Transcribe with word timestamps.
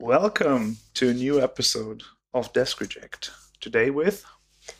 Welcome 0.00 0.78
to 0.94 1.10
a 1.10 1.12
new 1.12 1.42
episode 1.42 2.04
of 2.32 2.50
Desk 2.54 2.80
Reject. 2.80 3.32
Today 3.60 3.90
with 3.90 4.24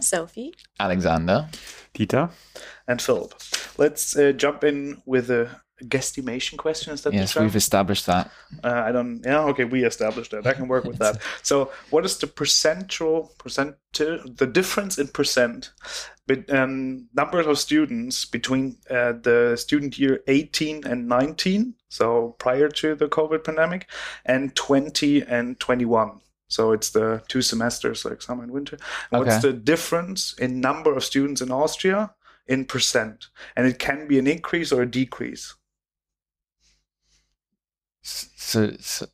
Sophie. 0.00 0.54
Alexander. 0.78 1.46
Peter. 1.92 2.30
and 2.88 3.02
Philip. 3.02 3.34
Let's 3.76 4.16
uh, 4.16 4.32
jump 4.32 4.64
in 4.64 5.02
with 5.04 5.30
a 5.30 5.60
guesstimation 5.84 6.56
question. 6.56 6.94
Is 6.94 7.02
that 7.02 7.12
Yes, 7.12 7.34
the 7.34 7.42
we've 7.42 7.54
established 7.54 8.06
that. 8.06 8.30
Uh, 8.64 8.82
I 8.86 8.92
don't. 8.92 9.20
Yeah, 9.22 9.44
okay, 9.48 9.64
we 9.64 9.84
established 9.84 10.30
that. 10.30 10.46
I 10.46 10.54
can 10.54 10.68
work 10.68 10.84
with 10.84 10.96
that. 11.00 11.18
So, 11.42 11.70
what 11.90 12.06
is 12.06 12.16
the 12.16 12.26
percentual 12.26 13.36
percent 13.36 13.76
the 13.92 14.48
difference 14.50 14.96
in 14.96 15.08
percent, 15.08 15.72
but 16.30 16.48
um, 16.54 17.08
numbers 17.12 17.48
of 17.48 17.58
students 17.58 18.24
between 18.24 18.76
uh, 18.88 19.14
the 19.20 19.56
student 19.56 19.98
year 19.98 20.22
eighteen 20.28 20.86
and 20.86 21.08
nineteen, 21.08 21.74
so 21.88 22.36
prior 22.38 22.68
to 22.68 22.94
the 22.94 23.08
COVID 23.08 23.42
pandemic, 23.42 23.90
and 24.24 24.54
twenty 24.54 25.22
and 25.22 25.58
twenty 25.58 25.84
one. 25.84 26.20
So 26.46 26.70
it's 26.70 26.90
the 26.90 27.20
two 27.26 27.42
semesters, 27.42 28.04
like 28.04 28.22
summer 28.22 28.44
and 28.44 28.52
winter. 28.52 28.78
And 29.10 29.24
What's 29.24 29.42
the 29.42 29.52
difference 29.52 30.32
in 30.34 30.60
number 30.60 30.96
of 30.96 31.02
students 31.02 31.40
in 31.40 31.50
Austria 31.50 32.14
in 32.46 32.64
percent? 32.64 33.26
And 33.56 33.66
it 33.66 33.80
can 33.80 34.06
be 34.06 34.20
an 34.20 34.28
increase 34.28 34.70
or 34.70 34.82
a 34.82 34.90
decrease. 34.90 35.54
So, 38.02 38.76
so 38.78 39.06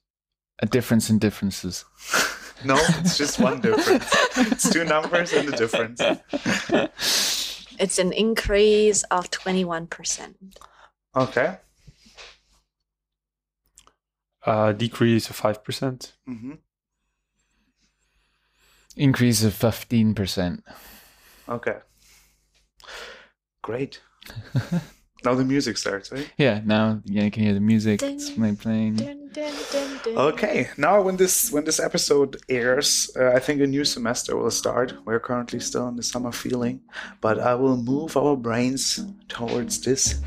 a 0.58 0.66
difference 0.66 1.08
in 1.08 1.18
differences. 1.18 1.86
No, 2.64 2.76
it's 2.98 3.16
just 3.18 3.38
one 3.38 3.60
difference. 3.60 4.06
it's 4.52 4.70
two 4.70 4.84
numbers 4.84 5.32
and 5.32 5.52
a 5.52 5.56
difference. 5.56 6.00
It's 7.78 7.98
an 7.98 8.12
increase 8.12 9.02
of 9.04 9.30
21%. 9.30 10.34
Okay. 11.14 11.58
Uh, 14.44 14.72
decrease 14.72 15.28
of 15.28 15.38
5%. 15.40 16.12
hmm 16.26 16.52
Increase 18.96 19.44
of 19.44 19.52
15%. 19.52 20.62
Okay. 21.48 21.76
Great. 23.62 24.00
now 25.26 25.34
the 25.34 25.44
music 25.44 25.76
starts, 25.76 26.12
right? 26.12 26.30
Yeah, 26.38 26.60
now 26.64 27.00
yeah, 27.04 27.24
you 27.24 27.30
can 27.30 27.42
hear 27.42 27.52
the 27.52 27.60
music. 27.60 28.00
Ding. 28.00 28.14
It's 28.14 28.36
my 28.36 28.54
playing. 28.54 28.94
Dun, 28.94 29.28
dun, 29.32 29.54
dun, 29.72 30.00
dun. 30.04 30.16
Okay. 30.16 30.68
Now 30.78 31.02
when 31.02 31.16
this 31.16 31.50
when 31.50 31.64
this 31.64 31.80
episode 31.80 32.38
airs, 32.48 33.10
uh, 33.18 33.32
I 33.32 33.40
think 33.40 33.60
a 33.60 33.66
new 33.66 33.84
semester 33.84 34.36
will 34.36 34.52
start. 34.52 34.94
We're 35.04 35.20
currently 35.20 35.60
still 35.60 35.88
in 35.88 35.96
the 35.96 36.02
summer 36.02 36.30
feeling, 36.30 36.80
but 37.20 37.40
I 37.40 37.54
will 37.56 37.76
move 37.76 38.16
our 38.16 38.36
brains 38.36 39.04
towards 39.28 39.80
this 39.80 40.20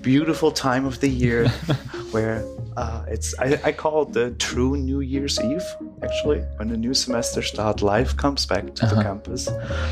beautiful 0.00 0.50
time 0.52 0.86
of 0.86 1.00
the 1.00 1.08
year 1.08 1.48
where 2.12 2.44
uh, 2.76 3.04
it's 3.08 3.34
I, 3.38 3.58
I 3.64 3.72
call 3.72 4.02
it 4.02 4.12
the 4.12 4.30
true 4.32 4.76
New 4.76 5.00
Year's 5.00 5.40
Eve. 5.40 5.64
Actually, 6.02 6.40
when 6.56 6.68
the 6.68 6.76
new 6.76 6.94
semester 6.94 7.42
starts, 7.42 7.82
life 7.82 8.16
comes 8.16 8.46
back 8.46 8.74
to 8.74 8.86
the 8.86 8.92
Uh-huh. 8.94 9.02
campus. 9.02 9.48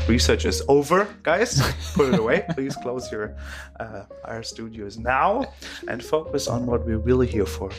Research 0.07 0.45
is 0.45 0.61
over, 0.67 1.07
guys. 1.23 1.61
Put 1.95 2.13
it 2.13 2.19
away. 2.19 2.45
Please 2.55 2.75
close 2.75 3.11
your 3.11 3.35
uh, 3.79 4.03
our 4.25 4.43
studios 4.43 4.97
now 4.97 5.45
and 5.87 6.03
focus 6.03 6.47
on 6.47 6.65
what 6.65 6.85
we're 6.85 6.97
really 7.09 7.27
here 7.27 7.45
for: 7.47 7.69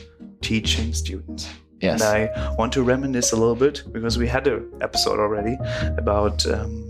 teaching 0.40 0.92
students. 0.94 1.48
Yes. 1.80 2.00
And 2.00 2.02
I 2.02 2.54
want 2.56 2.72
to 2.74 2.82
reminisce 2.82 3.32
a 3.32 3.36
little 3.36 3.56
bit 3.56 3.82
because 3.92 4.16
we 4.16 4.26
had 4.26 4.46
an 4.46 4.72
episode 4.80 5.18
already 5.20 5.58
about 5.98 6.46
um, 6.46 6.83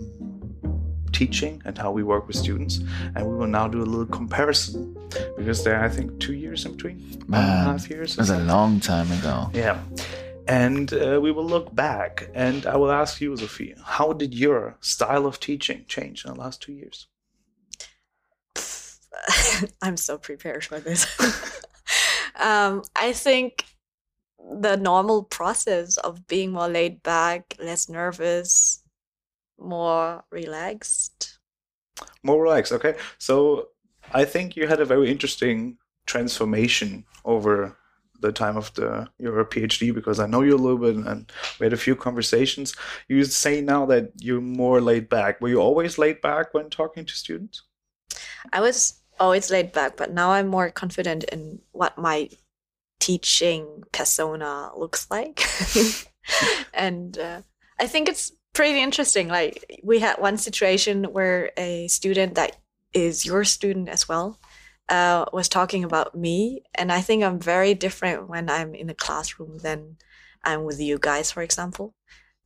teaching 1.14 1.62
and 1.64 1.78
how 1.78 1.90
we 1.90 2.02
work 2.02 2.26
with 2.26 2.36
students, 2.36 2.80
and 3.14 3.26
we 3.26 3.34
will 3.34 3.46
now 3.46 3.68
do 3.68 3.82
a 3.82 3.88
little 3.92 4.06
comparison 4.06 4.94
because 5.36 5.64
there 5.64 5.76
are, 5.76 5.84
I 5.84 5.88
think, 5.88 6.18
two 6.20 6.34
years 6.34 6.66
in 6.66 6.72
between, 6.72 6.98
one 6.98 7.40
and 7.40 7.50
a 7.50 7.54
Man, 7.54 7.66
half 7.66 7.88
years. 7.88 8.14
It 8.14 8.18
was 8.18 8.30
a 8.30 8.40
long 8.40 8.80
time 8.80 9.10
ago. 9.12 9.50
Yeah. 9.54 9.80
And 10.46 10.92
uh, 10.92 11.18
we 11.22 11.32
will 11.32 11.46
look 11.46 11.74
back, 11.74 12.28
and 12.34 12.66
I 12.66 12.76
will 12.76 12.92
ask 12.92 13.20
you, 13.20 13.34
Sophie, 13.36 13.74
how 13.82 14.12
did 14.12 14.34
your 14.34 14.76
style 14.80 15.24
of 15.24 15.40
teaching 15.40 15.86
change 15.88 16.24
in 16.24 16.34
the 16.34 16.38
last 16.38 16.60
two 16.60 16.72
years? 16.72 17.06
I'm 19.82 19.96
so 19.96 20.18
prepared 20.18 20.64
for 20.64 20.80
this. 20.80 21.06
um, 22.40 22.82
I 22.94 23.12
think 23.12 23.64
the 24.60 24.76
normal 24.76 25.22
process 25.22 25.96
of 25.96 26.26
being 26.26 26.52
more 26.52 26.68
laid 26.68 27.02
back, 27.02 27.56
less 27.58 27.88
nervous, 27.88 28.83
more 29.58 30.24
relaxed. 30.30 31.38
More 32.22 32.42
relaxed, 32.42 32.72
okay? 32.72 32.94
So 33.18 33.68
I 34.12 34.24
think 34.24 34.56
you 34.56 34.66
had 34.66 34.80
a 34.80 34.84
very 34.84 35.10
interesting 35.10 35.78
transformation 36.06 37.04
over 37.24 37.76
the 38.20 38.32
time 38.32 38.56
of 38.56 38.72
the 38.74 39.06
your 39.18 39.44
PhD 39.44 39.94
because 39.94 40.18
I 40.18 40.26
know 40.26 40.42
you 40.42 40.54
a 40.54 40.64
little 40.64 40.78
bit 40.78 40.96
and 40.96 41.30
we 41.58 41.66
had 41.66 41.72
a 41.72 41.84
few 41.86 41.94
conversations. 41.94 42.74
You 43.08 43.24
say 43.24 43.60
now 43.60 43.86
that 43.86 44.12
you're 44.18 44.40
more 44.40 44.80
laid 44.80 45.08
back. 45.08 45.40
Were 45.40 45.48
you 45.48 45.60
always 45.60 45.98
laid 45.98 46.20
back 46.20 46.54
when 46.54 46.70
talking 46.70 47.04
to 47.04 47.12
students? 47.12 47.62
I 48.52 48.60
was 48.60 49.00
always 49.20 49.50
laid 49.50 49.72
back, 49.72 49.96
but 49.96 50.12
now 50.12 50.30
I'm 50.30 50.48
more 50.48 50.70
confident 50.70 51.24
in 51.24 51.60
what 51.72 51.98
my 51.98 52.30
teaching 53.00 53.82
persona 53.92 54.70
looks 54.76 55.06
like. 55.10 55.42
and 56.74 57.18
uh, 57.18 57.42
I 57.78 57.86
think 57.86 58.08
it's 58.08 58.32
pretty 58.54 58.80
interesting. 58.80 59.28
Like, 59.28 59.80
we 59.82 59.98
had 59.98 60.16
one 60.18 60.38
situation 60.38 61.04
where 61.04 61.50
a 61.56 61.88
student 61.88 62.36
that 62.36 62.56
is 62.94 63.26
your 63.26 63.44
student 63.44 63.88
as 63.88 64.08
well 64.08 64.38
uh, 64.88 65.24
was 65.32 65.48
talking 65.48 65.84
about 65.84 66.14
me. 66.14 66.62
And 66.74 66.90
I 66.92 67.00
think 67.00 67.22
I'm 67.22 67.38
very 67.38 67.74
different 67.74 68.28
when 68.28 68.48
I'm 68.48 68.74
in 68.74 68.86
the 68.86 68.94
classroom 68.94 69.58
than 69.58 69.96
I'm 70.42 70.64
with 70.64 70.80
you 70.80 70.98
guys, 70.98 71.30
for 71.30 71.42
example. 71.42 71.94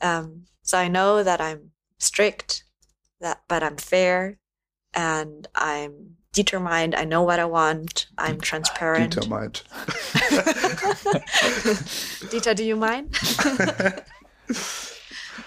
Um, 0.00 0.44
so 0.62 0.78
I 0.78 0.88
know 0.88 1.22
that 1.22 1.40
I'm 1.40 1.72
strict, 1.98 2.64
that 3.20 3.42
but 3.48 3.62
I'm 3.62 3.76
fair, 3.76 4.38
and 4.94 5.46
I'm 5.54 6.16
determined. 6.32 6.94
I 6.94 7.04
know 7.04 7.22
what 7.22 7.40
I 7.40 7.44
want. 7.46 8.06
I'm 8.16 8.40
transparent. 8.40 9.14
Determined. 9.14 9.62
Dieter, 12.30 12.54
do 12.54 12.64
you 12.64 12.76
mind? 12.76 13.16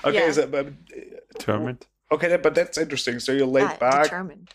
okay, 0.06 0.25
Yeah. 0.25 0.31
so, 0.31 0.47
but, 0.47 0.67
Determined. 1.34 1.85
okay, 2.12 2.38
but 2.38 2.56
that's 2.56 2.78
interesting. 2.78 3.19
So 3.19 3.31
you're 3.31 3.47
laid 3.47 3.63
Ah, 3.66 3.78
back. 3.79 4.03
Determined. 4.03 4.50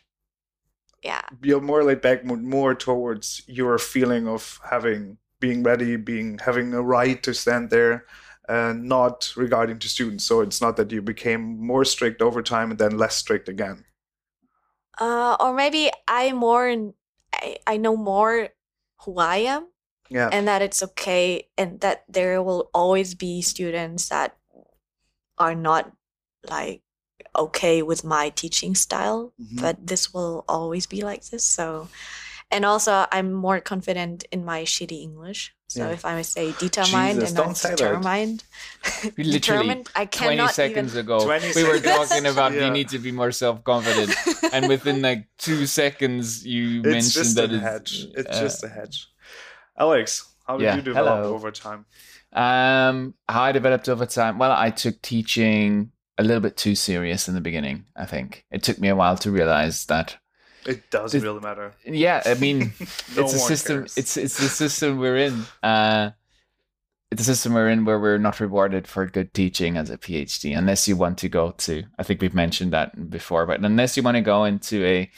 Yeah. 1.02 1.22
you're 1.42 1.60
more 1.60 1.84
laid 1.84 2.00
back, 2.00 2.24
more 2.24 2.74
towards 2.74 3.42
your 3.46 3.78
feeling 3.78 4.26
of 4.26 4.58
having, 4.68 5.18
being 5.38 5.62
ready, 5.62 5.94
being 5.96 6.38
having 6.38 6.74
a 6.74 6.82
right 6.82 7.22
to 7.22 7.32
stand 7.32 7.70
there, 7.70 8.06
and 8.48 8.84
not 8.88 9.32
regarding 9.36 9.78
to 9.80 9.88
students. 9.88 10.24
So 10.24 10.40
it's 10.40 10.60
not 10.60 10.76
that 10.78 10.90
you 10.90 11.02
became 11.02 11.64
more 11.64 11.84
strict 11.84 12.22
over 12.22 12.42
time 12.42 12.70
and 12.70 12.78
then 12.78 12.96
less 12.98 13.14
strict 13.16 13.48
again. 13.48 13.84
Uh, 14.98 15.36
or 15.38 15.52
maybe 15.54 15.90
I 16.08 16.32
more, 16.32 16.66
in- 16.68 16.94
I, 17.32 17.58
I 17.66 17.76
know 17.76 17.96
more 17.96 18.48
who 19.04 19.18
I 19.18 19.36
am 19.38 19.68
Yeah. 20.08 20.30
and 20.32 20.48
that 20.48 20.62
it's 20.62 20.82
okay 20.82 21.48
and 21.58 21.80
that 21.80 22.04
there 22.08 22.42
will 22.42 22.70
always 22.72 23.14
be 23.14 23.42
students 23.42 24.08
that 24.08 24.36
are 25.38 25.54
not 25.54 25.92
like 26.48 26.82
okay 27.34 27.82
with 27.82 28.04
my 28.04 28.30
teaching 28.30 28.74
style 28.74 29.32
Mhm. 29.40 29.60
but 29.60 29.86
this 29.86 30.12
will 30.14 30.44
always 30.48 30.86
be 30.86 31.02
like 31.02 31.24
this 31.30 31.44
so 31.44 31.88
and 32.50 32.64
also 32.64 33.06
i'm 33.12 33.32
more 33.32 33.60
confident 33.60 34.24
in 34.32 34.44
my 34.44 34.62
shitty 34.62 35.02
english 35.02 35.52
so 35.68 35.80
Yeah. 35.88 35.92
if 35.98 36.04
i 36.04 36.22
say 36.22 36.52
determined 36.58 37.18
Jesus, 37.20 37.28
and 37.30 37.36
don't 37.36 37.56
say 37.56 37.70
determined 37.74 38.44
We 39.16 39.24
literally 39.24 39.68
determined 39.68 39.88
i 39.96 40.04
20 40.06 40.48
seconds 40.48 40.92
even 40.94 41.04
ago, 41.04 41.24
20 41.24 41.52
we 41.58 41.64
were 41.64 41.80
talking 41.80 42.24
about 42.26 42.52
Yeah. 42.52 42.66
you 42.66 42.70
need 42.70 42.88
to 42.90 42.98
be 42.98 43.10
more 43.12 43.32
self 43.32 43.64
confident. 43.64 44.14
and 44.54 44.68
within 44.74 45.02
like 45.02 45.26
two 45.38 45.66
seconds, 45.66 46.46
you 46.46 46.80
it's 46.80 46.86
mentioned 46.96 47.24
just 47.24 47.34
that 47.36 47.50
a 47.50 47.54
it's, 47.56 47.64
hedge. 47.70 47.92
It's 48.14 48.36
uh, 48.38 48.40
just 48.40 48.64
a 48.64 48.68
hedge. 48.68 49.08
Alex, 49.76 50.24
how 50.46 50.56
did 50.56 50.64
yeah, 50.64 50.76
you 50.76 50.82
develop 50.82 51.18
hello. 51.18 51.34
over 51.34 51.50
time? 51.50 51.84
Um, 52.36 53.14
how 53.28 53.42
I 53.42 53.52
developed 53.52 53.88
over 53.88 54.04
time. 54.06 54.38
Well, 54.38 54.52
I 54.52 54.70
took 54.70 55.00
teaching 55.00 55.90
a 56.18 56.22
little 56.22 56.40
bit 56.40 56.56
too 56.56 56.74
serious 56.74 57.28
in 57.28 57.34
the 57.34 57.40
beginning. 57.40 57.86
I 57.96 58.04
think 58.04 58.44
it 58.50 58.62
took 58.62 58.78
me 58.78 58.88
a 58.88 58.96
while 58.96 59.16
to 59.18 59.30
realize 59.30 59.86
that. 59.86 60.16
It 60.66 60.90
doesn't 60.90 61.22
really 61.22 61.40
matter. 61.40 61.72
Yeah, 61.84 62.22
I 62.26 62.34
mean, 62.34 62.58
No 63.16 63.22
it's 63.22 63.32
a 63.32 63.38
system. 63.38 63.78
cares. 63.78 63.96
It's 63.96 64.16
it's 64.16 64.36
the 64.38 64.48
system 64.48 64.98
we're 64.98 65.16
in. 65.16 65.44
Uh, 65.62 66.10
it's 67.10 67.22
a 67.22 67.24
system 67.24 67.54
we're 67.54 67.70
in 67.70 67.84
where 67.84 68.00
we're 68.00 68.18
not 68.18 68.40
rewarded 68.40 68.86
for 68.88 69.06
good 69.06 69.32
teaching 69.32 69.76
as 69.76 69.90
a 69.90 69.96
PhD 69.96 70.58
unless 70.58 70.88
you 70.88 70.96
want 70.96 71.18
to 71.18 71.28
go 71.28 71.52
to. 71.52 71.84
I 71.98 72.02
think 72.02 72.20
we've 72.20 72.34
mentioned 72.34 72.72
that 72.72 73.10
before, 73.10 73.46
but 73.46 73.60
unless 73.60 73.96
you 73.96 74.02
want 74.02 74.16
to 74.16 74.20
go 74.22 74.44
into 74.44 74.84
a 74.84 75.10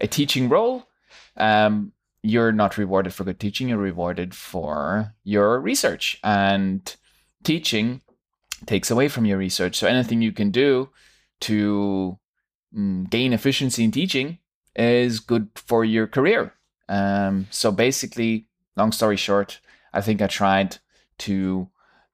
a 0.00 0.06
teaching 0.08 0.48
role, 0.48 0.88
um, 1.36 1.92
you're 2.22 2.52
not 2.52 2.78
rewarded 2.78 3.12
for 3.12 3.24
good 3.24 3.40
teaching. 3.40 3.68
You're 3.68 3.78
rewarded 3.78 4.34
for 4.34 5.14
your 5.24 5.60
research, 5.60 6.18
and 6.22 6.94
teaching 7.42 8.00
takes 8.66 8.90
away 8.90 9.08
from 9.08 9.24
your 9.24 9.38
research. 9.38 9.76
So 9.76 9.86
anything 9.88 10.22
you 10.22 10.32
can 10.32 10.50
do 10.50 10.90
to 11.40 12.18
mm, 12.76 13.10
gain 13.10 13.32
efficiency 13.32 13.84
in 13.84 13.90
teaching 13.90 14.38
is 14.76 15.20
good 15.20 15.48
for 15.56 15.84
your 15.84 16.06
career. 16.06 16.54
Um, 16.88 17.48
so 17.50 17.72
basically, 17.72 18.46
long 18.76 18.92
story 18.92 19.16
short, 19.16 19.60
I 19.92 20.00
think 20.00 20.22
I 20.22 20.26
tried 20.28 20.78
to 21.18 21.68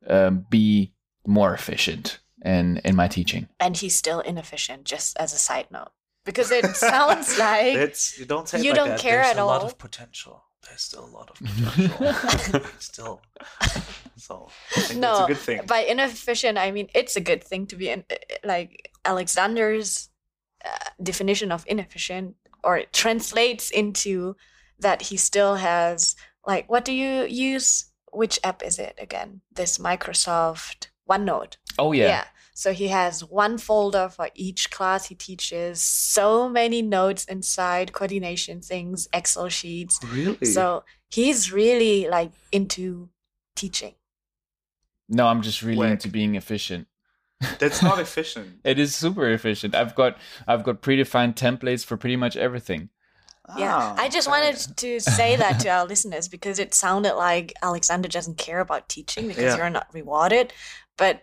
um, 0.09 0.47
be 0.49 0.93
more 1.27 1.53
efficient 1.53 2.19
in 2.43 2.79
in 2.79 2.97
my 2.97 3.09
teaching. 3.09 3.49
And 3.61 3.77
he's 3.77 3.97
still 3.97 4.21
inefficient, 4.21 4.85
just 4.85 5.17
as 5.19 5.33
a 5.33 5.39
side 5.39 5.67
note. 5.71 5.91
Because 6.29 6.51
it 6.51 6.67
sounds 6.77 7.39
like 7.49 7.75
It's 7.87 8.19
you 8.19 8.27
don't 8.27 8.47
say 8.49 8.59
it 8.59 8.65
You 8.65 8.73
like 8.73 8.77
don't 8.81 8.89
that. 8.91 9.01
care 9.01 9.23
There's 9.23 9.37
at 9.37 9.43
a 9.43 9.45
lot 9.45 9.61
all. 9.63 9.67
of 9.69 9.79
potential. 9.79 10.45
There's 10.67 10.83
still 10.83 11.05
a 11.11 11.13
lot 11.19 11.31
of 11.31 11.37
potential. 11.39 12.61
still. 12.79 13.23
So 14.17 14.49
I 14.77 14.81
think 14.81 15.01
no, 15.01 15.13
that's 15.13 15.25
a 15.25 15.33
good 15.35 15.39
thing. 15.49 15.61
by 15.67 15.81
inefficient, 15.95 16.59
I 16.59 16.71
mean 16.71 16.89
it's 16.95 17.17
a 17.17 17.21
good 17.31 17.43
thing 17.43 17.67
to 17.69 17.77
be 17.77 17.89
in, 17.89 18.05
like 18.45 18.91
Alexander's 19.05 20.11
uh, 20.65 20.91
definition 21.03 21.51
of 21.53 21.65
inefficient, 21.67 22.35
or 22.63 22.77
it 22.79 22.93
translates 22.93 23.71
into 23.71 24.37
that 24.81 25.03
he 25.09 25.17
still 25.17 25.55
has 25.57 26.15
like 26.47 26.69
what 26.71 26.85
do 26.85 26.93
you 26.93 27.25
use? 27.25 27.87
Which 28.13 28.39
app 28.43 28.63
is 28.63 28.79
it 28.79 28.97
again? 29.01 29.41
This 29.55 29.79
Microsoft 29.79 30.89
OneNote. 31.09 31.57
Oh 31.79 31.93
yeah. 31.93 32.09
yeah. 32.09 32.25
So 32.59 32.73
he 32.73 32.89
has 32.89 33.23
one 33.23 33.57
folder 33.57 34.09
for 34.09 34.31
each 34.35 34.73
class 34.73 35.07
he 35.07 35.15
teaches, 35.15 35.81
so 35.81 36.49
many 36.49 36.83
notes 36.83 37.25
inside, 37.27 37.93
coordination 37.93 38.61
things, 38.63 39.07
Excel 39.13 39.49
sheets. 39.49 40.01
really? 40.05 40.45
So 40.45 40.83
he's 41.09 41.53
really 41.53 42.09
like 42.09 42.33
into 42.51 43.11
teaching. 43.55 43.95
No, 45.09 45.29
I'm 45.29 45.41
just 45.41 45.63
really 45.63 45.79
Whack. 45.79 45.93
into 45.93 46.09
being 46.09 46.35
efficient. 46.35 46.89
that's 47.61 47.81
not 47.81 48.01
efficient. 48.01 48.59
It 48.65 48.81
is 48.81 48.93
super 48.93 49.31
efficient. 49.31 49.77
I've 49.77 49.95
got 49.95 50.17
I've 50.49 50.65
got 50.65 50.83
predefined 50.83 51.35
templates 51.37 51.85
for 51.85 51.97
pretty 51.97 52.17
much 52.17 52.37
everything. 52.37 52.89
Yeah, 53.57 53.77
Ah, 53.79 53.95
I 53.97 54.09
just 54.09 54.27
okay. 54.27 54.37
wanted 54.41 54.77
to 54.79 54.99
say 54.99 55.37
that 55.37 55.61
to 55.61 55.69
our 55.69 55.87
listeners 55.93 56.27
because 56.27 56.59
it 56.59 56.75
sounded 56.75 57.15
like 57.15 57.53
Alexander 57.63 58.09
doesn't 58.09 58.37
care 58.37 58.59
about 58.59 58.89
teaching 58.89 59.29
because 59.29 59.45
Yeah. 59.45 59.57
you're 59.59 59.71
not 59.71 59.87
rewarded, 59.95 60.53
but 60.97 61.23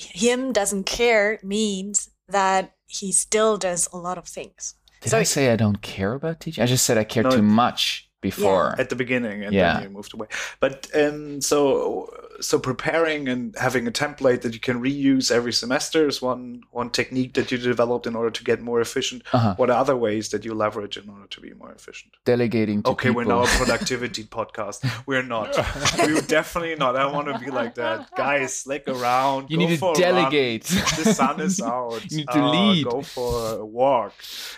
him 0.00 0.52
doesn't 0.52 0.84
care 0.84 1.38
means 1.42 2.10
that 2.28 2.72
he 2.86 3.12
still 3.12 3.56
does 3.56 3.88
a 3.92 3.96
lot 3.96 4.18
of 4.18 4.26
things. 4.26 4.74
Did 5.00 5.10
So- 5.10 5.18
I 5.18 5.22
say 5.22 5.52
I 5.52 5.56
don't 5.56 5.80
care 5.82 6.12
about 6.14 6.40
teaching? 6.40 6.62
I 6.62 6.66
just 6.66 6.84
said 6.84 6.98
I 6.98 7.04
care 7.04 7.22
No, 7.22 7.30
too 7.30 7.42
much 7.42 8.08
before. 8.20 8.74
at 8.78 8.90
the 8.90 8.96
beginning 8.96 9.44
and 9.44 9.54
Yeah. 9.54 9.74
then 9.74 9.82
you 9.84 9.88
moved 9.90 10.12
away 10.12 10.26
but 10.60 10.86
um 10.94 11.40
so 11.40 12.06
so 12.40 12.58
preparing 12.58 13.28
and 13.28 13.54
having 13.58 13.86
a 13.86 13.90
template 13.90 14.40
that 14.42 14.54
you 14.54 14.60
can 14.60 14.80
reuse 14.82 15.30
every 15.30 15.52
semester 15.52 16.06
is 16.08 16.22
one 16.22 16.62
one 16.70 16.90
technique 16.90 17.34
that 17.34 17.50
you 17.52 17.58
developed 17.58 18.06
in 18.06 18.14
order 18.16 18.30
to 18.30 18.42
get 18.44 18.60
more 18.60 18.80
efficient 18.80 19.22
Uh-huh. 19.32 19.54
what 19.56 19.70
are 19.70 19.78
other 19.78 19.96
ways 19.96 20.28
that 20.30 20.44
you 20.44 20.54
leverage 20.54 20.96
in 20.96 21.08
order 21.08 21.26
to 21.26 21.40
be 21.40 21.52
more 21.54 21.72
efficient 21.72 22.12
Delegating 22.24 22.82
to 22.82 22.90
okay 22.90 23.08
people. 23.08 23.16
we're 23.22 23.28
now 23.34 23.42
a 23.42 23.46
productivity 23.60 24.24
podcast 24.24 24.78
we're 25.06 25.22
not 25.22 25.56
we're 25.98 26.20
definitely 26.22 26.76
not 26.76 26.96
i 26.96 27.06
want 27.06 27.26
to 27.32 27.38
be 27.38 27.50
like 27.50 27.74
that 27.74 28.08
guys 28.16 28.54
slick 28.54 28.84
around 28.88 29.50
you 29.50 29.58
go 29.58 29.66
need 29.66 29.78
to 29.78 29.88
a 29.90 29.94
delegate. 29.94 30.64
the 30.64 31.12
sun 31.14 31.40
is 31.40 31.60
out 31.74 32.00
You 32.10 32.18
need 32.18 32.28
to 32.28 32.40
Uh, 32.40 32.50
lead. 32.50 32.84
go 32.86 33.02
for 33.02 33.58
a 33.60 33.64
walk 33.66 34.14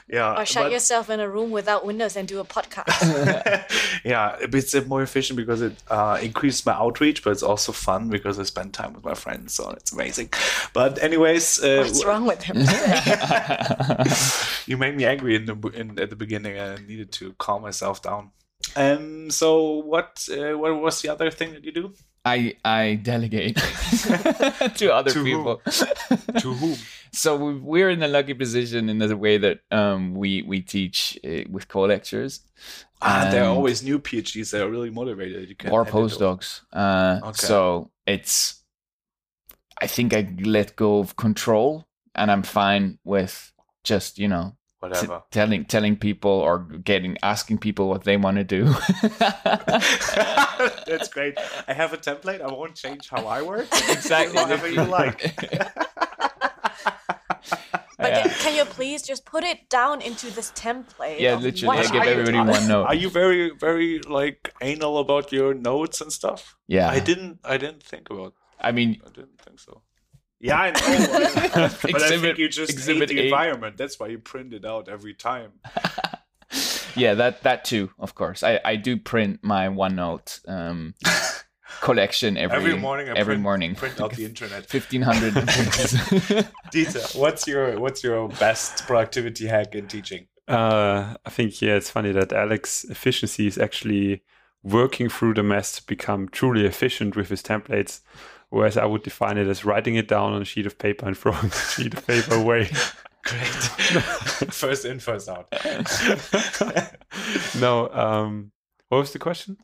yeah 0.09 0.39
Or 0.41 0.45
shut 0.47 0.65
but- 0.65 0.73
yourself 0.73 1.11
in 1.11 1.19
a 1.21 1.29
room 1.29 1.51
without 1.51 1.85
windows 1.85 2.17
and 2.17 2.29
do 2.29 2.39
a 2.39 2.45
podcast. 2.45 3.01
yeah, 4.05 4.37
it's 4.41 4.75
more 4.87 5.03
efficient 5.03 5.37
because 5.37 5.61
it 5.63 5.75
uh, 5.91 6.19
increases 6.23 6.65
my 6.67 6.73
outreach, 6.73 7.23
but 7.25 7.31
it's 7.31 7.43
also 7.43 7.72
fun 7.73 8.09
because 8.09 8.39
I 8.39 8.45
spend 8.45 8.75
time 8.75 8.93
with 8.95 9.05
my 9.05 9.15
friends, 9.15 9.55
so 9.55 9.71
it's 9.71 9.93
amazing. 9.93 10.31
But 10.73 11.03
anyways, 11.03 11.63
uh, 11.63 11.83
What's 11.85 12.05
wrong 12.05 12.27
with 12.27 12.43
him 12.43 12.57
you 14.67 14.77
made 14.77 14.97
me 14.97 15.05
angry 15.05 15.37
in 15.37 15.47
the 15.47 15.57
in, 15.75 15.99
at 15.99 16.11
the 16.11 16.17
beginning, 16.17 16.59
I 16.59 16.77
needed 16.77 17.13
to 17.13 17.35
calm 17.39 17.63
myself 17.63 18.03
down. 18.03 18.31
Um. 18.77 19.31
So 19.31 19.83
what? 19.85 20.29
Uh, 20.31 20.57
what 20.59 20.81
was 20.81 21.03
the 21.03 21.09
other 21.09 21.31
thing 21.31 21.53
that 21.55 21.65
you 21.65 21.73
do? 21.73 21.93
I 22.25 22.55
I 22.65 23.01
delegate 23.03 23.57
to 24.77 24.95
other 24.95 25.11
To 25.11 25.19
whom? 25.19 25.25
people. 25.25 25.63
To 26.41 26.53
whom? 26.55 26.77
So 27.13 27.37
we- 27.37 27.55
we're 27.61 27.91
in 27.91 28.03
a 28.03 28.09
lucky 28.09 28.35
position 28.35 28.89
in 28.89 28.99
the 28.99 29.17
way 29.17 29.39
that 29.39 29.61
um, 29.71 30.15
we 30.15 30.43
we 30.43 30.61
teach 30.61 31.19
uh, 31.25 31.45
with 31.51 31.69
co-lectures 31.69 32.41
Ah, 33.05 33.29
there 33.33 33.43
are 33.43 33.49
always 33.49 33.83
new 33.83 33.99
PhDs 33.99 34.51
that 34.53 34.63
are 34.63 34.71
really 34.71 34.91
motivated. 34.91 35.49
You 35.49 35.57
can 35.57 35.71
or 35.73 35.83
hand 35.85 35.89
it 35.89 35.99
over. 35.99 36.09
postdocs. 36.09 36.61
Uh, 36.73 37.19
Okay. 37.25 37.47
So 37.47 37.91
it's 38.07 38.63
I 39.83 39.89
think 39.89 40.15
I 40.15 40.33
let 40.45 40.77
go 40.77 41.01
of 41.01 41.17
control, 41.17 41.85
and 42.15 42.31
I'm 42.31 42.45
fine 42.45 42.99
with 43.03 43.53
just 43.83 44.19
you 44.21 44.29
know 44.29 44.51
t- 44.53 44.57
Whatever. 44.79 45.23
telling 45.33 45.65
telling 45.65 45.97
people 45.97 46.31
or 46.31 46.61
getting 46.85 47.17
asking 47.25 47.59
people 47.59 47.89
what 47.89 48.05
they 48.05 48.17
want 48.17 48.37
to 48.37 48.45
do. 48.45 48.65
That's 50.87 51.09
great. 51.09 51.35
I 51.67 51.73
have 51.73 51.93
a 51.93 51.97
template. 51.99 52.41
I 52.41 52.47
won't 52.53 52.77
change 52.77 53.09
how 53.09 53.27
I 53.27 53.43
work. 53.43 53.67
exactly. 53.89 54.37
Whatever 54.41 54.69
you 54.69 54.85
like. 54.85 55.35
But 58.03 58.11
Yeah. 58.11 58.23
can, 58.23 58.31
can 58.43 58.55
you 58.57 58.65
please 58.65 59.03
just 59.03 59.25
put 59.25 59.45
it 59.45 59.69
down 59.69 60.01
into 60.03 60.31
this 60.31 60.51
template? 60.53 61.21
Yeah, 61.21 61.35
of 61.35 61.43
literally, 61.43 61.67
what 61.69 61.79
I 61.79 61.83
give 61.93 62.03
are 62.03 62.05
you 62.05 62.11
everybody 62.11 62.37
talking- 62.39 62.53
one 62.53 62.69
note. 62.69 62.85
Are 62.85 62.95
you 62.95 63.09
very, 63.11 63.51
very 63.51 64.01
like 64.01 64.53
anal 64.61 64.99
about 64.99 65.33
your 65.33 65.55
notes 65.55 66.01
and 66.01 66.13
stuff? 66.13 66.57
yeah, 66.69 66.89
I 66.89 67.01
didn't. 67.01 67.39
I 67.45 67.57
didn't 67.57 67.83
think 67.83 68.11
about. 68.11 68.35
I 68.61 68.73
mean, 68.73 69.01
I 69.07 69.11
didn't 69.11 69.41
think 69.41 69.59
so. 69.61 69.83
Yeah, 70.41 70.59
I 70.61 70.71
know. 70.71 71.69
but 71.83 72.03
I 72.03 72.19
think 72.19 72.39
you 72.39 72.49
just 72.49 72.71
exhibit 72.71 73.09
hate 73.11 73.17
the 73.17 73.21
A. 73.23 73.25
environment. 73.25 73.77
That's 73.77 73.99
why 74.01 74.09
you 74.09 74.19
print 74.19 74.53
it 74.53 74.65
out 74.65 74.89
every 74.89 75.15
time. 75.15 75.53
yeah, 76.97 77.15
that 77.15 77.43
that 77.43 77.65
too, 77.65 77.91
of 77.99 78.15
course. 78.15 78.43
I 78.43 78.61
I 78.65 78.77
do 78.77 78.97
print 78.97 79.41
my 79.43 79.69
OneNote 79.69 80.41
um, 80.49 80.95
collection 81.81 82.37
every 82.37 82.57
Every 82.57 82.77
morning. 82.77 83.09
I 83.09 83.13
every 83.13 83.35
print, 83.35 83.43
morning. 83.43 83.75
Print 83.75 84.01
out 84.01 84.13
the 84.15 84.25
internet. 84.25 84.67
Fifteen 84.69 85.03
hundred. 85.03 85.35
Dieter, 86.73 87.17
what's 87.19 87.47
your 87.47 87.79
what's 87.81 88.05
your 88.05 88.29
best 88.29 88.87
productivity 88.87 89.47
hack 89.47 89.75
in 89.75 89.89
teaching? 89.89 90.27
Uh, 90.49 91.15
I 91.25 91.31
think 91.31 91.61
yeah, 91.63 91.75
it's 91.75 91.91
funny 91.91 92.13
that 92.13 92.33
Alex 92.33 92.85
efficiency 92.85 93.47
is 93.47 93.59
actually 93.59 94.23
working 94.63 95.09
through 95.09 95.35
the 95.35 95.43
mess 95.43 95.77
to 95.77 95.87
become 95.87 96.29
truly 96.29 96.67
efficient 96.67 97.17
with 97.17 97.29
his 97.29 97.43
templates, 97.43 98.01
whereas 98.51 98.77
I 98.77 98.85
would 98.85 99.03
define 99.03 99.39
it 99.39 99.49
as 99.49 99.65
writing 99.65 99.97
it 99.97 100.09
down 100.09 100.33
on 100.33 100.43
a 100.43 100.45
sheet 100.45 100.67
of 100.67 100.79
paper 100.79 101.07
and 101.07 101.17
throwing 101.19 101.49
the 101.49 101.73
sheet 101.77 101.95
of 101.95 102.07
paper 102.07 102.35
away. 102.35 102.71
Great. 103.25 103.47
first 104.53 104.85
in, 104.85 104.99
first 104.99 105.29
out. 105.29 105.47
no, 107.61 107.89
um, 107.93 108.51
what 108.89 108.99
was 108.99 109.13
the 109.13 109.19
question? 109.19 109.57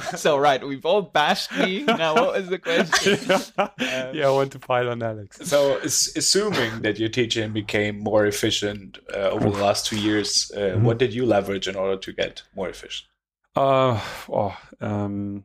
so 0.16 0.38
right, 0.38 0.64
we've 0.66 0.84
all 0.84 1.02
bashed 1.02 1.56
me. 1.56 1.84
Now, 1.84 2.14
what 2.14 2.34
was 2.34 2.48
the 2.48 2.58
question? 2.58 3.18
yeah, 4.14 4.26
I 4.26 4.30
want 4.30 4.52
to 4.52 4.58
pile 4.58 4.88
on 4.90 5.02
Alex. 5.02 5.38
So, 5.48 5.78
assuming 5.78 6.82
that 6.82 6.98
your 6.98 7.08
teaching 7.08 7.52
became 7.52 7.98
more 7.98 8.26
efficient 8.26 8.98
uh, 9.14 9.30
over 9.30 9.50
the 9.50 9.58
last 9.58 9.86
two 9.86 9.98
years, 9.98 10.50
uh, 10.56 10.60
Mhm. 10.76 10.82
what 10.82 10.98
did 10.98 11.12
you 11.14 11.24
leverage 11.26 11.68
in 11.68 11.76
order 11.76 11.96
to 11.96 12.12
get 12.12 12.42
more 12.54 12.68
efficient? 12.68 13.08
Uh, 13.56 14.00
oh, 14.28 14.56
um, 14.80 15.44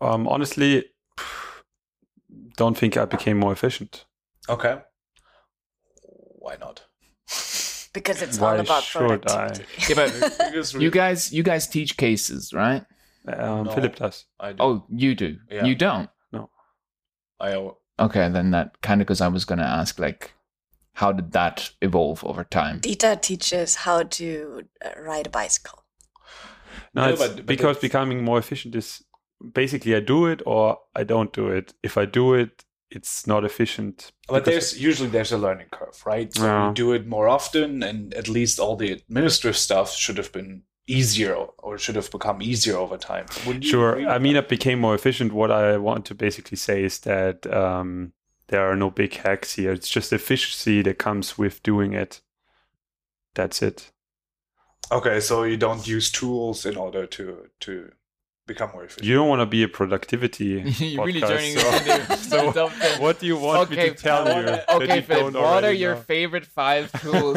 um, 0.00 0.28
honestly, 0.28 0.84
don't 2.56 2.76
think 2.78 2.96
I 2.96 3.04
became 3.04 3.38
more 3.38 3.52
efficient. 3.52 4.04
Okay. 4.48 4.80
Why 6.38 6.56
not? 6.60 6.85
Because 7.96 8.20
it's 8.20 8.38
Why 8.38 8.54
all 8.56 8.60
about 8.60 8.82
should 8.82 9.02
I? 9.02 9.16
productivity. 9.16 9.64
Yeah, 9.88 9.94
but 9.96 10.74
you 10.82 10.90
guys, 10.90 11.32
you 11.32 11.42
guys 11.42 11.66
teach 11.66 11.96
cases, 11.96 12.52
right? 12.52 12.84
Um, 13.26 13.64
No. 13.64 13.72
Philip 13.72 13.96
does. 13.96 14.26
I 14.38 14.52
do. 14.52 14.56
Oh, 14.60 14.84
you 14.90 15.14
do. 15.14 15.38
Yeah. 15.50 15.64
You 15.64 15.74
don't. 15.74 16.10
I 17.40 17.70
Okay, 17.98 18.28
then 18.28 18.50
that 18.50 18.80
kind 18.82 19.00
of 19.00 19.06
because 19.06 19.22
I 19.22 19.28
was 19.28 19.44
gonna 19.46 19.62
ask 19.80 19.98
like, 19.98 20.32
how 20.92 21.12
did 21.12 21.32
that 21.32 21.70
evolve 21.80 22.22
over 22.24 22.44
time? 22.44 22.80
Dita 22.80 23.18
teaches 23.22 23.74
how 23.76 24.02
to 24.02 24.62
uh, 24.84 24.90
ride 25.00 25.26
a 25.26 25.30
bicycle. 25.30 25.82
No, 26.94 27.04
No, 27.06 27.08
it's 27.12 27.18
but- 27.22 27.36
but 27.36 27.46
because 27.46 27.76
it's- 27.76 27.80
becoming 27.80 28.22
more 28.24 28.38
efficient 28.38 28.74
is 28.74 29.02
basically 29.54 29.94
I 29.96 30.00
do 30.00 30.26
it 30.26 30.42
or 30.44 30.78
I 30.94 31.04
don't 31.04 31.32
do 31.32 31.48
it. 31.48 31.72
If 31.82 31.96
I 31.96 32.04
do 32.04 32.34
it, 32.34 32.64
it's 32.90 33.26
not 33.26 33.44
efficient. 33.44 34.12
But 34.28 34.44
there's 34.44 34.80
usually 34.80 35.08
there's 35.08 35.32
a 35.32 35.38
learning 35.38 35.68
curve, 35.72 36.00
right? 36.06 36.32
So 36.34 36.44
Yeah. 36.44 36.68
you 36.68 36.74
do 36.74 36.92
it 36.92 37.06
more 37.06 37.28
often, 37.28 37.82
and 37.82 38.14
at 38.14 38.28
least 38.28 38.58
all 38.60 38.76
the 38.76 38.92
administrative 38.92 39.56
stuff 39.56 39.92
should 39.92 40.16
have 40.18 40.32
been 40.32 40.62
easier 40.88 41.34
or 41.58 41.78
should 41.78 41.96
have 41.96 42.10
become 42.12 42.40
easier 42.40 42.76
over 42.76 42.96
time. 42.96 43.26
Sure. 43.60 44.08
I 44.08 44.18
mean, 44.18 44.36
it 44.36 44.48
became 44.48 44.78
more 44.78 44.94
efficient. 44.94 45.32
What 45.32 45.50
I 45.50 45.76
want 45.78 46.04
to 46.06 46.14
basically 46.14 46.56
say 46.56 46.84
is 46.84 47.00
that 47.00 47.44
um, 47.52 48.12
there 48.48 48.60
are 48.70 48.76
no 48.76 48.90
big 48.90 49.14
hacks 49.14 49.54
here. 49.56 49.72
It's 49.72 49.88
just 49.88 50.12
efficiency 50.12 50.82
that 50.82 50.98
comes 50.98 51.36
with 51.36 51.60
doing 51.64 51.92
it. 51.92 52.20
That's 53.34 53.62
it. 53.62 53.90
okay. 54.92 55.18
So 55.20 55.42
you 55.42 55.56
don't 55.56 55.86
use 55.88 56.10
tools 56.12 56.64
in 56.64 56.76
order 56.76 57.06
to 57.06 57.50
to 57.60 57.90
become 58.46 58.70
more 58.72 58.84
efficient. 58.84 59.04
You 59.06 59.14
don't 59.16 59.28
want 59.28 59.40
to 59.40 59.46
be 59.46 59.62
a 59.62 59.68
productivity. 59.68 60.62
You're 60.78 61.04
really 61.04 61.20
podcast, 61.20 61.28
turning 61.28 61.58
so- 61.58 61.94
into 61.94 62.16
so 62.30 62.52
something. 62.52 63.02
what 63.02 63.18
do 63.18 63.26
you 63.26 63.36
want 63.36 63.70
me 63.70 63.76
to 63.76 63.94
tell 63.94 64.24
what- 64.24 64.46
you? 64.46 64.76
Okay, 64.76 64.96
you 64.96 65.02
Philip, 65.02 65.32
don't 65.34 65.42
what 65.42 65.64
are 65.64 65.72
your 65.72 65.94
know? 65.96 66.00
favorite 66.02 66.46
five 66.46 66.90
tools? 67.02 67.36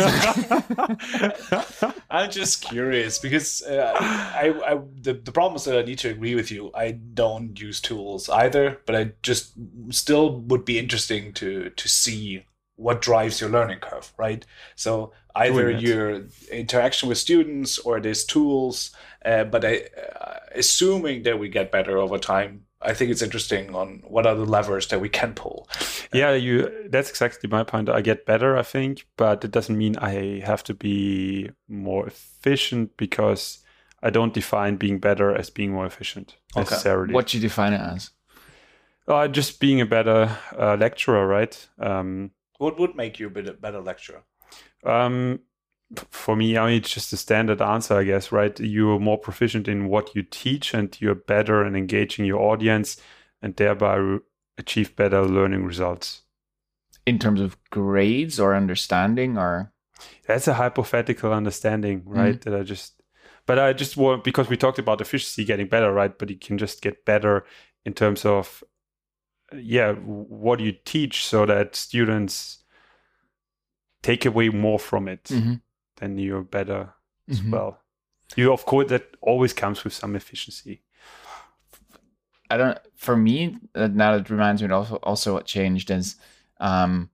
I'm 2.10 2.30
just 2.32 2.62
curious 2.62 3.20
because 3.20 3.62
uh, 3.64 3.94
I, 4.00 4.54
I 4.66 4.80
the, 5.02 5.14
the 5.14 5.32
problem 5.32 5.56
is 5.58 5.66
that 5.66 5.78
I 5.78 5.82
need 5.84 6.00
to 6.00 6.10
agree 6.10 6.36
with 6.36 6.52
you. 6.52 6.72
I 6.74 6.92
don't 6.92 7.60
use 7.60 7.82
tools 7.82 8.30
either, 8.30 8.80
but 8.86 8.96
I 8.96 9.12
just 9.24 9.54
still 9.90 10.40
would 10.42 10.66
be 10.66 10.80
interesting 10.80 11.34
to 11.34 11.70
to 11.72 11.88
see 11.88 12.46
what 12.80 13.02
drives 13.02 13.42
your 13.42 13.50
learning 13.50 13.80
curve, 13.80 14.14
right? 14.18 14.46
So 14.76 15.12
either 15.36 15.70
your 15.70 16.24
interaction 16.52 17.10
with 17.10 17.18
students 17.18 17.78
or 17.78 18.00
these 18.00 18.24
tools, 18.24 18.92
uh, 19.26 19.44
but 19.44 19.66
I, 19.66 19.74
uh, 20.22 20.36
assuming 20.56 21.24
that 21.24 21.38
we 21.40 21.50
get 21.50 21.72
better 21.72 21.98
over 21.98 22.18
time. 22.18 22.66
I 22.82 22.94
think 22.94 23.12
it's 23.12 23.22
interesting 23.22 23.76
on 23.76 24.02
what 24.08 24.26
are 24.26 24.36
the 24.36 24.46
levers 24.46 24.88
that 24.88 25.02
we 25.02 25.10
can 25.10 25.34
pull. 25.34 25.68
yeah, 26.14 26.32
you. 26.34 26.88
That's 26.90 27.10
exactly 27.10 27.50
my 27.50 27.66
point. 27.66 27.90
I 27.90 28.00
get 28.00 28.26
better, 28.26 28.58
I 28.58 28.64
think, 28.64 29.06
but 29.18 29.44
it 29.44 29.52
doesn't 29.52 29.78
mean 29.78 29.98
I 29.98 30.40
have 30.46 30.64
to 30.64 30.74
be 30.74 31.52
more 31.68 32.08
efficient 32.08 32.96
because 32.96 33.60
I 34.02 34.10
don't 34.10 34.34
define 34.34 34.78
being 34.78 34.98
better 35.00 35.36
as 35.36 35.50
being 35.50 35.74
more 35.74 35.86
efficient 35.86 36.38
Okay. 36.56 36.62
necessarily. 36.62 37.14
what 37.14 37.28
do 37.28 37.38
you 37.38 37.42
define 37.42 37.74
it 37.74 37.82
as? 37.82 38.12
Uh, 39.10 39.28
just 39.28 39.60
being 39.60 39.82
a 39.82 39.86
better 39.86 40.38
uh, 40.58 40.78
lecturer, 40.80 41.28
right? 41.28 41.68
Um, 41.80 42.32
What 42.60 42.78
would 42.78 42.96
make 42.96 43.20
you 43.20 43.28
a 43.28 43.30
bit 43.32 43.60
better 43.60 43.80
lecturer? 43.80 44.24
Um, 44.86 45.40
for 46.12 46.36
me, 46.36 46.58
I 46.58 46.68
mean, 46.68 46.78
it's 46.78 46.94
just 46.94 47.14
a 47.14 47.18
standard 47.18 47.62
answer, 47.62 47.98
I 47.98 48.04
guess, 48.04 48.32
right? 48.32 48.60
You're 48.60 49.00
more 49.00 49.18
proficient 49.18 49.68
in 49.68 49.88
what 49.88 50.14
you 50.14 50.24
teach 50.24 50.74
and 50.74 50.96
you're 51.02 51.16
better 51.16 51.66
in 51.66 51.76
engaging 51.76 52.26
your 52.26 52.42
audience 52.42 52.98
and 53.42 53.56
thereby 53.56 53.96
re- 53.96 54.20
achieve 54.58 54.96
better 54.96 55.24
learning 55.24 55.64
results. 55.64 56.24
In 57.06 57.18
terms 57.18 57.42
of 57.42 57.58
grades 57.72 58.40
or 58.40 58.54
understanding 58.54 59.38
or 59.38 59.72
That's 60.28 60.48
a 60.48 60.54
hypothetical 60.54 61.34
understanding, 61.34 62.04
right? 62.06 62.40
That 62.42 62.54
I 62.54 62.64
just, 62.64 63.02
but 63.46 63.58
I 63.58 63.74
just 63.74 63.98
want, 63.98 64.24
because 64.24 64.50
we 64.50 64.58
talked 64.58 64.80
about 64.80 65.02
efficiency 65.02 65.46
getting 65.46 65.68
better, 65.68 65.92
right? 65.92 66.16
But 66.16 66.30
you 66.30 66.38
can 66.38 66.58
just 66.58 66.82
get 66.82 67.06
better 67.06 67.46
in 67.86 67.94
terms 67.94 68.26
of, 68.26 68.64
yeah, 69.56 69.94
what 69.94 70.60
you 70.60 70.72
teach 70.86 71.26
so 71.26 71.46
that 71.46 71.76
students 71.76 72.64
take 74.02 74.26
away 74.26 74.50
more 74.50 74.80
from 74.80 75.08
it. 75.08 75.24
Mhm. 75.26 75.62
then 75.98 76.18
you're 76.18 76.44
better 76.44 76.94
as 77.28 77.42
Mhm. 77.42 77.52
well. 77.52 77.82
You, 78.38 78.54
of 78.54 78.66
course, 78.66 78.88
that 78.90 79.18
always 79.22 79.52
comes 79.54 79.84
with 79.84 79.94
some 79.94 80.16
efficiency. 80.16 80.82
I 82.50 82.58
don't. 82.58 82.78
For 82.96 83.18
me, 83.18 83.58
now 83.76 84.16
it 84.16 84.30
reminds 84.30 84.62
me. 84.64 84.70
Also, 84.72 84.96
also 85.04 85.34
what 85.34 85.46
changed 85.46 85.92
is, 85.92 86.16
um, 86.60 87.10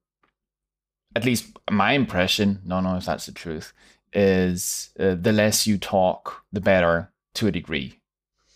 at 1.15 1.25
least 1.25 1.58
my 1.72 1.94
impression. 1.94 2.62
no 2.63 2.80
no 2.80 2.96
if 2.98 3.06
that's 3.06 3.25
the 3.25 3.32
truth. 3.32 3.74
Is 4.13 4.92
uh, 5.00 5.15
the 5.15 5.34
less 5.34 5.65
you 5.68 5.77
talk, 5.77 6.44
the 6.54 6.62
better 6.62 7.12
to 7.34 7.48
a 7.48 7.51
degree. 7.51 8.00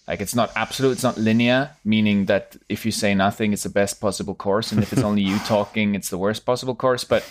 Like 0.10 0.22
it's 0.22 0.34
not 0.34 0.52
absolute. 0.56 0.94
It's 0.94 1.04
not 1.04 1.20
linear. 1.20 1.70
Meaning 1.86 2.26
that 2.26 2.58
if 2.68 2.84
you 2.84 2.92
say 2.92 3.14
nothing, 3.14 3.54
it's 3.54 3.64
the 3.64 3.70
best 3.70 4.02
possible 4.02 4.34
course, 4.34 4.72
and 4.72 4.82
if 4.82 4.92
it's 4.92 5.04
only 5.04 5.22
you 5.22 5.38
talking, 5.46 5.94
it's 5.94 6.10
the 6.10 6.18
worst 6.18 6.48
possible 6.48 6.76
course. 6.76 7.04
But 7.04 7.24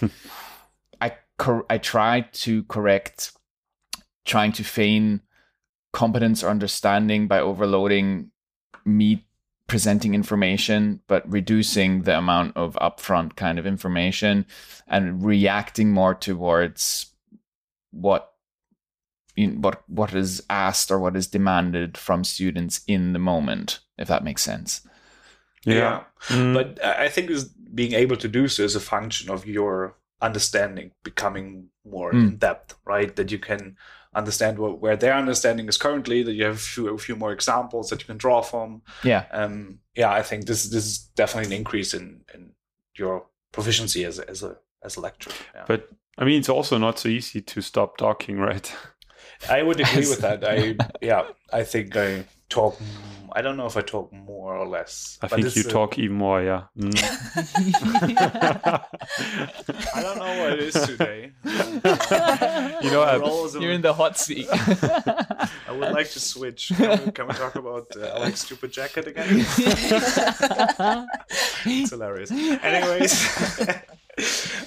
I 1.01 1.15
cor- 1.39 1.67
I 1.69 1.79
try 1.79 2.21
to 2.21 2.63
correct, 2.65 3.33
trying 4.25 4.53
to 4.53 4.65
feign 4.65 5.23
competence 5.93 6.45
or 6.45 6.51
understanding 6.51 7.27
by 7.27 7.41
overloading 7.41 8.31
me 8.85 9.25
presenting 9.67 10.15
information 10.15 10.99
but 11.09 11.31
reducing 11.31 12.03
the 12.03 12.17
amount 12.17 12.57
of 12.57 12.75
upfront 12.81 13.37
kind 13.37 13.59
of 13.59 13.67
information 13.67 14.47
and 14.87 15.23
reacting 15.23 15.93
more 15.93 16.15
towards 16.15 17.13
what 17.91 18.33
what 19.47 19.83
what 19.89 20.15
is 20.15 20.43
asked 20.51 20.91
or 20.91 20.99
what 20.99 21.17
is 21.17 21.27
demanded 21.31 21.97
from 21.97 22.25
students 22.25 22.81
in 22.87 23.13
the 23.13 23.19
moment 23.19 23.81
if 23.99 24.09
that 24.09 24.25
makes 24.25 24.43
sense 24.43 24.83
Yeah. 25.67 26.05
Mm, 26.29 26.55
But 26.55 26.69
I 26.85 27.07
I 27.07 27.09
think 27.11 27.31
being 27.75 27.93
able 28.03 28.17
to 28.17 28.29
do 28.29 28.49
so 28.49 28.63
is 28.65 28.77
a 28.77 28.81
function 28.81 29.31
of 29.31 29.45
your 29.47 29.95
understanding 30.23 30.91
becoming 31.03 31.71
more 31.85 32.13
Mm. 32.13 32.23
in 32.29 32.37
depth, 32.39 32.75
right? 32.87 33.15
That 33.17 33.31
you 33.31 33.39
can 33.39 33.77
understand 34.15 34.59
what, 34.59 34.81
where 34.83 34.97
their 34.97 35.15
understanding 35.15 35.69
is 35.69 35.79
currently. 35.79 36.23
That 36.25 36.35
you 36.35 36.45
have 36.47 36.57
a 36.57 36.59
few, 36.75 36.95
a 36.95 36.99
few 36.99 37.17
more 37.17 37.33
examples 37.35 37.89
that 37.89 38.01
you 38.01 38.07
can 38.07 38.19
draw 38.19 38.43
from. 38.43 38.83
yeah 39.05 39.25
Um, 39.33 39.81
yeah, 39.97 40.21
I 40.21 40.23
think 40.23 40.45
this 40.47 40.71
this 40.71 40.85
is 40.87 40.99
definitely 41.17 41.55
an 41.55 41.61
increase 41.61 41.97
in, 41.99 42.25
in 42.35 42.55
your 42.99 43.27
proficiency 43.53 44.07
as 44.07 44.19
a, 44.19 44.31
as 44.31 44.43
a 44.43 44.57
as 44.87 44.97
a 44.99 45.01
lecturer. 45.01 45.35
Yeah. 45.55 45.65
but 45.69 45.81
I 46.21 46.25
mean, 46.25 46.39
it's 46.41 46.49
also 46.57 46.79
not 46.79 46.99
so 46.99 47.09
easy 47.09 47.41
to 47.43 47.61
stop 47.61 47.97
talking, 47.97 48.39
right? 48.51 48.77
I 49.49 49.63
would 49.63 49.81
agree 49.81 50.09
with 50.09 50.21
that. 50.21 50.45
I 50.45 50.77
yeah, 51.07 51.29
I 51.53 51.63
think 51.65 51.97
I 51.97 52.25
talk. 52.49 52.77
m- 52.81 52.87
I 53.33 53.43
don't 53.43 53.57
know 53.59 53.67
if 53.67 53.77
I 53.77 53.83
talk 53.83 54.11
more 54.13 54.57
or 54.57 54.67
less. 54.67 55.19
I 55.23 55.29
think 55.29 55.55
you 55.55 55.63
a- 55.63 55.71
talk 55.71 55.99
even 55.99 56.17
more, 56.17 56.43
yeah. 56.43 56.63
Mm. 56.79 56.97
I 59.95 60.03
don't 60.03 60.19
know 60.19 60.39
what 60.43 60.53
it 60.55 60.61
is 60.61 60.75
today. 60.75 61.33
You 62.83 62.91
know, 62.91 63.03
I- 63.03 63.17
role 63.19 63.49
you're 63.61 63.73
in 63.73 63.83
the 63.83 63.93
hot 63.93 64.19
seat 64.19 64.47
I 64.51 65.73
would 65.73 65.93
like 65.93 66.11
to 66.11 66.21
switch. 66.21 66.73
Can 66.77 67.05
we, 67.05 67.11
can 67.13 67.27
we 67.29 67.35
talk 67.35 67.55
about 67.57 67.87
uh, 67.97 68.15
Alex's 68.17 68.41
stupid 68.47 68.73
jacket 68.73 69.07
again? 69.07 69.27
it's 71.67 71.91
hilarious. 71.91 72.31
Anyways, 72.31 73.13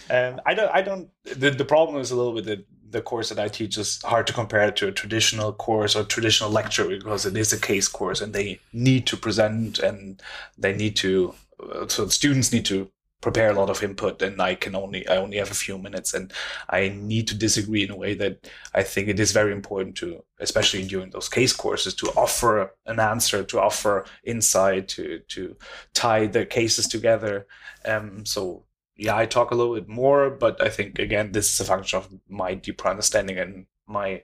um, 0.09 0.39
I 0.45 0.53
don't. 0.53 0.71
I 0.73 0.81
don't. 0.81 1.09
The, 1.25 1.49
the 1.51 1.65
problem 1.65 1.99
is 2.01 2.11
a 2.11 2.15
little 2.15 2.33
bit 2.33 2.45
that 2.45 2.65
the 2.91 3.01
course 3.01 3.29
that 3.29 3.39
I 3.39 3.48
teach 3.48 3.77
is 3.77 4.01
hard 4.03 4.27
to 4.27 4.33
compare 4.33 4.71
to 4.71 4.88
a 4.88 4.91
traditional 4.91 5.53
course 5.53 5.95
or 5.95 6.03
traditional 6.03 6.50
lecture 6.50 6.88
because 6.88 7.25
it 7.25 7.38
is 7.38 7.53
a 7.53 7.60
case 7.60 7.88
course 7.88 8.21
and 8.21 8.33
they 8.33 8.60
need 8.74 9.07
to 9.07 9.17
present 9.17 9.79
and 9.79 10.21
they 10.57 10.75
need 10.75 10.95
to. 10.98 11.33
Uh, 11.62 11.88
so 11.88 12.07
students 12.07 12.51
need 12.51 12.65
to 12.65 12.89
prepare 13.21 13.51
a 13.51 13.53
lot 13.53 13.69
of 13.69 13.83
input 13.83 14.21
and 14.21 14.41
I 14.41 14.55
can 14.55 14.75
only 14.75 15.07
I 15.07 15.17
only 15.17 15.38
have 15.38 15.51
a 15.51 15.55
few 15.65 15.77
minutes 15.77 16.13
and 16.13 16.33
I 16.69 16.89
need 16.89 17.27
to 17.27 17.36
disagree 17.36 17.83
in 17.83 17.91
a 17.91 17.95
way 17.95 18.15
that 18.15 18.50
I 18.74 18.83
think 18.83 19.07
it 19.07 19.19
is 19.19 19.31
very 19.31 19.51
important 19.51 19.95
to, 19.98 20.24
especially 20.39 20.83
during 20.88 21.12
those 21.12 21.29
case 21.29 21.53
courses, 21.53 21.93
to 21.95 22.07
offer 22.17 22.74
an 22.88 23.00
answer, 23.00 23.43
to 23.43 23.60
offer 23.60 24.05
insight, 24.24 24.88
to 24.89 25.19
to 25.29 25.55
tie 25.93 26.25
the 26.27 26.45
cases 26.45 26.88
together. 26.88 27.45
Um, 27.86 28.25
so 28.25 28.63
yeah, 28.98 29.15
I 29.15 29.25
talk 29.25 29.51
a 29.51 29.55
little 29.55 29.75
bit 29.75 29.88
more, 29.88 30.29
but 30.29 30.62
I 30.62 30.69
think 30.69 31.00
again 31.00 31.31
this 31.31 31.53
is 31.53 31.60
a 31.60 31.65
function 31.65 31.98
of 31.98 32.10
my 32.29 32.53
deeper 32.53 32.88
understanding 32.88 33.38
and 33.38 33.65
my 33.88 34.24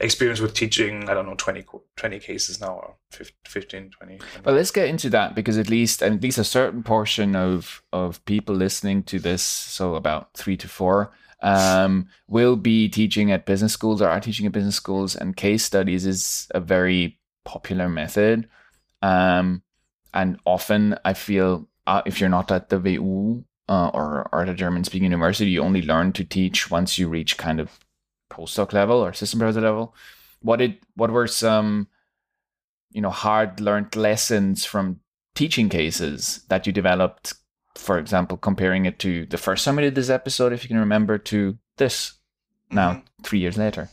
experience 0.00 0.40
with 0.40 0.54
teaching. 0.54 1.08
I 1.08 1.14
don't 1.14 1.26
know 1.26 1.34
20, 1.34 1.64
20 1.96 2.18
cases 2.20 2.60
now 2.60 2.74
or 2.74 2.96
15, 3.10 3.36
15 3.46 3.90
20. 3.90 4.20
Well, 4.44 4.54
let's 4.54 4.70
get 4.70 4.88
into 4.88 5.10
that 5.10 5.34
because 5.34 5.58
at 5.58 5.68
least 5.68 6.02
at 6.02 6.22
least 6.22 6.38
a 6.38 6.44
certain 6.44 6.82
portion 6.82 7.36
of 7.36 7.82
of 7.92 8.24
people 8.24 8.54
listening 8.54 9.02
to 9.04 9.18
this, 9.18 9.42
so 9.42 9.94
about 9.94 10.34
three 10.34 10.56
to 10.56 10.68
four, 10.68 11.12
um, 11.40 12.08
will 12.28 12.56
be 12.56 12.88
teaching 12.88 13.30
at 13.30 13.46
business 13.46 13.72
schools 13.72 14.00
or 14.00 14.08
are 14.08 14.20
teaching 14.20 14.46
at 14.46 14.52
business 14.52 14.76
schools, 14.76 15.14
and 15.14 15.36
case 15.36 15.64
studies 15.64 16.06
is 16.06 16.48
a 16.54 16.60
very 16.60 17.18
popular 17.44 17.88
method. 17.88 18.48
Um, 19.02 19.62
and 20.14 20.38
often 20.46 20.96
I 21.04 21.12
feel 21.12 21.68
uh, 21.86 22.02
if 22.06 22.20
you're 22.20 22.30
not 22.30 22.50
at 22.50 22.70
the 22.70 22.78
WU 22.78 23.44
uh, 23.68 23.88
or 23.94 24.28
or 24.32 24.42
at 24.42 24.48
a 24.48 24.54
German 24.54 24.84
speaking 24.84 25.04
university, 25.04 25.50
you 25.50 25.62
only 25.62 25.82
learn 25.82 26.12
to 26.12 26.24
teach 26.24 26.70
once 26.70 26.98
you 26.98 27.08
reach 27.08 27.36
kind 27.36 27.60
of 27.60 27.78
postdoc 28.30 28.72
level 28.72 28.96
or 28.98 29.12
system 29.12 29.40
professor 29.40 29.60
level. 29.60 29.94
What 30.42 30.58
did 30.58 30.78
what 30.96 31.10
were 31.10 31.26
some 31.26 31.88
you 32.92 33.00
know 33.00 33.10
hard 33.10 33.60
learned 33.60 33.96
lessons 33.96 34.64
from 34.64 35.00
teaching 35.34 35.68
cases 35.68 36.44
that 36.48 36.66
you 36.66 36.72
developed 36.72 37.34
for 37.74 37.98
example 37.98 38.36
comparing 38.36 38.86
it 38.86 39.00
to 39.00 39.26
the 39.26 39.36
first 39.36 39.64
time 39.64 39.74
we 39.74 39.82
did 39.82 39.96
this 39.96 40.08
episode 40.08 40.52
if 40.52 40.62
you 40.62 40.68
can 40.68 40.78
remember 40.78 41.18
to 41.18 41.58
this 41.76 42.12
now 42.70 42.92
Mhm. 42.92 43.02
three 43.24 43.40
years 43.40 43.58
later 43.58 43.88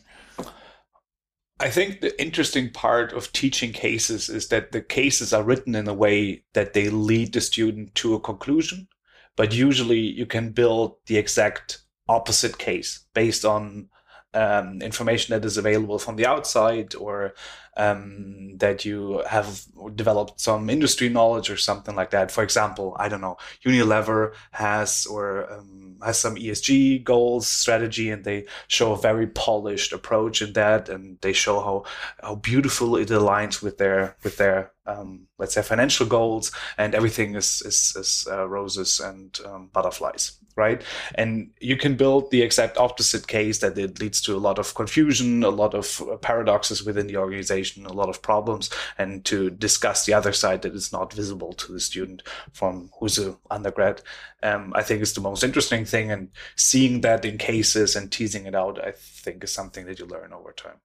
I 1.60 1.70
think 1.70 2.02
the 2.02 2.20
interesting 2.22 2.72
part 2.72 3.14
of 3.14 3.32
teaching 3.32 3.72
cases 3.72 4.30
is 4.30 4.48
that 4.50 4.72
the 4.72 4.82
cases 4.82 5.32
are 5.32 5.44
written 5.44 5.76
in 5.76 5.88
a 5.88 5.94
way 5.94 6.44
that 6.54 6.74
they 6.74 6.90
lead 6.90 7.34
the 7.34 7.42
student 7.42 7.94
to 7.96 8.16
a 8.16 8.20
conclusion, 8.20 8.88
but 9.36 9.54
usually 9.54 10.00
you 10.00 10.26
can 10.26 10.52
build 10.52 10.96
the 11.08 11.18
exact 11.18 11.82
opposite 12.08 12.58
case 12.58 13.06
based 13.14 13.46
on 13.46 13.90
um, 14.34 14.82
information 14.82 15.34
that 15.34 15.46
is 15.46 15.58
available 15.58 16.00
from 16.00 16.16
the 16.16 16.26
outside 16.26 16.96
or 16.96 17.34
um, 17.78 18.58
that 18.58 18.86
you 18.86 19.24
have 19.28 19.66
developed 19.96 20.40
some 20.40 20.70
industry 20.70 21.10
knowledge 21.10 21.50
or 21.50 21.58
something 21.58 21.96
like 21.96 22.12
that. 22.12 22.32
For 22.32 22.44
example, 22.44 22.96
I 23.00 23.10
don't 23.10 23.22
know, 23.22 23.38
Unilever 23.66 24.34
has 24.52 25.06
or 25.06 25.52
um, 25.52 25.98
has 26.04 26.20
some 26.20 26.36
ESG 26.36 27.04
goals, 27.04 27.48
strategy, 27.48 28.10
and 28.10 28.24
they 28.24 28.46
show 28.68 28.94
a 28.94 28.98
very 28.98 29.28
polished 29.28 29.94
approach 29.94 30.42
in 30.42 30.54
that, 30.54 30.90
and 30.90 31.18
they 31.22 31.34
show 31.34 31.60
how 31.62 31.84
how 32.22 32.36
beautiful 32.36 32.96
it 32.98 33.10
aligns 33.10 33.62
with 33.62 33.78
their 33.78 34.16
with 34.24 34.38
their 34.38 34.72
um, 34.86 35.28
let's 35.38 35.54
say 35.54 35.62
financial 35.62 36.06
goals, 36.06 36.52
and 36.78 36.94
everything 36.96 37.36
is 37.36 37.62
is, 37.62 37.96
is 37.96 38.28
uh, 38.30 38.48
roses 38.48 39.00
and 39.00 39.40
um, 39.46 39.70
butterflies 39.72 40.38
right? 40.56 40.82
And 41.16 41.52
you 41.60 41.78
can 41.78 41.96
build 41.96 42.32
the 42.32 42.42
exact 42.42 42.78
opposite 42.78 43.28
case 43.28 43.60
that 43.60 43.78
it 43.78 44.00
leads 44.00 44.22
to 44.22 44.36
a 44.36 44.44
lot 44.48 44.60
of 44.60 44.76
confusion, 44.76 45.44
a 45.44 45.50
lot 45.50 45.74
of 45.74 46.02
uh, 46.02 46.18
paradoxes 46.18 46.84
within 46.84 47.08
the 47.08 47.18
organization, 47.18 47.61
a 47.64 47.94
lot 47.94 48.10
of 48.10 48.22
problems, 48.22 48.70
and 48.98 49.24
to 49.26 49.50
discuss 49.50 50.06
the 50.06 50.14
other 50.14 50.34
side 50.34 50.62
that 50.62 50.74
is 50.74 50.92
not 50.92 51.14
visible 51.14 51.54
to 51.54 51.72
the 51.72 51.80
student 51.80 52.24
from 52.54 52.90
who's 53.00 53.18
an 53.18 53.38
undergrad. 53.50 54.02
Um, 54.44 54.74
I 54.76 54.82
think 54.84 55.02
is 55.02 55.14
the 55.14 55.22
most 55.22 55.44
interesting 55.44 55.86
thing, 55.86 56.12
and 56.12 56.30
seeing 56.56 57.02
that 57.02 57.26
in 57.26 57.38
cases 57.38 57.96
and 57.96 58.12
teasing 58.12 58.46
it 58.46 58.56
out, 58.56 58.84
I 58.84 58.92
think 58.92 59.44
is 59.44 59.52
something 59.52 59.86
that 59.86 60.00
you 60.00 60.06
learn 60.06 60.34
over 60.34 60.52
time. 60.52 60.80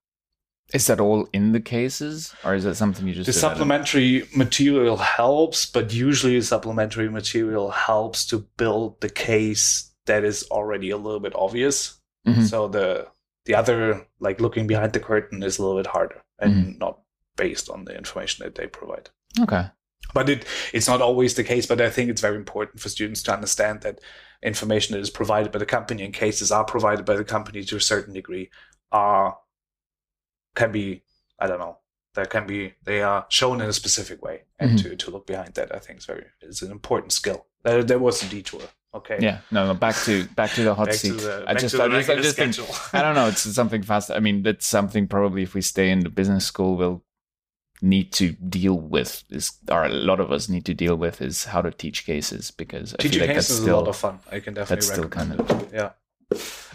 Is 0.75 0.88
that 0.88 0.99
all 0.99 1.28
in 1.33 1.52
the 1.52 1.61
cases, 1.61 2.35
or 2.45 2.54
is 2.54 2.64
that 2.64 2.75
something 2.75 3.06
you 3.06 3.14
just? 3.14 3.26
The 3.26 3.33
supplementary 3.33 4.26
material 4.35 4.97
helps, 4.97 5.64
but 5.64 5.92
usually 5.92 6.40
supplementary 6.40 7.09
material 7.09 7.71
helps 7.71 8.26
to 8.26 8.38
build 8.56 9.00
the 9.00 9.09
case 9.09 9.92
that 10.06 10.25
is 10.25 10.45
already 10.50 10.90
a 10.90 10.97
little 10.97 11.21
bit 11.21 11.35
obvious. 11.37 12.00
Mm-hmm. 12.26 12.42
So 12.45 12.66
the 12.66 13.06
the 13.45 13.54
other, 13.54 14.09
like 14.18 14.40
looking 14.40 14.66
behind 14.66 14.92
the 14.92 14.99
curtain, 14.99 15.45
is 15.45 15.59
a 15.59 15.62
little 15.62 15.78
bit 15.78 15.87
harder 15.87 16.25
and 16.38 16.55
mm-hmm. 16.55 16.78
not 16.78 17.00
based 17.37 17.71
on 17.71 17.85
the 17.85 17.97
information 17.97 18.45
that 18.45 18.55
they 18.55 18.66
provide. 18.66 19.11
Okay. 19.40 19.66
But 20.14 20.28
it 20.28 20.45
it's 20.73 20.88
not 20.88 21.02
always 21.02 21.35
the 21.35 21.45
case. 21.45 21.66
But 21.66 21.81
I 21.81 21.90
think 21.90 22.11
it's 22.11 22.21
very 22.21 22.37
important 22.37 22.81
for 22.81 22.88
students 22.88 23.23
to 23.25 23.35
understand 23.35 23.83
that 23.83 24.00
information 24.43 24.95
that 24.95 25.00
is 25.00 25.11
provided 25.11 25.52
by 25.52 25.59
the 25.59 25.66
company 25.66 26.05
and 26.05 26.14
cases 26.14 26.52
are 26.52 26.64
provided 26.64 27.05
by 27.05 27.16
the 27.16 27.25
company 27.25 27.64
to 27.64 27.76
a 27.76 27.81
certain 27.81 28.14
degree 28.14 28.50
are 28.93 29.38
can 30.55 30.73
be 30.73 31.02
I 31.38 31.47
don't 31.47 31.59
know 31.59 31.78
that 32.14 32.31
can 32.31 32.47
be 32.47 32.75
they 32.83 33.02
are 33.02 33.26
shown 33.28 33.61
in 33.61 33.69
a 33.69 33.73
specific 33.73 34.25
way 34.25 34.43
and 34.59 34.73
mm-hmm. 34.73 34.90
to, 34.90 34.97
to 34.97 35.11
look 35.11 35.26
behind 35.26 35.55
that 35.55 35.75
I 35.75 35.78
think 35.78 35.99
is 35.99 36.07
very 36.07 36.26
is 36.43 36.62
an 36.62 36.71
important 36.71 37.12
skill. 37.12 37.47
There, 37.66 37.85
there 37.85 37.99
was 37.99 38.23
a 38.23 38.28
detour. 38.28 38.62
Okay. 38.94 39.18
Yeah. 39.20 39.40
No. 39.50 39.66
no 39.66 39.75
back 39.75 39.96
to 40.04 40.25
back 40.28 40.52
to 40.52 40.62
the 40.62 40.75
hot 40.75 40.94
seat. 40.94 41.11
The, 41.11 41.44
I 41.46 41.54
just 41.54 41.75
I 41.75 41.88
just, 41.88 42.11
I 42.11 42.16
just 42.16 42.37
think 42.37 42.56
I 42.94 43.02
don't 43.02 43.14
know. 43.14 43.26
It's 43.26 43.42
something 43.42 43.82
fast. 43.82 44.11
I 44.11 44.20
mean, 44.20 44.42
that's 44.42 44.66
something 44.66 45.06
probably 45.06 45.42
if 45.42 45.52
we 45.54 45.61
stay 45.61 45.90
in 45.90 46.00
the 46.00 46.08
business 46.08 46.46
school, 46.46 46.76
we'll 46.76 47.02
need 47.82 48.11
to 48.12 48.32
deal 48.32 48.78
with 48.78 49.25
is 49.28 49.52
or 49.70 49.85
a 49.85 49.90
lot 49.90 50.18
of 50.18 50.32
us 50.32 50.49
need 50.49 50.64
to 50.64 50.73
deal 50.73 50.96
with 50.96 51.20
is 51.20 51.44
how 51.44 51.61
to 51.61 51.70
teach 51.70 52.06
cases 52.06 52.50
because 52.50 52.94
I 52.99 53.02
feel 53.02 53.20
like 53.20 53.30
cases 53.30 53.49
that's 53.49 53.61
is 53.61 53.66
a 53.66 53.76
lot 53.76 53.88
of 53.88 53.96
fun. 53.96 54.18
I 54.32 54.40
can 54.40 54.54
definitely 54.54 54.76
that's 54.76 54.92
still 54.92 55.08
kind 55.08 55.38
of 55.38 55.50
it. 55.50 55.68
yeah 55.75 55.90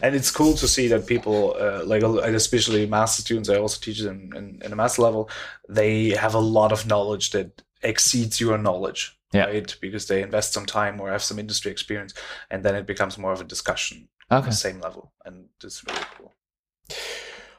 and 0.01 0.15
it's 0.15 0.31
cool 0.31 0.53
to 0.53 0.67
see 0.67 0.87
that 0.87 1.05
people 1.05 1.55
uh, 1.59 1.83
like 1.85 2.03
especially 2.03 2.85
master 2.85 3.21
students 3.21 3.49
i 3.49 3.55
also 3.55 3.79
teach 3.81 3.99
them 3.99 4.31
in, 4.35 4.61
in 4.63 4.71
a 4.71 4.75
master 4.75 5.01
level 5.01 5.29
they 5.67 6.09
have 6.11 6.33
a 6.33 6.39
lot 6.39 6.71
of 6.71 6.87
knowledge 6.87 7.31
that 7.31 7.61
exceeds 7.83 8.39
your 8.39 8.57
knowledge 8.57 9.17
yeah. 9.33 9.45
right? 9.45 9.75
Because 9.81 10.07
they 10.07 10.21
invest 10.21 10.53
some 10.53 10.65
time 10.65 10.99
or 10.99 11.11
have 11.11 11.23
some 11.23 11.39
industry 11.39 11.71
experience 11.71 12.13
and 12.49 12.63
then 12.63 12.75
it 12.75 12.85
becomes 12.85 13.17
more 13.17 13.31
of 13.31 13.41
a 13.41 13.45
discussion 13.45 14.07
okay. 14.31 14.37
on 14.37 14.45
the 14.45 14.51
same 14.51 14.79
level 14.79 15.11
and 15.25 15.45
it's 15.63 15.83
really 15.85 16.01
cool. 16.17 16.33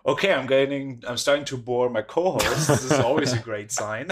Okay 0.05 0.35
i'm 0.35 0.49
getting 0.49 1.01
i'm 1.07 1.17
starting 1.17 1.45
to 1.45 1.57
bore 1.57 1.89
my 1.89 2.03
co-host 2.03 2.67
this 2.67 2.85
is 2.85 2.93
always 2.93 3.33
a 3.33 3.39
great 3.51 3.71
sign. 3.71 4.09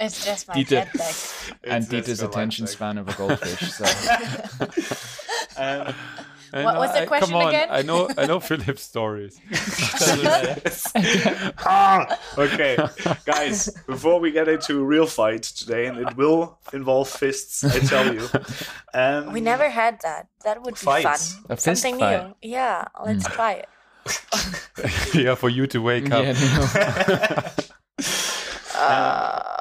It's 0.00 0.24
just 0.24 0.48
my 0.48 0.54
Dieter, 0.54 0.68
jet 0.68 1.58
and 1.64 1.84
Dieter's 1.84 2.22
attention 2.22 2.66
span 2.66 2.98
of 2.98 3.08
a 3.08 3.12
goldfish 3.12 3.72
so. 3.72 3.84
Um, 5.56 5.94
what 6.52 6.76
was 6.76 6.92
the 6.92 7.06
question 7.06 7.32
come 7.32 7.42
on, 7.42 7.48
again? 7.48 7.68
I 7.70 7.80
know, 7.82 8.08
I 8.16 8.26
know 8.26 8.40
Philip's 8.40 8.82
stories. 8.82 9.40
ah, 11.64 12.18
okay, 12.36 12.76
guys. 13.24 13.70
Before 13.86 14.20
we 14.20 14.32
get 14.32 14.48
into 14.48 14.80
a 14.80 14.84
real 14.84 15.06
fight 15.06 15.42
today, 15.42 15.86
and 15.86 15.98
it 15.98 16.16
will 16.16 16.58
involve 16.72 17.08
fists, 17.08 17.64
I 17.64 17.78
tell 17.80 18.14
you. 18.14 18.28
Um, 18.92 19.32
we 19.32 19.40
never 19.40 19.70
had 19.70 20.00
that. 20.02 20.28
That 20.44 20.62
would 20.62 20.74
be 20.74 20.80
fights. 20.80 21.34
fun. 21.34 21.56
Something 21.56 21.98
fight. 21.98 22.26
new. 22.26 22.34
Yeah, 22.42 22.84
let's 23.04 23.26
mm. 23.26 23.32
try 23.32 23.52
it. 23.52 23.68
yeah, 25.14 25.34
for 25.34 25.48
you 25.48 25.66
to 25.68 25.80
wake 25.80 26.10
up. 26.10 26.24
Yeah, 26.24 27.52
no. 27.96 28.04
uh, 28.78 29.58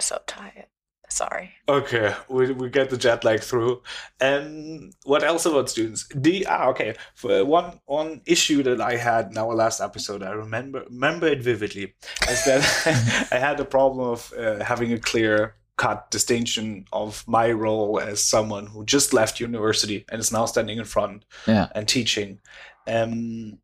so 0.00 0.18
tired. 0.26 0.66
Sorry. 1.08 1.52
Okay, 1.68 2.14
we, 2.28 2.52
we 2.52 2.68
get 2.68 2.90
the 2.90 2.96
jet 2.96 3.24
lag 3.24 3.40
through. 3.40 3.82
And 4.20 4.92
what 5.04 5.24
else 5.24 5.46
about 5.46 5.70
students? 5.70 6.06
The 6.14 6.46
ah, 6.46 6.68
okay. 6.68 6.94
For 7.14 7.44
one 7.44 7.80
one 7.86 8.20
issue 8.26 8.62
that 8.64 8.80
I 8.80 8.96
had 8.96 9.30
in 9.30 9.38
our 9.38 9.54
last 9.54 9.80
episode, 9.80 10.22
I 10.22 10.30
remember 10.30 10.84
remember 10.90 11.26
it 11.26 11.42
vividly, 11.42 11.94
is 12.28 12.44
that 12.44 13.28
I 13.32 13.38
had 13.38 13.58
a 13.58 13.64
problem 13.64 14.06
of 14.06 14.32
uh, 14.38 14.62
having 14.62 14.92
a 14.92 14.98
clear 14.98 15.54
cut 15.76 16.10
distinction 16.10 16.84
of 16.92 17.24
my 17.26 17.50
role 17.52 18.00
as 18.00 18.22
someone 18.22 18.66
who 18.66 18.84
just 18.84 19.14
left 19.14 19.40
university 19.40 20.04
and 20.10 20.20
is 20.20 20.32
now 20.32 20.44
standing 20.44 20.78
in 20.78 20.84
front 20.84 21.24
yeah. 21.46 21.68
and 21.74 21.88
teaching. 21.88 22.40
Um, 22.86 23.58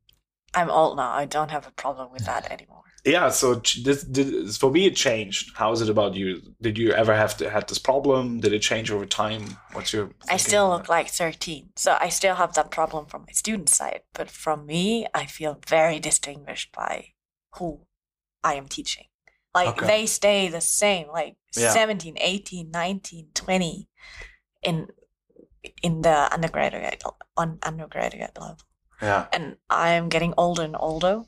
I'm 0.55 0.71
old 0.71 0.97
now. 0.97 1.11
I 1.11 1.25
don't 1.25 1.51
have 1.51 1.67
a 1.67 1.73
problem 1.73 2.13
with 2.13 2.25
that 2.25 2.51
anymore 2.51 2.84
yeah 3.05 3.29
so 3.29 3.57
this, 3.83 4.05
this, 4.05 4.57
for 4.57 4.71
me 4.71 4.87
it 4.87 4.97
changed. 4.97 5.53
How 5.57 5.73
is 5.73 5.81
it 5.81 5.91
about 5.91 6.15
you? 6.15 6.41
Did 6.61 6.79
you 6.79 6.93
ever 6.93 7.15
have 7.15 7.37
to 7.39 7.51
had 7.51 7.69
this 7.69 7.79
problem? 7.79 8.41
Did 8.41 8.53
it 8.53 8.61
change 8.61 8.91
over 8.91 9.07
time? 9.07 9.59
What's 9.73 9.93
your 9.93 10.11
i 10.29 10.37
still 10.37 10.69
look 10.69 10.89
like 10.89 11.09
13 11.09 11.71
so 11.77 11.97
i 12.01 12.09
still 12.09 12.37
have 12.37 12.55
that 12.55 12.71
problem 12.71 13.07
from 13.07 13.23
my 13.23 13.33
student 13.33 13.69
side 13.69 14.03
but 14.13 14.31
from 14.31 14.67
me 14.67 15.07
i 15.15 15.27
feel 15.27 15.59
very 15.67 15.99
distinguished 15.99 16.73
by 16.73 17.13
who 17.57 17.81
i 18.43 18.55
am 18.55 18.69
teaching. 18.69 19.07
Like 19.55 19.69
okay. 19.69 19.87
they 19.87 20.07
stay 20.07 20.49
the 20.49 20.61
same 20.61 21.09
like 21.09 21.37
yeah. 21.57 21.71
17 21.71 22.17
18 22.19 22.71
19 22.71 23.29
20 23.35 23.89
in 24.63 24.89
in 25.83 26.03
the 26.03 26.33
undergraduate 26.33 27.03
on 27.37 27.59
undergraduate 27.63 28.39
level. 28.41 28.59
Yeah. 29.03 29.27
And 29.33 29.57
i 29.69 29.91
am 29.91 30.09
getting 30.09 30.35
older 30.37 30.63
and 30.63 30.77
older 30.79 31.25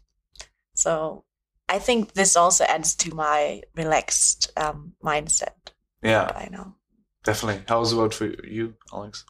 so 0.74 1.24
I 1.68 1.78
think 1.78 2.12
this 2.12 2.36
also 2.36 2.64
adds 2.64 2.94
to 2.96 3.14
my 3.14 3.62
relaxed 3.74 4.52
um, 4.56 4.92
mindset. 5.02 5.72
Yeah, 6.02 6.30
I 6.34 6.48
know. 6.50 6.74
Definitely. 7.24 7.64
How 7.68 7.80
was 7.80 7.92
it 7.92 7.96
about 7.96 8.14
for 8.14 8.26
you, 8.46 8.74
Alex? 8.92 9.24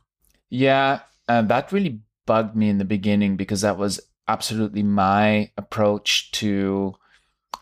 Yeah, 0.51 1.01
uh, 1.29 1.43
that 1.43 1.73
really 1.73 2.01
bugged 2.27 2.55
me 2.55 2.69
in 2.69 2.79
the 2.79 2.85
beginning 2.85 3.37
because 3.37 3.63
that 3.63 3.79
was 3.79 4.01
absolutely 4.29 4.83
my 4.83 5.51
approach 5.57 6.31
to 6.33 6.95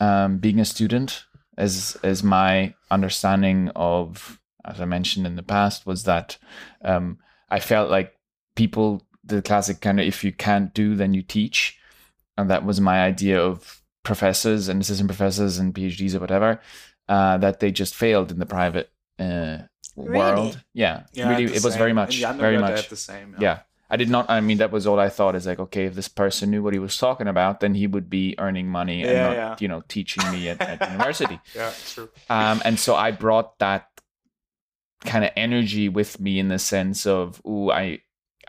um, 0.01 0.39
being 0.39 0.59
a 0.59 0.65
student. 0.65 1.25
As 1.57 1.97
as 2.03 2.25
my 2.25 2.75
understanding 2.91 3.71
of, 3.77 4.41
as 4.65 4.81
I 4.81 4.87
mentioned 4.87 5.25
in 5.25 5.37
the 5.37 5.43
past, 5.45 5.87
was 5.87 6.03
that 6.03 6.37
um, 6.85 7.19
I 7.49 7.61
felt 7.61 7.91
like 7.91 8.19
people 8.57 9.07
the 9.23 9.41
classic 9.41 9.81
kind 9.81 10.01
of 10.01 10.07
if 10.07 10.25
you 10.25 10.33
can't 10.33 10.75
do 10.75 10.97
then 10.97 11.15
you 11.15 11.23
teach, 11.23 11.79
and 12.37 12.51
that 12.51 12.65
was 12.65 12.81
my 12.81 13.05
idea 13.05 13.41
of 13.41 13.84
professors 14.05 14.69
and 14.69 14.81
assistant 14.81 15.09
professors 15.09 15.59
and 15.59 15.75
PhDs 15.75 16.14
or 16.14 16.21
whatever 16.21 16.61
uh, 17.09 17.38
that 17.38 17.61
they 17.61 17.73
just 17.73 17.95
failed 17.95 18.31
in 18.31 18.38
the 18.38 18.47
private 18.47 18.90
uh, 19.19 19.59
really? 19.97 20.19
world. 20.19 20.62
Yeah, 20.73 21.05
yeah 21.12 21.31
really, 21.31 21.45
it 21.45 21.64
was 21.64 21.77
very 21.77 21.93
much, 21.93 22.21
very 22.21 22.59
much 22.59 22.88
the 22.88 22.97
same. 22.97 23.35
Yeah. 23.38 23.43
yeah. 23.43 23.59
I 23.90 23.97
did 23.97 24.09
not. 24.09 24.31
I 24.31 24.40
mean, 24.40 24.59
that 24.59 24.73
was 24.73 24.87
all 24.87 24.99
I 24.99 25.09
thought. 25.09 25.37
Is 25.37 25.47
like, 25.47 25.59
okay, 25.59 25.85
if 25.85 25.95
this 25.95 26.09
person 26.09 26.51
knew 26.51 26.62
what 26.62 26.73
he 26.73 26.79
was 26.79 26.97
talking 26.97 27.29
about, 27.29 27.61
then 27.61 27.75
he 27.75 27.87
would 27.87 28.09
be 28.09 28.35
earning 28.38 28.67
money 28.67 29.03
and 29.03 29.12
not, 29.12 29.33
yeah. 29.33 29.57
you 29.61 29.69
know, 29.69 29.83
teaching 29.88 30.29
me 30.33 30.49
at, 30.49 30.61
at 30.61 30.90
university. 30.90 31.38
Yeah, 31.55 31.73
true. 31.87 32.09
Um, 32.31 32.62
and 32.64 32.79
so 32.79 32.97
I 32.97 33.11
brought 33.11 33.59
that 33.59 33.88
kind 35.05 35.25
of 35.25 35.31
energy 35.37 35.88
with 35.88 36.19
me 36.19 36.38
in 36.38 36.49
the 36.49 36.59
sense 36.59 37.07
of, 37.07 37.40
oh, 37.45 37.71
I, 37.71 38.01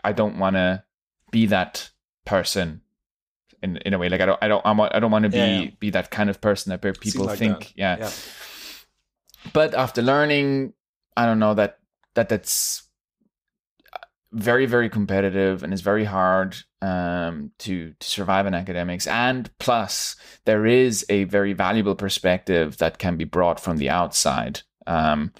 I 0.02 0.12
don't 0.12 0.38
want 0.38 0.56
to 0.56 0.82
be 1.30 1.46
that 1.46 1.90
person 2.24 2.80
in 3.66 3.76
in 3.78 3.94
a 3.94 3.98
way. 3.98 4.08
Like 4.08 4.20
I 4.20 4.26
don't 4.26 4.38
I 4.42 4.48
don't 4.48 4.62
I'm, 4.64 4.80
I 4.80 4.98
don't 4.98 5.10
want 5.10 5.24
to 5.24 5.28
be 5.28 5.38
yeah, 5.38 5.70
be 5.78 5.90
that 5.90 6.10
kind 6.10 6.30
of 6.30 6.40
person 6.40 6.70
that 6.70 6.80
people 7.00 7.26
like 7.26 7.38
think. 7.38 7.58
That. 7.58 7.72
Yeah. 7.76 7.96
yeah. 7.98 8.10
But 9.52 9.74
after 9.74 10.02
learning, 10.02 10.72
I 11.16 11.26
don't 11.26 11.38
know 11.38 11.54
that 11.54 11.78
that 12.14 12.28
that's 12.28 12.82
very 14.32 14.66
very 14.66 14.90
competitive 14.90 15.62
and 15.62 15.72
it's 15.72 15.82
very 15.82 16.04
hard 16.04 16.56
um, 16.82 17.52
to 17.58 17.94
to 17.98 18.08
survive 18.08 18.46
in 18.46 18.54
academics. 18.54 19.06
And 19.06 19.50
plus, 19.58 20.16
there 20.44 20.66
is 20.66 21.04
a 21.08 21.24
very 21.24 21.52
valuable 21.52 21.94
perspective 21.94 22.78
that 22.78 22.98
can 22.98 23.16
be 23.16 23.24
brought 23.24 23.60
from 23.60 23.78
the 23.78 23.90
outside, 23.90 24.62
um, 24.86 25.32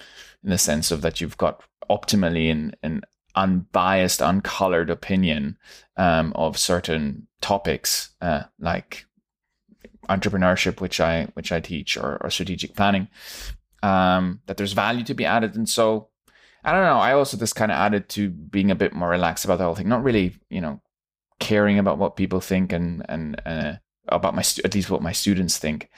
in 0.43 0.49
the 0.49 0.57
sense 0.57 0.91
of 0.91 1.01
that 1.01 1.21
you've 1.21 1.37
got 1.37 1.63
optimally 1.89 2.51
an, 2.51 2.75
an 2.83 3.01
unbiased, 3.37 4.19
uncolored 4.19 4.89
opinion 4.89 5.57
um, 5.95 6.33
of 6.35 6.57
certain 6.57 7.27
topics 7.39 8.09
uh, 8.21 8.43
like 8.59 9.05
entrepreneurship, 10.09 10.81
which 10.81 10.99
I 10.99 11.25
which 11.35 11.51
I 11.51 11.59
teach, 11.59 11.95
or, 11.95 12.17
or 12.21 12.29
strategic 12.29 12.75
planning. 12.75 13.07
Um, 13.83 14.41
that 14.47 14.57
there's 14.57 14.73
value 14.73 15.03
to 15.05 15.13
be 15.13 15.25
added, 15.25 15.55
and 15.55 15.69
so 15.69 16.09
I 16.63 16.71
don't 16.71 16.83
know. 16.83 16.97
I 16.97 17.13
also 17.13 17.37
just 17.37 17.55
kind 17.55 17.71
of 17.71 17.77
added 17.77 18.09
to 18.09 18.29
being 18.29 18.71
a 18.71 18.75
bit 18.75 18.93
more 18.93 19.09
relaxed 19.09 19.45
about 19.45 19.59
the 19.59 19.65
whole 19.65 19.75
thing. 19.75 19.87
Not 19.87 20.03
really, 20.03 20.35
you 20.49 20.61
know, 20.61 20.81
caring 21.39 21.77
about 21.79 21.99
what 21.99 22.15
people 22.15 22.41
think 22.41 22.73
and 22.73 23.05
and 23.07 23.39
uh, 23.45 23.73
about 24.07 24.35
my 24.35 24.43
at 24.63 24.73
least 24.73 24.89
what 24.89 25.03
my 25.03 25.11
students 25.11 25.57
think, 25.57 25.89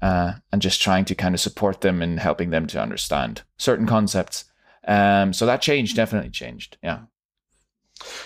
uh, 0.00 0.34
and 0.52 0.62
just 0.62 0.80
trying 0.80 1.04
to 1.06 1.14
kind 1.14 1.34
of 1.34 1.40
support 1.40 1.80
them 1.80 2.02
and 2.02 2.20
helping 2.20 2.50
them 2.50 2.66
to 2.68 2.80
understand 2.80 3.42
certain 3.58 3.86
concepts. 3.86 4.44
Um, 4.86 5.32
so 5.32 5.46
that 5.46 5.62
changed, 5.62 5.96
definitely 5.96 6.30
changed. 6.30 6.76
Yeah. 6.82 7.00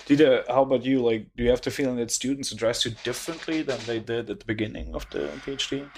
Did 0.06 0.22
uh, 0.22 0.42
how 0.48 0.62
about 0.62 0.84
you? 0.84 1.02
Like, 1.02 1.26
do 1.36 1.44
you 1.44 1.50
have 1.50 1.60
the 1.60 1.70
feeling 1.70 1.96
that 1.96 2.10
students 2.10 2.52
address 2.52 2.84
you 2.84 2.92
differently 3.04 3.62
than 3.62 3.78
they 3.86 4.00
did 4.00 4.30
at 4.30 4.40
the 4.40 4.46
beginning 4.46 4.94
of 4.94 5.08
the 5.10 5.28
PhD? 5.44 5.88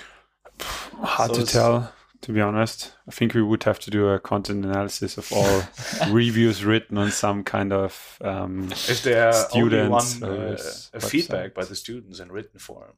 Hard 0.60 1.34
So 1.34 1.44
to 1.44 1.46
tell, 1.46 1.92
to 2.22 2.32
be 2.32 2.40
honest. 2.40 2.92
I 3.08 3.12
think 3.12 3.34
we 3.34 3.42
would 3.42 3.62
have 3.64 3.78
to 3.80 3.90
do 3.90 4.08
a 4.08 4.18
content 4.18 4.64
analysis 4.64 5.16
of 5.16 5.32
all 5.32 5.62
reviews 6.10 6.64
written 6.64 6.98
on 6.98 7.10
some 7.10 7.44
kind 7.44 7.72
of. 7.72 8.18
Um, 8.22 8.70
Is 8.72 9.02
there 9.02 9.32
only 9.52 9.88
one 9.88 10.00
Students, 10.02 10.90
uh, 10.92 10.96
uh, 10.96 10.98
a 10.98 11.00
feedback 11.00 11.54
by 11.54 11.64
the 11.64 11.76
students 11.76 12.20
in 12.20 12.30
written 12.30 12.58
form? 12.58 12.92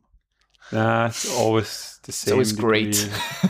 Nah, 0.70 1.06
it's 1.06 1.30
always 1.30 1.98
the 2.02 2.12
same. 2.12 2.26
It's 2.26 2.32
always 2.32 2.52
great. 2.52 3.10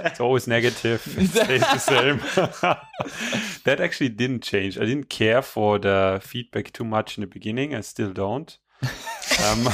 it's 0.00 0.20
always 0.20 0.46
negative. 0.46 1.02
It 1.18 1.28
stays 1.28 1.60
the 1.60 1.78
same. 1.78 2.18
that 3.64 3.80
actually 3.80 4.10
didn't 4.10 4.42
change. 4.42 4.76
I 4.78 4.84
didn't 4.84 5.08
care 5.08 5.42
for 5.42 5.78
the 5.78 6.20
feedback 6.22 6.72
too 6.72 6.84
much 6.84 7.16
in 7.16 7.22
the 7.22 7.26
beginning. 7.26 7.74
I 7.74 7.80
still 7.80 8.12
don't. 8.12 8.58
Um, 8.82 9.64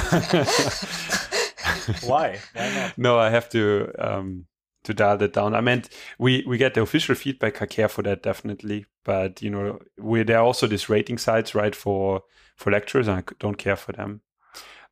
Why? 2.04 2.40
Why 2.54 2.74
not? 2.74 2.98
no, 2.98 3.18
I 3.18 3.30
have 3.30 3.48
to 3.50 3.92
um, 3.98 4.46
to 4.84 4.94
dial 4.94 5.16
that 5.18 5.32
down. 5.32 5.54
I 5.54 5.60
meant 5.60 5.88
we 6.18 6.44
we 6.46 6.58
get 6.58 6.74
the 6.74 6.82
official 6.82 7.14
feedback. 7.14 7.60
I 7.60 7.66
care 7.66 7.88
for 7.88 8.02
that 8.02 8.22
definitely, 8.22 8.86
but 9.04 9.42
you 9.42 9.50
know, 9.50 9.80
we 9.98 10.22
there 10.22 10.38
are 10.38 10.44
also 10.44 10.66
these 10.66 10.88
rating 10.88 11.18
sites 11.18 11.54
right 11.54 11.74
for 11.74 12.22
for 12.56 12.70
lecturers, 12.70 13.08
and 13.08 13.18
I 13.18 13.20
c- 13.20 13.36
don't 13.38 13.58
care 13.58 13.76
for 13.76 13.92
them. 13.92 14.22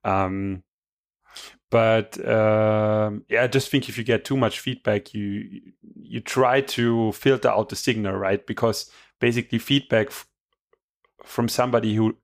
Um, 0.04 0.63
but 1.70 2.16
um, 2.28 3.24
yeah, 3.28 3.42
I 3.42 3.46
just 3.46 3.70
think 3.70 3.88
if 3.88 3.98
you 3.98 4.04
get 4.04 4.24
too 4.24 4.36
much 4.36 4.60
feedback, 4.60 5.14
you 5.14 5.60
you 5.96 6.20
try 6.20 6.60
to 6.60 7.12
filter 7.12 7.48
out 7.48 7.68
the 7.68 7.76
signal, 7.76 8.14
right? 8.14 8.46
Because 8.46 8.90
basically, 9.20 9.58
feedback 9.58 10.08
f- 10.08 10.26
from 11.24 11.48
somebody 11.48 11.94
who 11.94 12.16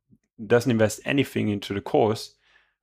doesn't 0.47 0.71
invest 0.71 1.01
anything 1.05 1.49
into 1.49 1.75
the 1.75 1.81
course, 1.81 2.35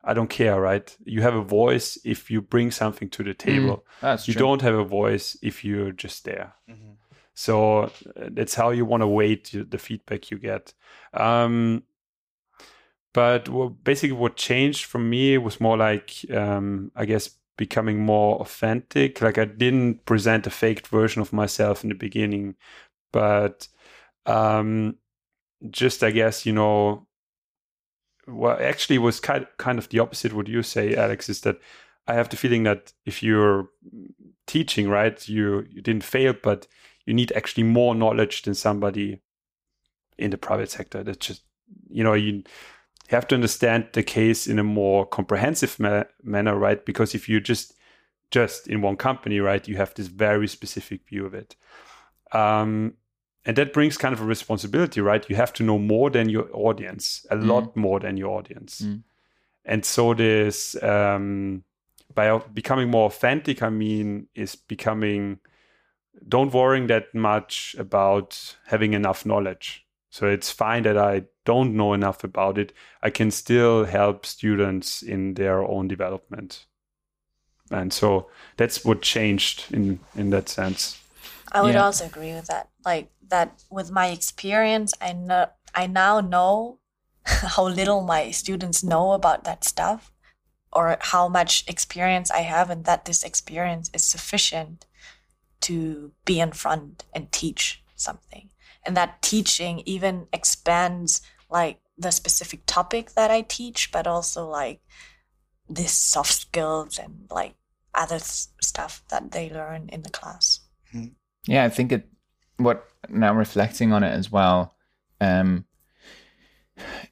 I 0.04 0.14
don't 0.14 0.30
care, 0.30 0.60
right? 0.60 0.96
You 1.06 1.22
have 1.22 1.36
a 1.36 1.42
voice 1.42 1.98
if 2.04 2.30
you 2.30 2.42
bring 2.42 2.72
something 2.72 3.10
to 3.12 3.24
the 3.24 3.34
table. 3.34 3.86
That's 4.02 4.28
you 4.28 4.34
true. 4.34 4.40
don't 4.42 4.62
have 4.62 4.76
a 4.76 4.84
voice 4.84 5.38
if 5.42 5.64
you're 5.64 5.92
just 5.92 6.26
there. 6.26 6.54
Mhm. 6.70 6.96
So 7.34 7.84
uh, 7.84 7.90
that's 8.32 8.56
how 8.56 8.72
you 8.72 8.84
want 8.84 9.02
to 9.02 9.08
weight 9.08 9.54
the 9.54 9.78
feedback 9.78 10.32
you 10.32 10.40
get. 10.40 10.74
Um, 11.14 11.84
but 13.18 13.50
what, 13.50 13.84
basically, 13.84 14.16
what 14.16 14.36
changed 14.36 14.86
for 14.86 15.00
me 15.00 15.40
was 15.40 15.60
more 15.60 15.76
like, 15.76 16.24
um, 16.32 16.92
I 16.96 17.06
guess, 17.06 17.32
becoming 17.58 17.98
more 17.98 18.40
authentic. 18.40 19.24
Like 19.24 19.40
I 19.40 19.46
didn't 19.46 20.06
present 20.06 20.46
a 20.46 20.52
faked 20.52 20.86
version 20.86 21.24
of 21.24 21.34
myself 21.34 21.82
in 21.82 21.90
the 21.90 21.96
beginning, 21.96 22.54
but 23.12 23.70
um, 24.28 24.98
just 25.72 26.04
I 26.04 26.12
guess 26.12 26.46
you 26.46 26.54
know, 26.54 27.08
well, 28.28 28.56
actually, 28.62 29.00
was 29.00 29.20
kind 29.20 29.48
kind 29.58 29.80
of 29.80 29.90
the 29.90 29.98
opposite. 29.98 30.34
What 30.34 30.48
you 30.48 30.62
say, 30.62 30.96
Alex, 30.96 31.28
is 31.28 31.42
that 31.42 31.58
I 32.06 32.14
have 32.14 32.30
the 32.30 32.38
feeling 32.38 32.66
that 32.66 32.94
if 33.08 33.24
you're 33.24 33.70
teaching, 34.46 34.90
right, 34.90 35.28
you 35.28 35.66
you 35.72 35.82
didn't 35.82 36.04
fail, 36.04 36.36
but 36.44 36.68
you 37.08 37.16
need 37.16 37.32
actually 37.32 37.64
more 37.64 37.96
knowledge 37.96 38.44
than 38.44 38.54
somebody 38.54 39.22
in 40.20 40.30
the 40.30 40.38
private 40.38 40.70
sector. 40.70 41.04
That's 41.04 41.26
just 41.26 41.42
you 41.90 42.04
know 42.04 42.14
you 42.14 42.44
have 43.08 43.28
to 43.28 43.36
understand 43.36 43.88
the 43.94 44.04
case 44.04 44.48
in 44.48 44.60
a 44.60 44.64
more 44.64 45.06
comprehensive 45.06 45.80
ma- 45.80 46.04
manner, 46.24 46.58
right? 46.58 46.84
Because 46.86 47.16
if 47.16 47.30
you 47.30 47.40
just 47.40 47.74
just 48.30 48.68
in 48.68 48.82
one 48.82 48.98
company, 48.98 49.40
right, 49.40 49.68
you 49.68 49.78
have 49.78 49.94
this 49.94 50.08
very 50.08 50.48
specific 50.48 51.08
view 51.08 51.26
of 51.26 51.34
it. 51.34 51.56
Um, 52.34 52.96
and 53.46 53.56
that 53.56 53.72
brings 53.72 53.98
kind 53.98 54.14
of 54.14 54.20
a 54.20 54.26
responsibility, 54.26 55.00
right? 55.00 55.30
You 55.30 55.38
have 55.38 55.54
to 55.54 55.64
know 55.64 55.80
more 55.80 56.10
than 56.10 56.28
your 56.28 56.50
audience, 56.52 57.26
a 57.32 57.38
lot 57.38 57.78
more 57.78 58.02
than 58.02 58.18
your 58.18 58.38
audience. 58.38 58.82
Mm. 58.82 59.04
And 59.64 59.86
so 59.86 60.14
this 60.14 60.82
um, 60.84 61.64
by 62.14 62.38
becoming 62.54 62.90
more 62.90 63.06
authentic, 63.06 63.64
I 63.64 63.70
mean, 63.70 64.28
is 64.36 64.56
becoming 64.56 65.40
don't 66.28 66.54
worrying 66.54 66.88
that 66.88 67.14
much 67.14 67.76
about 67.78 68.58
having 68.66 68.94
enough 68.94 69.26
knowledge. 69.26 69.86
So 70.10 70.28
it's 70.28 70.52
fine 70.52 70.84
that 70.84 70.98
I 70.98 71.24
don't 71.48 71.76
know 71.76 71.94
enough 71.94 72.24
about 72.24 72.58
it. 72.58 72.74
I 73.02 73.10
can 73.10 73.32
still 73.32 73.86
help 73.86 74.26
students 74.26 75.02
in 75.02 75.36
their 75.36 75.64
own 75.64 75.88
development. 75.88 76.66
And 77.72 77.94
so 77.94 78.30
that's 78.58 78.84
what 78.86 79.02
changed 79.02 79.66
in 79.74 80.00
in 80.16 80.30
that 80.32 80.50
sense. 80.50 81.00
I 81.52 81.62
would 81.62 81.76
Yeah. 81.76 81.84
also 81.86 82.06
agree 82.06 82.34
with 82.34 82.48
that. 82.48 82.70
Like 82.86 83.10
that 83.30 83.64
with 83.70 83.92
my 83.92 84.08
experience, 84.08 84.94
I 85.02 85.14
know 85.14 85.48
I 85.76 85.88
now 85.88 86.22
know 86.22 86.80
how 87.26 87.68
little 87.68 88.02
my 88.02 88.32
students 88.32 88.84
know 88.84 89.14
about 89.14 89.44
that 89.46 89.64
stuff 89.64 90.12
or 90.74 90.98
how 91.00 91.30
much 91.30 91.64
experience 91.68 92.32
I 92.32 92.42
have 92.42 92.70
and 92.70 92.86
that 92.86 93.06
this 93.06 93.24
experience 93.24 93.90
is 93.94 94.04
sufficient 94.04 94.86
to 95.62 96.12
be 96.26 96.40
in 96.40 96.52
front 96.52 97.06
and 97.14 97.32
teach 97.32 97.84
something. 97.96 98.50
And 98.86 98.96
that 98.98 99.22
teaching 99.22 99.84
even 99.86 100.28
expands 100.34 101.22
like 101.50 101.80
the 101.98 102.12
specific 102.12 102.62
topic 102.66 103.14
that 103.14 103.32
I 103.32 103.42
teach, 103.42 103.92
but 103.92 104.08
also 104.08 104.48
like 104.48 104.82
this 105.70 105.94
soft 105.94 106.34
skills 106.34 106.98
and 106.98 107.28
like 107.30 107.56
other 107.94 108.16
s- 108.16 108.50
stuff 108.62 109.04
that 109.10 109.32
they 109.32 109.50
learn 109.50 109.90
in 109.90 110.04
the 110.04 110.10
class. 110.10 110.62
Yeah, 111.46 111.64
I 111.64 111.70
think 111.70 111.92
it. 111.92 112.08
What 112.58 112.88
now 113.08 113.34
reflecting 113.34 113.94
on 113.94 114.04
it 114.04 114.10
as 114.10 114.32
well, 114.32 114.76
um, 115.22 115.66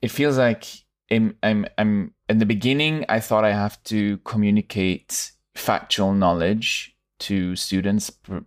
it 0.02 0.10
feels 0.10 0.38
like 0.38 0.66
in, 1.10 1.36
I'm 1.44 1.68
I'm 1.78 2.14
in 2.30 2.40
the 2.40 2.46
beginning. 2.46 3.06
I 3.10 3.20
thought 3.20 3.46
I 3.46 3.54
have 3.54 3.82
to 3.86 4.18
communicate 4.20 5.32
factual 5.54 6.14
knowledge 6.14 6.96
to 7.20 7.56
students, 7.56 8.10
pre- 8.10 8.42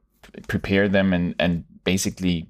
prepare 0.49 0.89
them, 0.89 1.13
and 1.13 1.35
and 1.39 1.65
basically 1.85 2.49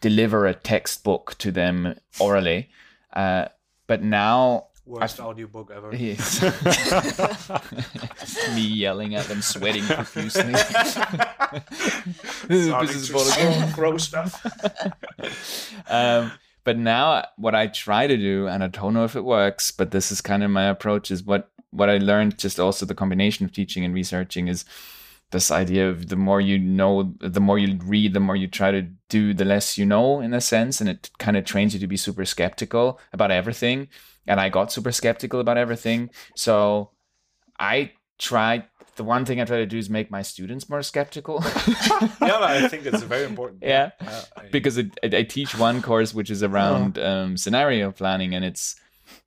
deliver 0.00 0.46
a 0.46 0.54
textbook 0.54 1.36
to 1.38 1.50
them 1.50 1.98
orally. 2.18 2.70
Uh, 3.12 3.48
but 3.86 4.02
now 4.02 4.68
Worst 4.84 5.20
audiobook 5.20 5.70
ever. 5.70 5.94
Yes. 5.96 6.42
Me 8.54 8.62
yelling 8.62 9.14
at 9.14 9.26
them, 9.26 9.40
sweating 9.40 9.84
profusely. 9.84 10.52
this 12.48 12.90
is 12.90 13.08
some 13.08 13.70
gross 13.72 14.02
stuff. 14.02 14.44
um, 15.88 16.32
but 16.64 16.78
now 16.78 17.24
what 17.36 17.54
I 17.54 17.68
try 17.68 18.08
to 18.08 18.16
do, 18.16 18.48
and 18.48 18.64
I 18.64 18.68
don't 18.68 18.92
know 18.92 19.04
if 19.04 19.14
it 19.14 19.24
works, 19.24 19.70
but 19.70 19.92
this 19.92 20.10
is 20.10 20.20
kind 20.20 20.42
of 20.42 20.50
my 20.50 20.64
approach, 20.64 21.12
is 21.12 21.22
what 21.22 21.50
what 21.70 21.88
I 21.88 21.98
learned 21.98 22.38
just 22.38 22.60
also 22.60 22.84
the 22.84 22.94
combination 22.94 23.44
of 23.44 23.52
teaching 23.52 23.84
and 23.84 23.94
researching 23.94 24.48
is 24.48 24.64
this 25.32 25.50
idea 25.50 25.88
of 25.90 26.08
the 26.08 26.16
more 26.16 26.40
you 26.40 26.58
know, 26.58 27.14
the 27.20 27.40
more 27.40 27.58
you 27.58 27.78
read, 27.84 28.12
the 28.14 28.20
more 28.20 28.36
you 28.36 28.46
try 28.48 28.70
to 28.70 28.82
do, 29.08 29.34
the 29.34 29.44
less 29.44 29.76
you 29.78 29.84
know 29.86 30.20
in 30.20 30.32
a 30.34 30.40
sense, 30.40 30.80
and 30.80 30.88
it 30.88 31.10
kind 31.18 31.36
of 31.36 31.44
trains 31.44 31.74
you 31.74 31.80
to 31.80 31.86
be 31.88 31.96
super 31.96 32.24
skeptical 32.24 33.00
about 33.12 33.30
everything. 33.30 33.88
And 34.26 34.38
I 34.40 34.48
got 34.50 34.70
super 34.72 34.92
skeptical 34.92 35.40
about 35.40 35.58
everything, 35.58 36.10
so 36.36 36.90
I 37.58 37.92
tried. 38.18 38.64
The 38.96 39.04
one 39.04 39.24
thing 39.24 39.40
I 39.40 39.46
try 39.46 39.56
to 39.56 39.66
do 39.66 39.78
is 39.78 39.88
make 39.88 40.10
my 40.10 40.20
students 40.20 40.68
more 40.68 40.82
skeptical. 40.82 41.42
yeah, 41.66 42.10
no, 42.20 42.42
I 42.42 42.68
think 42.68 42.84
it's 42.84 43.02
very 43.02 43.24
important. 43.24 43.62
Yeah. 43.72 43.90
Uh, 44.00 44.22
I- 44.36 44.48
because 44.52 44.76
it, 44.76 44.88
I 45.02 45.16
I 45.18 45.22
teach 45.22 45.56
one 45.58 45.80
course 45.82 46.12
which 46.14 46.30
is 46.30 46.42
around 46.42 46.98
um, 46.98 47.36
scenario 47.38 47.90
planning, 47.90 48.34
and 48.34 48.44
it's 48.44 48.76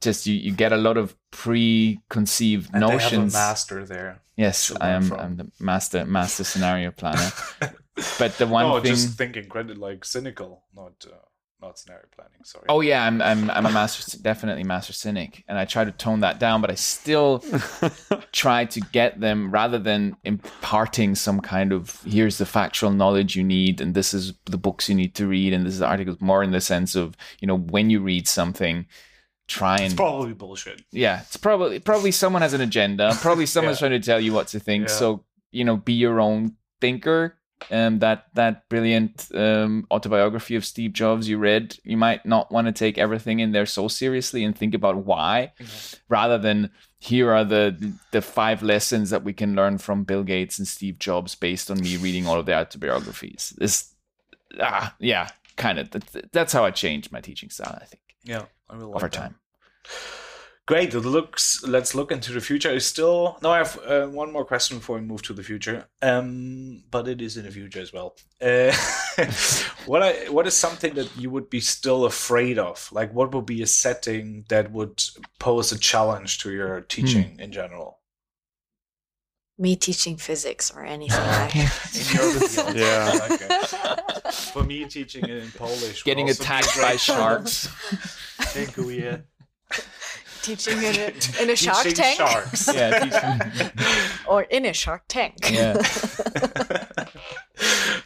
just 0.02 0.26
you, 0.28 0.36
you 0.36 0.52
get 0.52 0.72
a 0.72 0.78
lot 0.78 0.98
of 0.98 1.16
preconceived 1.32 2.70
and 2.74 2.84
they 2.84 2.88
have 2.88 3.00
a 3.00 3.04
notions. 3.04 3.34
master 3.34 3.86
there. 3.86 4.22
yes, 4.36 4.72
I 4.80 4.90
am. 4.90 5.04
from. 5.04 5.20
I'm 5.20 5.38
the 5.38 5.52
master 5.60 6.06
master 6.06 6.44
scenario 6.44 6.92
planner. 6.92 7.30
but 8.20 8.38
the 8.38 8.48
one 8.48 8.68
no, 8.68 8.80
thing. 8.80 8.92
just 8.92 9.18
thinking 9.18 9.48
credit 9.48 9.78
like 9.78 10.06
cynical, 10.06 10.64
not 10.76 11.06
uh, 11.06 11.16
not 11.62 11.80
scenario 11.80 12.06
planning. 12.16 12.44
Sorry. 12.44 12.66
Oh 12.70 12.82
yeah, 12.82 13.04
I'm 13.04 13.22
I'm 13.22 13.50
I'm 13.50 13.66
a 13.66 13.72
master, 13.72 14.18
definitely 14.22 14.64
master 14.64 14.94
cynic, 14.94 15.44
and 15.48 15.58
I 15.58 15.66
try 15.66 15.84
to 15.84 15.92
tone 15.92 16.20
that 16.20 16.40
down, 16.40 16.62
but 16.62 16.70
I 16.70 16.76
still 16.76 17.44
try 18.32 18.66
to 18.66 18.80
get 18.80 19.20
them 19.20 19.52
rather 19.52 19.80
than 19.80 20.18
imparting 20.24 21.16
some 21.16 21.40
kind 21.40 21.72
of 21.72 22.02
here's 22.06 22.38
the 22.38 22.46
factual 22.46 22.92
knowledge 22.92 23.36
you 23.36 23.44
need, 23.44 23.82
and 23.82 23.94
this 23.94 24.14
is 24.14 24.34
the 24.46 24.58
books 24.58 24.90
you 24.90 24.96
need 24.96 25.16
to 25.16 25.28
read, 25.28 25.54
and 25.54 25.66
this 25.66 25.74
is 25.74 25.80
the 25.80 25.88
articles. 25.88 26.22
More 26.22 26.44
in 26.44 26.52
the 26.52 26.62
sense 26.62 26.96
of 26.96 27.16
you 27.40 27.48
know 27.48 27.58
when 27.58 27.90
you 27.90 28.00
read 28.02 28.28
something, 28.28 28.86
try 29.48 29.76
it's 29.76 29.84
and 29.92 29.96
probably 29.98 30.34
bullshit. 30.34 30.82
yeah, 30.92 31.22
it's 31.22 31.38
probably 31.38 31.80
probably 31.80 32.12
someone 32.12 32.42
has 32.42 32.54
an 32.54 32.62
agenda. 32.62 33.12
Probably 33.22 33.46
someone's 33.56 33.78
Yeah. 33.82 33.88
trying 33.88 34.02
to 34.02 34.06
tell 34.06 34.20
you 34.20 34.34
what 34.34 34.48
to 34.50 34.60
think. 34.60 34.88
Yeah. 34.90 34.96
So 34.96 35.24
you 35.52 35.64
know, 35.64 35.78
be 35.78 35.94
your 35.94 36.20
own 36.20 36.56
thinker. 36.82 37.38
um, 37.72 38.00
that 38.00 38.26
that 38.34 38.68
brilliant 38.68 39.30
um, 39.34 39.88
autobiography 39.90 40.56
of 40.58 40.66
Steve 40.66 40.92
Jobs 40.92 41.30
you 41.30 41.38
read, 41.38 41.78
you 41.86 41.96
might 41.96 42.26
not 42.26 42.52
want 42.52 42.68
to 42.68 42.74
take 42.74 42.98
everything 42.98 43.40
in 43.40 43.54
there 43.54 43.66
so 43.66 43.88
seriously 43.88 44.44
and 44.44 44.56
think 44.58 44.74
about 44.74 44.98
why, 45.06 45.54
rather 46.10 46.38
than 46.38 46.70
here 47.00 47.32
are 47.32 47.46
the 47.46 47.94
the 48.12 48.22
five 48.22 48.62
lessons 48.62 49.10
that 49.10 49.24
we 49.24 49.32
can 49.32 49.56
learn 49.56 49.78
from 49.78 50.04
Bill 50.04 50.24
Gates 50.24 50.60
and 50.60 50.68
Steve 50.68 51.00
Jobs 51.00 51.34
based 51.36 51.72
on 51.72 51.80
me 51.80 51.96
reading 51.96 52.28
all 52.28 52.40
of 52.40 52.46
their 52.46 52.60
autobiographies. 52.60 53.54
This, 53.58 53.94
ah, 54.60 54.94
yeah, 55.00 55.30
kind 55.56 55.80
of. 55.80 55.92
That, 55.92 56.32
that's 56.34 56.52
how 56.52 56.66
I 56.66 56.72
changed 56.72 57.12
my 57.14 57.22
teaching 57.22 57.50
style. 57.50 57.80
I 57.82 57.86
think 57.86 58.02
Yeah, 58.24 58.46
over 58.70 58.86
like 58.86 59.02
that. 59.02 59.12
time. 59.14 59.36
Great. 60.68 60.96
It 60.96 61.02
looks. 61.02 61.64
Let's 61.64 61.94
look 61.94 62.12
into 62.12 62.34
the 62.34 62.42
future. 62.42 62.72
Is 62.72 62.88
still 62.88 63.38
no. 63.44 63.52
I 63.52 63.60
have 63.60 63.80
uh, 63.86 64.08
one 64.08 64.32
more 64.32 64.46
question 64.46 64.80
before 64.80 64.96
we 64.96 65.04
move 65.04 65.22
to 65.24 65.34
the 65.34 65.44
future. 65.44 65.88
Um, 66.02 66.84
but 66.90 67.08
it 67.08 67.22
is 67.22 67.38
in 67.38 67.46
the 67.46 67.52
future 67.52 67.82
as 67.82 67.94
well. 67.94 68.16
Uh, 68.42 68.74
what 69.86 70.02
I 70.02 70.14
what 70.32 70.48
is 70.48 70.56
something 70.56 70.96
that 70.96 71.16
you 71.16 71.30
would 71.30 71.52
be 71.52 71.60
still 71.60 72.06
afraid 72.06 72.58
of? 72.58 72.90
Like, 72.92 73.14
what 73.14 73.32
would 73.36 73.46
be 73.46 73.62
a 73.62 73.68
setting 73.68 74.46
that 74.50 74.72
would 74.72 75.04
pose 75.40 75.72
a 75.72 75.78
challenge 75.78 76.40
to 76.40 76.52
your 76.52 76.82
teaching 76.82 77.40
in 77.40 77.52
general? 77.52 78.00
Me 79.58 79.76
teaching 79.78 80.18
physics 80.18 80.70
or 80.76 80.84
anything 80.84 81.18
like 81.18 81.56
In 81.56 81.62
your 81.62 81.68
field. 82.48 82.76
Yeah. 82.76 83.20
Okay. 83.32 84.32
For 84.54 84.64
me, 84.64 84.86
teaching 84.86 85.24
it 85.24 85.30
in 85.44 85.52
Polish. 85.52 85.82
would 85.82 86.04
Getting 86.04 86.28
also 86.28 86.44
be 86.44 86.50
a 86.50 86.58
attacked 86.58 86.78
by 86.82 86.96
sharks. 86.98 87.68
Dziękuję. 88.54 89.24
teaching 90.42 90.78
in 90.84 90.96
a, 90.96 91.12
in 91.44 91.50
a 91.50 91.56
shark 91.56 91.84
Teaching 91.84 91.96
tank 91.96 92.18
Sharks. 92.18 92.68
yeah, 92.74 93.00
teaching. 93.00 93.72
or 94.28 94.44
in 94.44 94.66
a 94.66 94.74
shark 94.74 95.04
tank. 95.08 95.36
Yeah. 95.52 95.76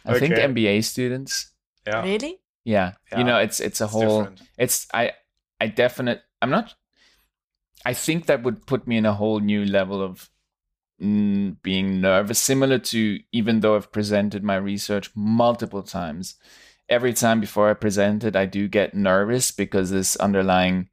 I 0.06 0.18
think 0.18 0.34
MBA 0.34 0.84
students. 0.84 1.50
Yeah. 1.86 2.02
Really? 2.02 2.38
Yeah. 2.64 2.92
Yeah, 3.12 3.18
you 3.18 3.24
know, 3.24 3.38
it's 3.38 3.60
it's 3.60 3.80
a 3.80 3.84
it's 3.84 3.92
whole. 3.92 4.18
different. 4.20 4.40
It's 4.58 4.86
I 4.94 5.12
I 5.60 5.66
definite. 5.66 6.22
I'm 6.40 6.50
not. 6.50 6.74
I 7.84 7.94
think 7.94 8.26
that 8.26 8.42
would 8.42 8.66
put 8.66 8.86
me 8.86 8.96
in 8.96 9.06
a 9.06 9.14
whole 9.14 9.40
new 9.40 9.64
level 9.64 10.02
of 10.02 10.30
being 11.00 12.00
nervous, 12.00 12.38
similar 12.38 12.78
to 12.78 13.20
even 13.32 13.60
though 13.60 13.76
I've 13.76 13.90
presented 13.90 14.44
my 14.44 14.56
research 14.56 15.10
multiple 15.14 15.82
times. 15.82 16.36
Every 16.88 17.14
time 17.14 17.40
before 17.40 17.70
I 17.70 17.74
present 17.74 18.24
it, 18.24 18.36
I 18.36 18.46
do 18.46 18.68
get 18.68 18.94
nervous 18.94 19.50
because 19.52 19.90
this 19.90 20.16
underlying, 20.16 20.88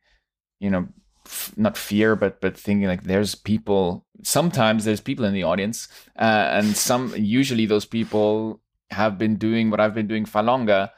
you 0.59 0.69
know, 0.69 0.87
f- 1.25 1.53
not 1.57 1.77
fear, 1.77 2.15
but 2.15 2.39
but 2.39 2.57
thinking 2.57 2.87
like 2.87 3.03
there's 3.03 3.35
people. 3.35 4.05
Sometimes 4.23 4.85
there's 4.85 5.01
people 5.01 5.25
in 5.25 5.33
the 5.33 5.43
audience, 5.43 5.87
uh, 6.17 6.49
and 6.51 6.77
some 6.77 7.13
usually 7.17 7.65
those 7.65 7.85
people 7.85 8.61
have 8.91 9.17
been 9.17 9.35
doing 9.35 9.69
what 9.69 9.79
I've 9.79 9.93
been 9.93 10.07
doing 10.07 10.25
for 10.25 10.41
longer, 10.41 10.89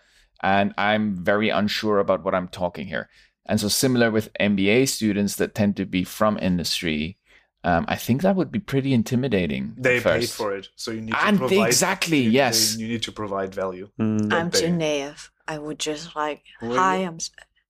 and 0.43 0.73
I'm 0.77 1.15
very 1.15 1.49
unsure 1.49 1.99
about 1.99 2.23
what 2.23 2.35
I'm 2.35 2.47
talking 2.47 2.87
here. 2.87 3.09
And 3.45 3.59
so, 3.59 3.67
similar 3.67 4.11
with 4.11 4.33
MBA 4.39 4.87
students 4.89 5.35
that 5.37 5.55
tend 5.55 5.75
to 5.77 5.85
be 5.85 6.03
from 6.03 6.37
industry, 6.37 7.18
um, 7.63 7.85
I 7.87 7.95
think 7.95 8.21
that 8.21 8.35
would 8.35 8.51
be 8.51 8.59
pretty 8.59 8.93
intimidating. 8.93 9.75
They 9.77 9.99
paid 9.99 10.29
for 10.29 10.55
it, 10.55 10.69
so 10.75 10.91
you 10.91 11.01
need 11.01 11.11
to 11.11 11.25
And 11.25 11.37
provide. 11.37 11.67
exactly, 11.67 12.19
you- 12.19 12.31
yes. 12.31 12.77
You 12.77 12.87
need 12.87 13.03
to 13.03 13.11
provide 13.11 13.53
value. 13.53 13.89
Mm. 13.99 14.31
I'm 14.33 14.49
too 14.51 14.71
naive. 14.71 15.31
I 15.47 15.57
would 15.57 15.79
just 15.79 16.15
like, 16.15 16.43
hi. 16.61 16.97
I'm 16.97 17.17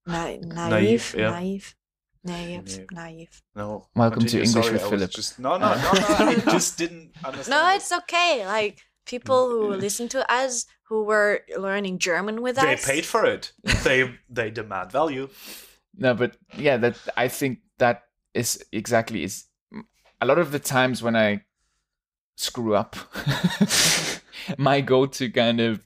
na- 0.05 0.25
Naive, 0.25 0.45
naive, 0.69 1.15
yeah. 1.17 1.29
naive, 1.31 1.75
naive, 2.23 2.65
Naive. 2.67 2.87
naive. 2.91 3.41
No. 3.55 3.87
Welcome 3.95 4.25
to. 4.25 4.37
English 4.43 4.51
Sorry, 4.65 4.73
with 4.73 4.81
Philip. 4.89 5.11
Just, 5.11 5.39
no, 5.39 5.57
no, 5.57 5.69
no, 5.75 5.91
no. 5.93 6.01
I 6.25 6.35
just 6.51 6.77
didn't 6.77 7.11
understand. 7.23 7.49
No, 7.49 7.75
it's 7.75 7.91
okay. 7.91 8.45
Like 8.45 8.81
people 9.05 9.49
who 9.49 9.73
listen 9.73 10.07
to 10.09 10.31
us 10.31 10.65
who 10.83 11.03
were 11.03 11.41
learning 11.57 11.99
German 11.99 12.41
with 12.41 12.55
They 12.57 12.73
us. 12.73 12.85
They 12.85 12.93
paid 12.93 13.05
for 13.05 13.25
it. 13.25 13.51
They 13.83 14.13
they 14.29 14.49
demand 14.51 14.91
value. 14.91 15.29
No, 15.95 16.13
but 16.13 16.37
yeah, 16.57 16.77
that 16.77 16.97
I 17.17 17.27
think 17.27 17.59
that 17.77 18.03
is 18.33 18.63
exactly 18.71 19.23
is 19.23 19.45
a 20.21 20.25
lot 20.25 20.39
of 20.39 20.51
the 20.51 20.59
times 20.59 21.01
when 21.01 21.15
I 21.15 21.43
screw 22.35 22.75
up, 22.75 22.95
my 24.57 24.81
go-to 24.81 25.29
kind 25.29 25.59
of 25.59 25.85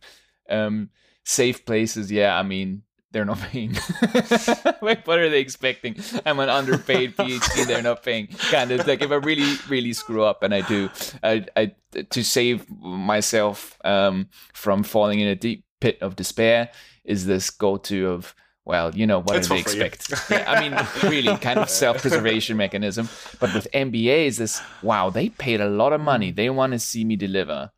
um, 0.49 0.89
safe 1.23 1.65
places. 1.65 2.11
Yeah, 2.11 2.37
I 2.37 2.43
mean 2.43 2.83
they're 3.13 3.25
not 3.25 3.39
paying. 3.39 3.73
like, 4.81 5.05
what 5.05 5.19
are 5.19 5.29
they 5.29 5.39
expecting? 5.39 5.95
I'm 6.25 6.39
an 6.39 6.49
underpaid 6.49 7.15
PhD. 7.17 7.67
They're 7.67 7.83
not 7.83 8.03
paying. 8.03 8.27
Kind 8.27 8.71
of 8.71 8.85
like 8.87 9.03
if 9.03 9.11
I 9.11 9.15
really, 9.15 9.55
really 9.69 9.93
screw 9.93 10.23
up, 10.23 10.41
and 10.43 10.53
I 10.53 10.61
do, 10.61 10.89
I, 11.21 11.45
I 11.55 11.75
to 12.09 12.23
save 12.23 12.69
myself 12.81 13.77
um, 13.85 14.29
from 14.53 14.83
falling 14.83 15.19
in 15.19 15.27
a 15.27 15.35
deep 15.35 15.63
pit 15.79 15.99
of 16.01 16.15
despair 16.15 16.71
is 17.03 17.25
this 17.25 17.49
go-to 17.49 18.09
of 18.09 18.33
well, 18.65 18.95
you 18.95 19.05
know, 19.05 19.21
what 19.21 19.37
It's 19.37 19.47
do 19.47 19.55
they 19.55 19.59
expect? 19.59 20.09
yeah, 20.31 20.49
I 20.49 20.61
mean, 20.61 21.11
really, 21.11 21.37
kind 21.37 21.59
of 21.59 21.69
self-preservation 21.69 22.55
mechanism. 22.55 23.09
But 23.39 23.53
with 23.53 23.67
MBAs, 23.73 24.37
this 24.37 24.61
wow, 24.81 25.09
they 25.09 25.29
paid 25.29 25.59
a 25.59 25.69
lot 25.69 25.93
of 25.93 26.01
money. 26.01 26.31
They 26.31 26.49
want 26.49 26.73
to 26.73 26.79
see 26.79 27.03
me 27.03 27.15
deliver, 27.15 27.71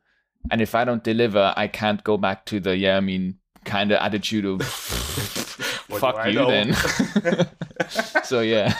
and 0.52 0.62
if 0.62 0.76
I 0.76 0.86
don't 0.86 1.04
deliver, 1.04 1.54
I 1.58 1.68
can't 1.68 2.04
go 2.04 2.18
back 2.18 2.46
to 2.46 2.60
the 2.60 2.78
yeah, 2.78 2.98
I 2.98 3.02
mean, 3.02 3.40
kind 3.64 3.92
of 3.92 4.00
attitude 4.00 4.46
of 4.46 4.62
fuck 4.64 6.28
you 6.28 6.34
know? 6.34 6.50
then. 6.50 6.74
so 8.24 8.42
yeah, 8.42 8.74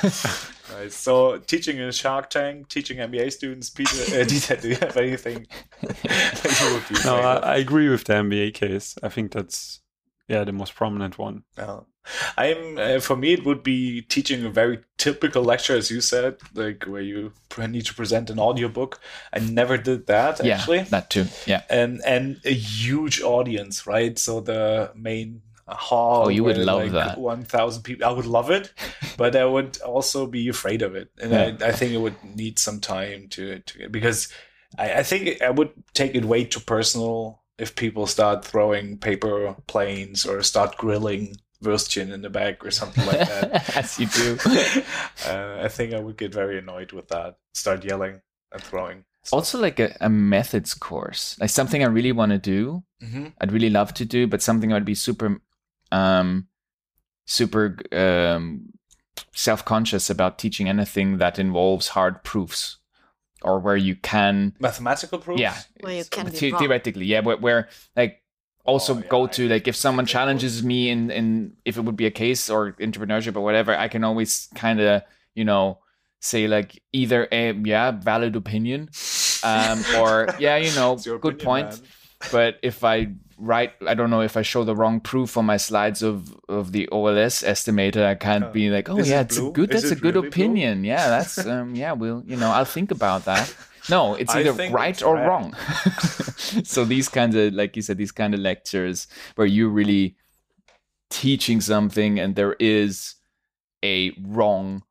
Right. 0.76 0.92
So 0.92 1.38
teaching 1.38 1.78
in 1.78 1.92
Shark 1.92 2.30
Tank, 2.30 2.70
teaching 2.70 2.98
MBA 2.98 3.32
students. 3.32 3.70
Peter, 3.70 4.20
uh, 4.20 4.24
do 4.24 4.70
you 4.70 4.76
have 4.76 4.98
anything 4.98 5.48
that 5.82 6.60
you 6.62 6.74
would 6.74 6.88
be 6.90 7.06
No, 7.06 7.16
I. 7.18 7.54
I 7.54 7.58
agree 7.58 7.88
with 7.88 8.04
the 8.06 8.14
MBA 8.14 8.54
case. 8.54 8.96
I 9.04 9.10
think 9.10 9.32
that's 9.32 9.82
yeah 10.28 10.44
the 10.44 10.52
most 10.52 10.76
prominent 10.76 11.18
one. 11.18 11.44
No. 11.58 11.86
I'm 12.38 12.78
uh, 12.78 13.00
for 13.00 13.16
me 13.16 13.34
it 13.34 13.46
would 13.46 13.64
be 13.64 14.02
teaching 14.04 14.46
a 14.46 14.50
very 14.50 14.80
typical 14.98 15.44
lecture 15.44 15.76
as 15.76 15.90
you 15.90 16.02
said 16.02 16.38
like 16.54 16.84
where 16.84 17.02
you 17.02 17.34
need 17.68 17.86
to 17.88 17.96
present 17.96 18.30
an 18.30 18.38
audiobook 18.40 19.00
I 19.34 19.40
never 19.40 19.76
did 19.78 20.06
that 20.08 20.44
yeah, 20.44 20.58
actually 20.58 20.84
that 20.84 21.10
too. 21.10 21.26
Yeah, 21.48 21.64
and 21.70 22.02
and 22.06 22.40
a 22.46 22.54
huge 22.54 23.22
audience 23.22 23.88
right 23.88 24.20
so 24.20 24.40
the 24.40 24.92
main 24.96 25.42
hall 25.68 26.26
Oh, 26.26 26.30
you 26.30 26.44
would 26.44 26.58
where, 26.58 26.66
love 26.66 26.82
like 26.84 26.92
that. 26.92 27.18
1000 27.18 27.82
people 27.82 28.06
I 28.06 28.12
would 28.12 28.28
love 28.28 28.52
it 28.52 28.72
but 29.18 29.36
I 29.36 29.46
would 29.46 29.82
also 29.82 30.28
be 30.28 30.48
afraid 30.48 30.84
of 30.84 30.96
it 30.96 31.10
and 31.20 31.36
I, 31.36 31.70
I 31.70 31.72
think 31.72 31.92
it 31.92 31.98
would 31.98 32.24
need 32.24 32.60
some 32.60 32.80
time 32.82 33.30
to 33.30 33.60
to 33.60 33.90
because 33.90 34.32
I, 34.78 35.00
I 35.00 35.04
think 35.04 35.42
I 35.42 35.50
would 35.50 35.72
take 35.96 36.14
it 36.14 36.24
way 36.26 36.44
too 36.44 36.60
personal 36.60 37.42
if 37.58 37.76
people 37.76 38.08
start 38.08 38.44
throwing 38.44 38.98
paper 38.98 39.56
planes 39.68 40.26
or 40.26 40.42
start 40.44 40.78
grilling 40.78 41.36
Würstchen 41.64 42.12
in 42.12 42.22
the 42.22 42.30
back 42.30 42.66
or 42.66 42.72
something 42.72 43.06
like 43.06 43.20
that. 43.20 43.76
as 43.78 44.00
you 44.00 44.08
do. 44.08 44.38
uh, 45.28 45.60
I 45.62 45.68
think 45.68 45.94
I 45.94 46.00
would 46.00 46.18
get 46.18 46.34
very 46.34 46.60
annoyed 46.60 46.92
with 46.92 47.08
that. 47.10 47.38
Start 47.54 47.84
yelling 47.84 48.22
and 48.52 48.62
throwing. 48.62 49.06
Also, 49.32 49.60
like 49.60 49.80
a, 49.80 49.96
a 50.02 50.10
methods 50.10 50.74
course, 50.74 51.36
like 51.40 51.50
something 51.50 51.84
I 51.84 51.88
really 51.88 52.12
want 52.12 52.32
to 52.32 52.38
do. 52.38 52.84
Mm-hmm. 53.02 53.28
I'd 53.42 53.52
really 53.52 53.72
love 53.72 53.94
to 53.96 54.06
do, 54.06 54.28
but 54.28 54.42
something 54.42 54.72
I'd 54.72 54.86
be 54.86 54.94
super, 54.94 55.42
um, 55.92 56.48
super 57.26 57.78
um, 57.92 58.70
self-conscious 59.34 60.12
about 60.12 60.38
teaching 60.38 60.70
anything 60.70 61.18
that 61.18 61.40
involves 61.40 61.90
hard 61.90 62.24
proofs, 62.24 62.78
or 63.42 63.60
where 63.60 63.76
you 63.78 63.96
can, 63.96 64.54
Mathematical 64.60 65.20
proofs. 65.20 65.42
yeah, 65.42 65.56
Well, 65.84 65.94
you 65.94 66.04
can 66.06 66.26
be 66.30 66.32
the- 66.38 66.52
wrong. 66.52 66.60
theoretically, 66.60 67.06
yeah, 67.06 67.20
where, 67.22 67.38
where 67.38 67.70
like 67.96 68.22
also 68.64 68.96
Oh, 68.96 68.98
yeah, 69.00 69.08
go 69.10 69.28
to 69.28 69.48
like 69.50 69.68
if 69.68 69.76
someone 69.76 70.06
challenges 70.08 70.64
me 70.64 70.90
in 70.90 71.12
in 71.12 71.54
if 71.66 71.78
it 71.78 71.82
would 71.82 71.96
be 71.98 72.08
a 72.08 72.12
case 72.12 72.50
or 72.50 72.72
entrepreneurship 72.80 73.36
or 73.36 73.42
whatever, 73.42 73.76
I 73.78 73.88
can 73.88 74.04
always 74.04 74.48
kind 74.56 74.80
of 74.82 75.04
you 75.36 75.46
know 75.46 75.80
say 76.22 76.48
like 76.48 76.82
either 76.92 77.28
a 77.32 77.52
yeah 77.54 77.92
valid 77.92 78.36
opinion, 78.36 78.90
um, 79.44 79.84
or 79.98 80.28
yeah 80.40 80.58
you 80.58 80.74
know 80.76 80.96
good 80.98 81.16
opinion, 81.18 81.38
point. 81.46 81.70
man. 81.70 81.80
But 82.32 82.58
if 82.64 82.84
I 82.84 83.14
write, 83.38 83.74
I 83.88 83.94
don't 83.94 84.10
know 84.10 84.22
if 84.22 84.38
I 84.38 84.42
show 84.44 84.64
the 84.64 84.76
wrong 84.76 85.00
proof 85.00 85.38
on 85.38 85.46
my 85.46 85.58
slides 85.58 86.02
of 86.04 86.36
of 86.50 86.72
the 86.72 86.88
OLS 86.92 87.44
estimator, 87.44 88.06
I 88.06 88.16
can't 88.16 88.46
Uh, 88.46 88.52
be 88.52 88.70
like, 88.70 88.90
oh 88.90 89.02
yeah, 89.02 89.22
it 89.22 89.22
it's 89.22 89.38
a 89.38 89.42
blue? 89.42 89.52
good, 89.52 89.72
Is 89.72 89.84
that's 89.84 89.92
a 89.92 89.96
good 89.96 90.16
really 90.16 90.30
blue? 90.30 90.30
opinion. 90.30 90.84
Yeah, 90.84 91.10
that's 91.10 91.38
um, 91.46 91.76
yeah, 91.76 91.94
we'll 91.94 92.24
you 92.26 92.38
know 92.38 92.52
I'll 92.52 92.66
think 92.66 92.92
about 92.92 93.26
that. 93.26 93.54
No, 93.90 94.16
it's 94.16 94.34
either 94.36 94.54
right 94.70 94.96
it's 94.96 95.04
or 95.04 95.18
red. 95.18 95.28
wrong. 95.28 95.54
so 96.64 96.86
these 96.86 97.08
kinds 97.10 97.36
of, 97.36 97.54
like 97.54 97.76
you 97.76 97.82
said, 97.84 97.98
these 97.98 98.12
kind 98.12 98.34
of 98.34 98.40
lectures 98.40 99.08
where 99.36 99.46
you're 99.48 99.70
really 99.70 100.16
teaching 101.12 101.62
something 101.62 102.20
and 102.20 102.36
there 102.36 102.56
is 102.60 103.16
a 103.84 104.12
wrong, 104.22 104.84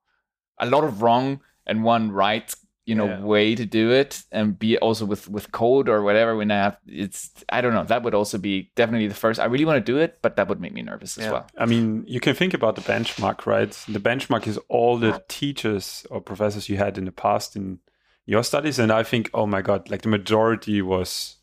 a 0.61 0.67
lot 0.67 0.85
of 0.85 1.03
wrong 1.03 1.41
and 1.67 1.83
one 1.83 2.13
right, 2.13 2.55
you 2.87 2.95
know, 2.95 3.07
Yeah. 3.07 3.21
way 3.21 3.55
to 3.55 3.65
do 3.65 3.93
it, 3.93 4.23
and 4.31 4.59
be 4.59 4.77
also 4.79 5.07
with 5.07 5.29
with 5.29 5.51
code 5.53 5.89
or 5.89 6.03
whatever. 6.03 6.37
When 6.37 6.51
I 6.51 6.57
have, 6.57 6.77
it's 6.87 7.31
I 7.49 7.61
don't 7.61 7.73
know. 7.73 7.85
That 7.85 8.03
would 8.03 8.15
also 8.15 8.39
be 8.39 8.71
definitely 8.77 9.09
the 9.09 9.15
first. 9.15 9.41
I 9.41 9.47
really 9.47 9.65
want 9.65 9.85
to 9.85 9.93
do 9.93 9.99
it, 9.99 10.19
but 10.21 10.37
that 10.37 10.49
would 10.49 10.61
make 10.61 10.73
me 10.75 10.83
nervous 10.83 11.17
as 11.19 11.31
well. 11.31 11.47
I 11.57 11.67
mean, 11.67 12.05
you 12.07 12.21
can 12.21 12.35
think 12.35 12.53
about 12.55 12.77
the 12.77 12.83
benchmark, 12.83 13.47
right? 13.47 13.71
The 13.89 14.01
benchmark 14.01 14.47
is 14.47 14.59
all 14.69 14.99
the 14.99 15.23
teachers 15.29 16.07
or 16.11 16.21
professors 16.21 16.69
you 16.69 16.77
had 16.77 16.99
in 16.99 17.07
the 17.07 17.13
past 17.13 17.57
in 17.57 17.79
your 18.27 18.45
studies, 18.45 18.79
and 18.79 18.93
I 18.93 19.03
think, 19.03 19.31
oh 19.33 19.47
my 19.47 19.63
god, 19.63 19.91
like 19.91 20.03
the 20.03 20.09
majority 20.09 20.83
was 20.83 21.37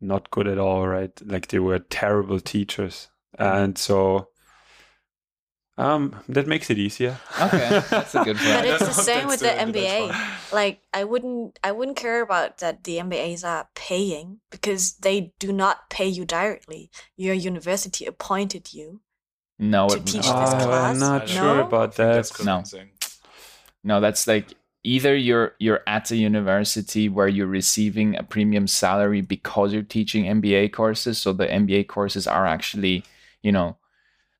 not 0.00 0.30
good 0.30 0.48
at 0.48 0.58
all, 0.58 0.86
right? 0.88 1.12
Like 1.24 1.48
they 1.48 1.60
were 1.60 1.78
terrible 1.78 2.40
teachers, 2.40 3.08
mm-hmm. 3.38 3.56
and 3.56 3.78
so 3.78 4.28
um, 5.78 6.20
that 6.28 6.46
makes 6.46 6.70
it 6.70 6.78
easier. 6.78 7.18
Okay, 7.40 7.82
that's 7.90 8.14
a 8.14 8.24
good 8.24 8.36
point. 8.36 8.48
But 8.62 8.64
it's 8.66 8.86
the 8.86 8.92
same 9.12 9.26
with 9.26 9.40
the 9.40 9.46
the- 9.46 9.72
the 9.72 9.78
MBA. 9.80 10.52
Like 10.52 10.80
I 10.92 11.04
wouldn't 11.04 11.58
I 11.64 11.72
wouldn't 11.72 11.96
care 11.96 12.20
about 12.22 12.58
that 12.58 12.84
the 12.84 12.98
MBAs 12.98 13.44
are 13.46 13.68
paying 13.74 14.40
because 14.50 14.94
they 14.96 15.32
do 15.38 15.52
not 15.52 15.88
pay 15.90 16.06
you 16.06 16.24
directly. 16.24 16.90
Your 17.16 17.34
university 17.34 18.04
appointed 18.06 18.72
you. 18.74 19.00
No, 19.58 19.88
to 19.88 19.96
it- 19.96 20.06
teach 20.06 20.26
no. 20.26 20.40
this 20.40 20.50
Oh, 20.54 20.66
class? 20.66 20.94
I'm 20.94 20.98
not 21.00 21.22
No? 21.22 21.26
sure 21.26 21.60
about 21.60 21.96
that. 21.96 22.14
That's 22.14 22.44
No. 22.44 22.62
No, 23.84 24.00
that's 24.00 24.26
like 24.26 24.48
either 24.84 25.16
you're 25.16 25.54
you're 25.58 25.80
at 25.86 26.10
a 26.10 26.16
university 26.16 27.08
where 27.08 27.28
you're 27.28 27.46
receiving 27.46 28.16
a 28.16 28.22
premium 28.22 28.66
salary 28.66 29.20
because 29.20 29.72
you're 29.72 29.82
teaching 29.82 30.24
MBA 30.24 30.72
courses, 30.72 31.18
so 31.18 31.32
the 31.32 31.46
MBA 31.46 31.88
courses 31.88 32.26
are 32.26 32.46
actually, 32.46 33.04
you 33.42 33.52
know, 33.52 33.76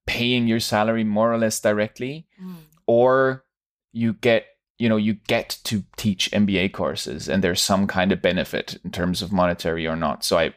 paying 0.07 0.47
your 0.47 0.61
salary 0.61 1.05
more 1.05 1.33
or 1.33 1.38
less 1.38 1.61
directly, 1.61 2.27
Mm. 2.41 2.57
or 2.87 3.45
you 3.93 4.15
get 4.15 4.47
you 4.79 4.88
know 4.88 4.97
you 4.97 5.15
get 5.15 5.59
to 5.65 5.85
teach 5.97 6.31
MBA 6.33 6.73
courses 6.73 7.29
and 7.29 7.43
there's 7.45 7.61
some 7.62 7.87
kind 7.87 8.11
of 8.11 8.21
benefit 8.23 8.79
in 8.85 8.91
terms 8.91 9.23
of 9.23 9.31
monetary 9.33 9.87
or 9.87 9.95
not. 9.97 10.25
So 10.25 10.38
I 10.38 10.55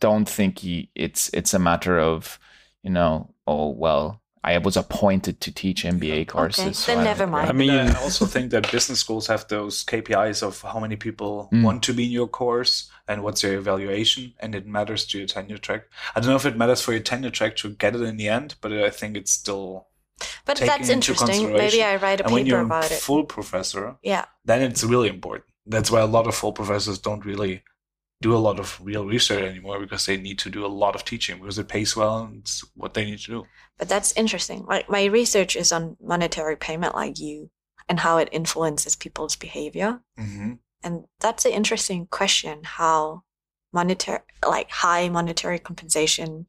don't 0.00 0.28
think 0.28 0.58
he, 0.60 0.90
it's 0.94 1.28
it's 1.32 1.54
a 1.54 1.58
matter 1.58 1.98
of 1.98 2.38
you 2.82 2.90
know 2.90 3.34
oh 3.46 3.70
well 3.70 4.20
I 4.46 4.58
was 4.58 4.76
appointed 4.76 5.40
to 5.40 5.52
teach 5.52 5.82
MBA 5.84 6.28
courses. 6.28 6.78
so 6.78 6.92
then 6.92 7.00
I 7.00 7.04
never 7.04 7.26
mind. 7.26 7.48
I 7.50 7.52
mean, 7.52 7.70
I 7.70 8.00
also 8.00 8.24
think 8.26 8.52
that 8.52 8.70
business 8.70 9.00
schools 9.00 9.26
have 9.26 9.46
those 9.48 9.84
KPIs 9.84 10.42
of 10.42 10.62
how 10.62 10.78
many 10.78 10.96
people 10.96 11.48
Mm. 11.52 11.62
want 11.64 11.82
to 11.82 11.92
be 11.92 12.04
in 12.04 12.12
your 12.12 12.28
course 12.28 12.88
and 13.08 13.22
what's 13.24 13.42
your 13.42 13.54
evaluation, 13.58 14.34
and 14.40 14.54
it 14.54 14.64
matters 14.66 15.04
to 15.08 15.18
your 15.18 15.26
tenure 15.26 15.58
track. 15.58 15.82
I 16.14 16.20
don't 16.20 16.30
know 16.30 16.36
if 16.36 16.46
it 16.46 16.56
matters 16.56 16.80
for 16.80 16.92
your 16.92 17.02
tenure 17.02 17.30
track 17.30 17.56
to 17.56 17.70
get 17.70 17.94
it 17.96 18.02
in 18.02 18.16
the 18.16 18.28
end, 18.28 18.54
but 18.60 18.72
I 18.72 18.90
think 18.90 19.16
it's 19.16 19.32
still. 19.32 19.88
But 20.44 20.56
that's 20.58 20.88
interesting. 20.88 21.52
Maybe. 21.52 21.82
I 21.82 21.96
write 21.96 22.20
a 22.20 22.24
and 22.24 22.32
when 22.32 22.44
paper 22.44 22.56
you're 22.56 22.64
about 22.64 22.90
a 22.90 22.94
it. 22.94 23.00
full 23.00 23.24
professor, 23.24 23.96
Yeah. 24.02 24.24
then 24.44 24.62
it's 24.62 24.82
really 24.84 25.08
important. 25.08 25.44
That's 25.66 25.90
why 25.90 26.00
a 26.00 26.06
lot 26.06 26.26
of 26.28 26.34
full 26.34 26.52
professors 26.52 26.98
don't 26.98 27.24
really 27.24 27.62
do 28.22 28.34
a 28.34 28.38
lot 28.38 28.58
of 28.58 28.78
real 28.82 29.04
research 29.04 29.42
anymore 29.42 29.78
because 29.80 30.06
they 30.06 30.16
need 30.16 30.38
to 30.38 30.50
do 30.50 30.64
a 30.64 30.68
lot 30.68 30.94
of 30.94 31.04
teaching 31.04 31.38
because 31.38 31.58
it 31.58 31.68
pays 31.68 31.94
well 31.94 32.20
and 32.20 32.38
it's 32.38 32.64
what 32.74 32.94
they 32.94 33.04
need 33.04 33.18
to 33.18 33.30
do. 33.30 33.46
But 33.78 33.88
that's 33.88 34.16
interesting. 34.16 34.64
Like 34.64 34.88
my 34.88 35.04
research 35.04 35.54
is 35.54 35.70
on 35.70 35.96
monetary 36.02 36.56
payment 36.56 36.94
like 36.94 37.18
you 37.18 37.50
and 37.88 38.00
how 38.00 38.18
it 38.18 38.28
influences 38.32 38.96
people's 38.96 39.36
behavior. 39.36 40.00
Mm-hmm. 40.18 40.54
And 40.82 41.04
that's 41.20 41.44
an 41.44 41.52
interesting 41.52 42.06
question 42.06 42.60
how 42.62 43.22
monetary 43.72 44.20
like 44.46 44.70
high 44.70 45.08
monetary 45.08 45.58
compensation 45.58 46.46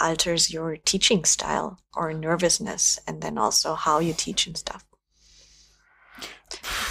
alters 0.00 0.52
your 0.52 0.76
teaching 0.76 1.24
style 1.24 1.80
or 1.96 2.12
nervousness 2.12 2.98
and 3.06 3.22
then 3.22 3.38
also 3.38 3.74
how 3.74 3.98
you 3.98 4.12
teach 4.12 4.46
and 4.46 4.56
stuff. 4.56 4.84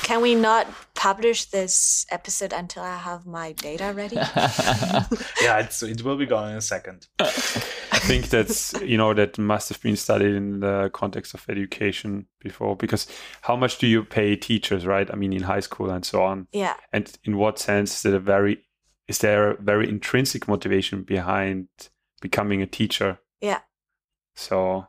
Can 0.03 0.21
we 0.21 0.35
not 0.35 0.67
publish 0.93 1.45
this 1.45 2.05
episode 2.09 2.53
until 2.53 2.83
I 2.83 2.97
have 2.97 3.25
my 3.25 3.51
data 3.51 3.93
ready? 3.95 4.15
Yeah, 5.41 5.59
it's, 5.59 5.83
it 5.83 6.03
will 6.03 6.17
be 6.17 6.25
gone 6.25 6.51
in 6.51 6.57
a 6.57 6.61
second. 6.61 7.07
I 7.19 7.99
think 7.99 8.29
that's 8.29 8.73
you 8.81 8.97
know 8.97 9.13
that 9.13 9.37
must 9.37 9.69
have 9.69 9.81
been 9.81 9.95
studied 9.95 10.35
in 10.35 10.59
the 10.59 10.89
context 10.93 11.33
of 11.33 11.45
education 11.49 12.27
before 12.39 12.75
because 12.75 13.07
how 13.41 13.55
much 13.55 13.77
do 13.77 13.87
you 13.87 14.03
pay 14.03 14.35
teachers, 14.35 14.85
right? 14.85 15.09
I 15.11 15.15
mean, 15.15 15.33
in 15.33 15.43
high 15.43 15.61
school 15.61 15.89
and 15.89 16.05
so 16.05 16.23
on, 16.23 16.47
yeah. 16.51 16.75
and 16.91 17.11
in 17.23 17.37
what 17.37 17.59
sense 17.59 17.99
is 17.99 18.05
it 18.05 18.13
a 18.13 18.19
very 18.19 18.63
is 19.07 19.19
there 19.19 19.51
a 19.51 19.61
very 19.61 19.87
intrinsic 19.87 20.47
motivation 20.47 21.03
behind 21.03 21.67
becoming 22.21 22.61
a 22.61 22.67
teacher? 22.67 23.19
Yeah. 23.41 23.61
So 24.35 24.87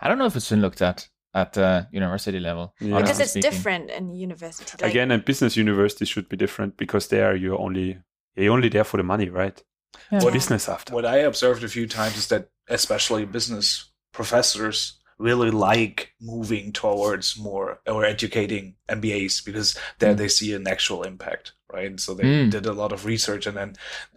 I 0.00 0.08
don't 0.08 0.18
know 0.18 0.26
if 0.26 0.36
it's 0.36 0.50
been 0.50 0.60
looked 0.60 0.82
at 0.82 1.08
at 1.34 1.54
the 1.54 1.88
university 1.92 2.38
level. 2.40 2.74
Yeah. 2.80 3.00
Because 3.00 3.20
it's 3.20 3.30
speaking. 3.30 3.50
different 3.50 3.90
in 3.90 4.14
university. 4.14 4.72
Like, 4.80 4.90
again, 4.90 5.10
and 5.10 5.24
business 5.24 5.56
universities 5.56 6.08
should 6.08 6.28
be 6.28 6.36
different 6.36 6.76
because 6.76 7.08
there 7.08 7.34
you're 7.34 7.58
only 7.58 7.98
you're 8.36 8.52
only 8.52 8.68
there 8.68 8.84
for 8.84 8.96
the 8.96 9.02
money, 9.02 9.28
right? 9.28 9.62
Yeah. 10.10 10.22
What- 10.22 10.32
business 10.32 10.68
after. 10.68 10.94
What 10.94 11.06
I 11.06 11.18
observed 11.18 11.64
a 11.64 11.68
few 11.68 11.86
times 11.86 12.16
is 12.16 12.28
that 12.28 12.48
especially 12.68 13.24
business 13.24 13.90
professors 14.12 14.98
really 15.18 15.50
like 15.50 16.12
moving 16.20 16.72
towards 16.72 17.38
more 17.38 17.80
or 17.86 18.04
educating 18.04 18.74
MBAs 19.00 19.44
because 19.44 19.76
there 19.98 20.14
Mm. 20.14 20.18
they 20.18 20.28
see 20.28 20.54
an 20.54 20.66
actual 20.68 21.02
impact, 21.02 21.52
right? 21.72 21.98
So 22.00 22.14
they 22.14 22.24
Mm. 22.24 22.50
did 22.50 22.66
a 22.66 22.72
lot 22.82 22.92
of 22.92 23.04
research, 23.06 23.46
and 23.46 23.56
then 23.56 23.70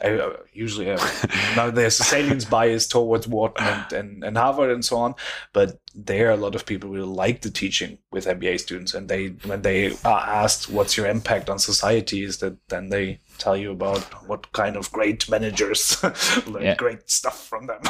I 0.04 0.10
uh, 0.26 0.38
usually 0.54 0.90
uh, 0.92 0.98
now 1.56 1.70
there's 1.72 2.00
a 2.00 2.04
salience 2.04 2.46
bias 2.46 2.88
towards 2.88 3.28
Wharton 3.28 3.66
and, 3.68 3.94
and, 4.00 4.24
and 4.24 4.38
Harvard 4.38 4.72
and 4.72 4.84
so 4.84 4.98
on, 4.98 5.16
but 5.54 5.80
there 6.08 6.30
a 6.32 6.36
lot 6.46 6.56
of 6.56 6.66
people 6.66 6.90
really 6.90 7.08
like 7.26 7.42
the 7.42 7.50
teaching 7.52 7.98
with 8.12 8.26
MBA 8.28 8.58
students, 8.60 8.94
and 8.94 9.08
they 9.10 9.28
when 9.50 9.62
they 9.62 9.92
are 10.04 10.24
asked 10.44 10.70
what's 10.70 10.98
your 10.98 11.08
impact 11.08 11.50
on 11.50 11.58
society, 11.60 12.24
is 12.24 12.38
that 12.40 12.54
then 12.70 12.90
they 12.90 13.20
tell 13.38 13.58
you 13.58 13.72
about 13.72 14.00
what 14.30 14.52
kind 14.54 14.76
of 14.78 14.92
great 14.92 15.30
managers 15.30 15.98
learn 16.48 16.64
Yeah. 16.64 16.76
great 16.76 17.10
stuff 17.10 17.48
from 17.50 17.68
them. 17.68 17.82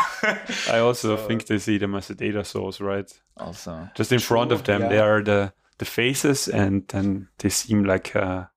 I 0.71 0.80
also 0.80 1.15
So- 1.17 1.28
think 1.28 1.45
they 1.45 1.60
see 1.60 1.78
them 1.80 1.95
as 1.95 2.10
a 2.10 2.15
data 2.15 2.43
source, 2.43 2.80
right? 2.82 3.12
Also, 3.38 3.89
Just 3.98 4.12
in 4.12 4.19
front 4.19 4.52
of 4.52 4.63
them, 4.63 4.82
yeah. 4.82 4.89
they 4.89 5.00
are 5.00 5.21
the 5.24 5.52
the 5.78 5.86
faces, 5.86 6.48
and 6.48 6.88
then 6.90 7.28
they 7.40 7.50
seem 7.50 7.84
like 7.84 8.16
a, 8.16 8.50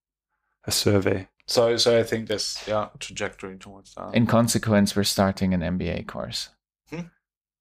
a 0.65 0.71
survey. 0.71 1.29
So, 1.47 1.77
so 1.79 1.99
I 1.99 2.03
think 2.03 2.29
this, 2.29 2.63
yeah, 2.69 2.89
trajectory 2.99 3.57
towards 3.57 3.95
that. 3.95 4.15
in 4.15 4.27
consequence, 4.27 4.95
we're 4.95 5.05
starting 5.05 5.55
an 5.55 5.61
MBA 5.61 6.07
course. 6.07 6.51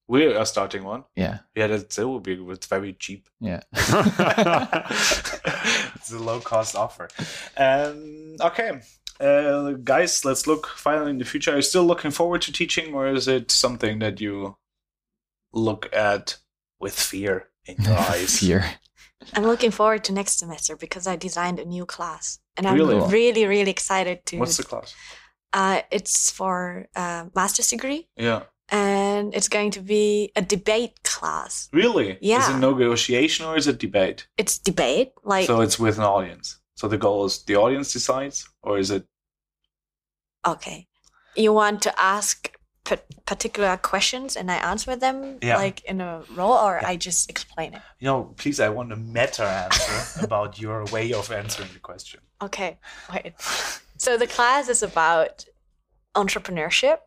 we 0.06 0.26
are 0.34 0.44
starting 0.46 0.84
one. 0.84 1.04
Yeah, 1.16 1.38
Yeah, 1.54 1.66
that, 1.68 1.90
that 1.90 2.06
will 2.08 2.20
be. 2.20 2.34
It's 2.50 2.66
very 2.66 2.92
cheap. 2.94 3.28
yeah. 3.40 3.60
it's 5.94 6.12
a 6.12 6.18
low 6.18 6.40
cost 6.40 6.76
offer. 6.76 7.08
Um, 7.56 8.36
okay, 8.40 8.80
uh, 9.20 9.72
guys, 9.84 10.24
let's 10.24 10.46
look 10.46 10.66
finally 10.66 11.10
in 11.10 11.18
the 11.18 11.24
future. 11.24 11.52
Are 11.52 11.56
you 11.56 11.62
still 11.62 11.84
looking 11.84 12.10
forward 12.10 12.42
to 12.42 12.52
teaching, 12.52 12.94
or 12.94 13.08
is 13.08 13.28
it 13.28 13.50
something 13.50 13.98
that 14.00 14.20
you 14.20 14.56
look 15.52 15.88
at 15.94 16.38
with 16.80 16.94
fear 16.98 17.48
in 17.66 17.76
your 17.82 17.96
eyes? 17.98 18.38
Fear. 18.40 18.64
I'm 19.34 19.44
looking 19.44 19.70
forward 19.70 20.04
to 20.04 20.12
next 20.12 20.38
semester 20.38 20.76
because 20.76 21.06
I 21.06 21.16
designed 21.16 21.58
a 21.58 21.64
new 21.64 21.84
class, 21.86 22.38
and 22.56 22.66
I'm 22.66 22.74
Really? 22.76 22.96
really, 23.12 23.46
really, 23.46 23.70
excited 23.70 24.24
to. 24.26 24.38
What's 24.38 24.56
the 24.56 24.62
class? 24.64 24.94
uh, 25.52 25.80
it's 25.90 26.30
for 26.30 26.86
uh, 26.94 27.26
master's 27.34 27.68
degree, 27.68 28.08
Yeah, 28.16 28.42
and 28.68 29.34
it's 29.34 29.48
going 29.48 29.70
to 29.72 29.80
be 29.80 30.30
a 30.36 30.42
debate 30.42 31.02
class. 31.02 31.68
really? 31.72 32.18
Yeah. 32.20 32.42
Is 32.42 32.48
it 32.54 32.58
negotiation 32.58 33.46
or 33.46 33.56
is 33.56 33.66
it 33.66 33.78
debate? 33.78 34.28
It's 34.36 34.58
debate, 34.58 35.12
like 35.24 35.46
so 35.46 35.60
it's 35.62 35.78
with 35.78 35.98
an 35.98 36.04
audience. 36.04 36.58
So 36.76 36.86
the 36.86 36.98
goal 36.98 37.24
is 37.24 37.42
the 37.44 37.56
audience 37.56 37.92
decides, 37.92 38.48
or 38.62 38.78
is 38.78 38.90
it? 38.90 39.04
okay, 40.46 40.86
you 41.36 41.52
want 41.52 41.82
to 41.82 41.92
ask 42.00 42.52
particular 43.26 43.76
questions 43.76 44.36
and 44.36 44.50
I 44.50 44.56
answer 44.56 44.96
them 44.96 45.38
Yeah. 45.42 45.56
like 45.56 45.84
in 45.84 46.00
a 46.00 46.22
row, 46.36 46.52
or 46.66 46.78
Yeah. 46.82 46.88
I 46.92 46.96
just 46.96 47.28
explain 47.30 47.74
it. 47.74 47.82
You 48.00 48.06
know, 48.08 48.34
please, 48.36 48.58
I 48.60 48.68
want 48.68 48.92
a 48.92 48.96
meta 48.96 49.44
answer 49.44 50.20
about 50.24 50.58
your 50.60 50.84
way 50.86 51.12
of 51.12 51.30
answering 51.30 51.70
the 51.72 51.80
question. 51.80 52.20
Okay, 52.40 52.78
wait. 53.12 53.32
So 53.96 54.16
the 54.16 54.26
class 54.26 54.68
is 54.68 54.82
about 54.82 55.44
entrepreneurship, 56.14 56.98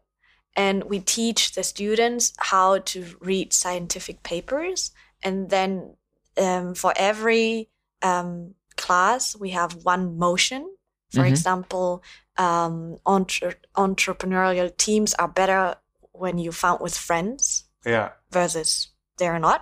and 0.56 0.84
we 0.86 1.00
teach 1.00 1.54
the 1.54 1.64
students 1.64 2.34
how 2.38 2.80
to 2.80 3.16
read 3.20 3.54
scientific 3.54 4.24
papers. 4.24 4.92
And 5.24 5.50
then 5.50 5.96
um, 6.38 6.76
for 6.76 6.94
every 6.96 7.70
um, 8.02 8.56
class, 8.78 9.36
we 9.36 9.52
have 9.52 9.74
one 9.86 10.18
motion. 10.18 10.76
For 11.12 11.24
Mhm. 11.24 11.28
example, 11.30 12.04
um, 12.46 12.98
entre- 13.06 13.56
entrepreneurial 13.76 14.70
teams 14.78 15.14
are 15.16 15.28
better 15.42 15.76
when 16.22 16.38
you 16.44 16.52
found 16.52 16.80
with 16.82 16.96
friends 16.98 17.66
Yeah. 17.86 18.10
versus 18.32 18.90
they're 19.18 19.40
not. 19.40 19.62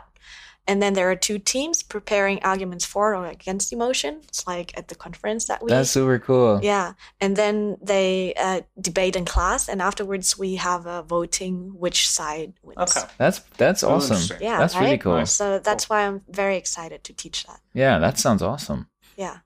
And 0.67 0.81
then 0.83 0.93
there 0.93 1.09
are 1.09 1.15
two 1.27 1.39
teams 1.39 1.81
preparing 1.81 2.37
arguments 2.43 2.85
for 2.85 3.15
or 3.15 3.25
against 3.25 3.73
emotion. 3.73 4.21
It's 4.29 4.45
like 4.53 4.69
at 4.77 4.87
the 4.87 4.95
conference 4.95 5.47
that 5.47 5.63
we 5.63 5.69
That's 5.71 5.89
super 5.89 6.19
cool. 6.19 6.59
yeah, 6.61 6.93
and 7.19 7.35
then 7.35 7.77
they 7.81 8.33
uh, 8.37 8.61
debate 8.79 9.15
in 9.15 9.25
class, 9.25 9.67
and 9.69 9.81
afterwards 9.81 10.37
we 10.37 10.57
have 10.57 10.85
a 10.85 11.01
voting 11.01 11.71
which 11.83 12.07
side 12.07 12.53
wins. 12.61 12.95
Okay. 12.97 13.07
That's 13.17 13.39
that's 13.57 13.83
awesome. 13.83 14.37
Yeah, 14.39 14.59
That's 14.59 14.75
really 14.75 14.91
right? 14.91 15.01
cool. 15.01 15.25
So 15.25 15.57
that's 15.57 15.89
why 15.89 16.05
I'm 16.05 16.21
very 16.29 16.57
excited 16.57 17.03
to 17.03 17.13
teach 17.13 17.45
that. 17.47 17.61
Yeah, 17.73 17.97
that 17.99 18.19
sounds 18.19 18.43
awesome. 18.43 18.81
Yeah. 19.17 19.37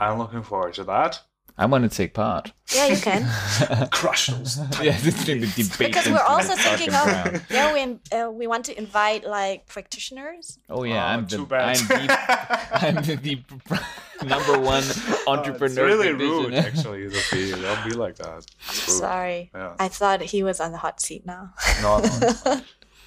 I'm 0.00 0.16
looking 0.18 0.42
forward 0.42 0.74
to 0.74 0.84
that. 0.84 1.20
I 1.56 1.66
want 1.66 1.88
to 1.88 1.96
take 1.96 2.14
part. 2.14 2.52
Yeah, 2.74 2.86
you 2.88 2.96
can. 2.96 3.88
Crush 3.92 4.26
those. 4.26 4.58
yeah, 4.82 4.98
this 4.98 5.16
is 5.20 5.24
the 5.24 5.38
debate. 5.62 5.78
because 5.78 6.08
we're 6.08 6.18
also 6.18 6.56
thinking 6.56 6.92
of 6.92 7.04
ground. 7.04 7.42
yeah 7.48 7.72
we 7.72 7.98
uh, 8.18 8.28
we 8.30 8.48
want 8.48 8.64
to 8.64 8.76
invite 8.76 9.24
like 9.24 9.66
practitioners. 9.66 10.58
Oh 10.68 10.82
yeah, 10.82 11.04
Oh, 11.04 11.08
I'm 11.10 11.26
the 11.26 11.36
too 11.36 11.46
bad. 11.46 11.78
I'm 11.78 11.86
the, 11.86 12.18
I'm 12.72 12.94
the, 13.04 13.14
the 13.16 13.42
number 14.26 14.58
one 14.58 14.82
entrepreneur. 15.28 15.88
it's 15.88 15.96
really 15.96 16.08
division. 16.08 16.44
rude, 16.44 16.54
actually, 16.54 17.10
Sophie. 17.10 17.50
Don't 17.52 17.84
be 17.84 17.90
like 17.94 18.16
that. 18.16 18.46
Sorry, 18.70 19.50
Yeah. 19.54 19.74
I 19.78 19.86
thought 19.88 20.22
he 20.22 20.42
was 20.42 20.58
on 20.60 20.72
the 20.72 20.78
hot 20.78 21.00
seat 21.00 21.24
now. 21.24 21.52
no, 21.82 21.98
no, 21.98 22.04
it's. 22.22 22.44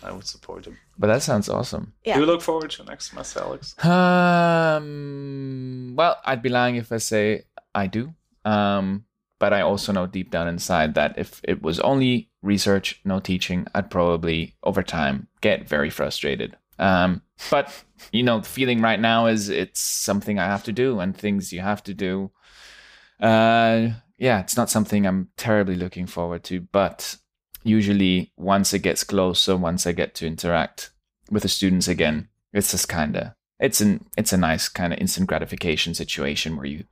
I 0.03 0.11
would 0.11 0.27
support 0.27 0.65
him. 0.65 0.77
But 0.97 1.07
that 1.07 1.21
sounds 1.23 1.49
awesome. 1.49 1.93
Yeah. 2.05 2.13
Do 2.13 2.21
you 2.21 2.25
look 2.27 2.41
forward 2.41 2.69
to 2.71 2.83
next 2.85 3.09
semester, 3.09 3.41
Alex? 3.41 3.75
Um, 3.83 5.93
well, 5.95 6.17
I'd 6.23 6.41
be 6.41 6.49
lying 6.49 6.75
if 6.75 6.91
I 6.91 6.97
say 6.97 7.43
I 7.75 7.87
do. 7.87 8.13
Um, 8.47 9.03
but 9.39 9.53
I 9.53 9.61
also 9.61 9.91
know 9.91 10.07
deep 10.07 10.31
down 10.31 10.47
inside 10.47 10.95
that 10.95 11.17
if 11.17 11.41
it 11.43 11.61
was 11.61 11.79
only 11.81 12.31
research, 12.41 13.01
no 13.03 13.19
teaching, 13.19 13.67
I'd 13.75 13.91
probably 13.91 14.55
over 14.63 14.81
time 14.81 15.27
get 15.41 15.67
very 15.67 15.89
frustrated. 15.89 16.57
Um, 16.79 17.21
but 17.51 17.83
you 18.11 18.23
know, 18.23 18.39
the 18.39 18.47
feeling 18.47 18.81
right 18.81 18.99
now 18.99 19.27
is 19.27 19.49
it's 19.49 19.81
something 19.81 20.39
I 20.39 20.45
have 20.45 20.63
to 20.63 20.71
do 20.71 20.99
and 20.99 21.15
things 21.15 21.51
you 21.51 21.59
have 21.59 21.83
to 21.83 21.93
do. 21.93 22.31
Uh, 23.19 23.89
yeah, 24.17 24.39
it's 24.39 24.57
not 24.57 24.69
something 24.69 25.05
I'm 25.05 25.29
terribly 25.37 25.75
looking 25.75 26.07
forward 26.07 26.43
to, 26.45 26.61
but 26.61 27.17
usually 27.63 28.31
once 28.37 28.73
it 28.73 28.79
gets 28.79 29.03
closer, 29.03 29.57
once 29.57 29.85
I 29.85 29.91
get 29.91 30.15
to 30.15 30.27
interact 30.27 30.91
with 31.29 31.43
the 31.43 31.49
students 31.49 31.87
again, 31.87 32.29
it's 32.53 32.71
just 32.71 32.87
kind 32.87 33.17
of 33.17 33.33
it's 33.59 33.81
an 33.81 34.05
it's 34.15 34.33
a 34.33 34.37
nice 34.37 34.69
kind 34.69 34.93
of 34.93 34.99
instant 34.99 35.27
gratification 35.27 35.93
situation 35.93 36.55
where 36.55 36.65
you 36.65 36.85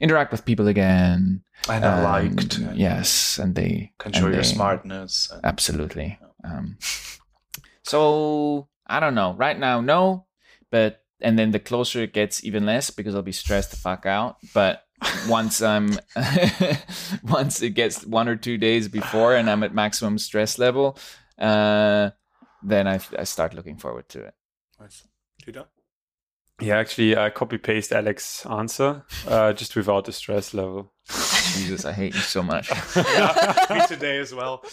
interact 0.00 0.32
with 0.32 0.44
people 0.44 0.68
again. 0.68 1.42
And 1.68 1.84
I 1.84 1.96
and, 1.96 2.36
liked. 2.36 2.56
and 2.56 2.76
yes, 2.76 3.38
and 3.38 3.54
they 3.54 3.92
Can 3.98 4.12
show 4.12 4.28
your 4.28 4.42
smartness. 4.42 5.30
And, 5.30 5.44
Absolutely. 5.44 6.18
Um, 6.42 6.78
so 7.84 8.68
I 8.86 9.00
don't 9.00 9.14
know. 9.14 9.34
Right 9.34 9.58
now, 9.58 9.80
no, 9.80 10.26
but 10.70 11.04
and 11.20 11.38
then 11.38 11.50
the 11.50 11.58
closer 11.58 12.02
it 12.02 12.14
gets, 12.14 12.42
even 12.44 12.64
less 12.64 12.90
because 12.90 13.14
I'll 13.14 13.22
be 13.22 13.32
stressed 13.32 13.70
the 13.70 13.76
fuck 13.76 14.06
out. 14.06 14.36
But 14.54 14.84
once 15.28 15.60
I'm 15.60 15.98
once 17.22 17.62
it 17.62 17.70
gets 17.70 18.04
one 18.06 18.28
or 18.28 18.36
two 18.36 18.56
days 18.58 18.88
before 18.88 19.36
and 19.36 19.50
I'm 19.50 19.62
at 19.62 19.74
maximum 19.74 20.18
stress 20.18 20.58
level, 20.58 20.98
uh, 21.38 22.10
then 22.62 22.86
I, 22.88 23.00
I 23.18 23.24
start 23.24 23.54
looking 23.54 23.76
forward 23.76 24.08
to 24.10 24.24
it. 24.24 24.34
Nice. 24.78 25.04
Judah? 25.44 25.68
Yeah, 26.60 26.78
actually, 26.78 27.16
I 27.16 27.30
copy 27.30 27.58
paste 27.58 27.92
Alex's 27.92 28.46
answer 28.46 29.04
uh, 29.26 29.52
just 29.52 29.74
without 29.76 30.04
the 30.04 30.12
stress 30.12 30.54
level. 30.54 30.92
Jesus, 31.54 31.84
I 31.84 31.92
hate 31.92 32.14
you 32.14 32.20
so 32.20 32.42
much. 32.42 32.70
yeah, 32.96 33.66
me 33.70 33.86
today 33.86 34.18
as 34.18 34.34
well. 34.34 34.64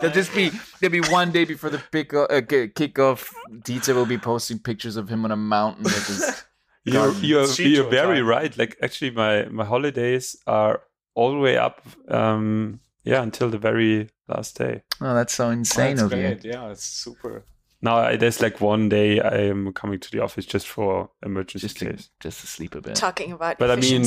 There'll 0.00 0.14
just 0.14 0.34
be 0.34 0.50
there'll 0.80 0.92
be 0.92 1.10
one 1.10 1.32
day 1.32 1.44
before 1.44 1.70
the 1.70 1.82
pick 1.90 2.14
uh, 2.14 2.26
kickoff. 2.28 3.28
Dieter 3.50 3.94
will 3.94 4.06
be 4.06 4.18
posting 4.18 4.58
pictures 4.58 4.96
of 4.96 5.08
him 5.08 5.24
on 5.24 5.30
a 5.32 5.36
mountain 5.36 5.84
with 5.84 6.06
his. 6.06 6.44
You're 6.84 7.12
you're, 7.18 7.46
you're 7.46 7.88
very 7.88 8.18
time. 8.18 8.26
right. 8.26 8.58
Like 8.58 8.76
actually, 8.82 9.12
my 9.12 9.44
my 9.44 9.64
holidays 9.64 10.34
are 10.48 10.82
all 11.14 11.30
the 11.30 11.38
way 11.38 11.56
up. 11.56 11.80
Um, 12.08 12.80
yeah, 13.04 13.22
until 13.22 13.50
the 13.50 13.58
very 13.58 14.10
last 14.26 14.58
day. 14.58 14.82
Oh, 15.00 15.14
that's 15.14 15.32
so 15.32 15.50
insane 15.50 15.96
That's 15.96 16.12
of 16.12 16.18
you. 16.18 16.38
Yeah, 16.42 16.70
it's 16.70 16.84
super. 16.84 17.44
Now 17.84 17.96
I, 17.98 18.16
there's 18.16 18.40
like 18.40 18.60
one 18.60 18.88
day 18.88 19.20
I 19.20 19.38
am 19.50 19.72
coming 19.72 19.98
to 19.98 20.10
the 20.10 20.20
office 20.22 20.46
just 20.46 20.68
for 20.68 21.10
emergency 21.24 21.66
Just 21.66 21.78
to, 21.78 21.86
case. 21.90 22.10
just 22.20 22.40
to 22.40 22.46
sleep 22.46 22.76
a 22.76 22.80
bit. 22.80 22.94
Talking 22.94 23.32
about 23.32 23.58
But 23.58 23.70
I 23.72 23.76
mean. 23.76 24.04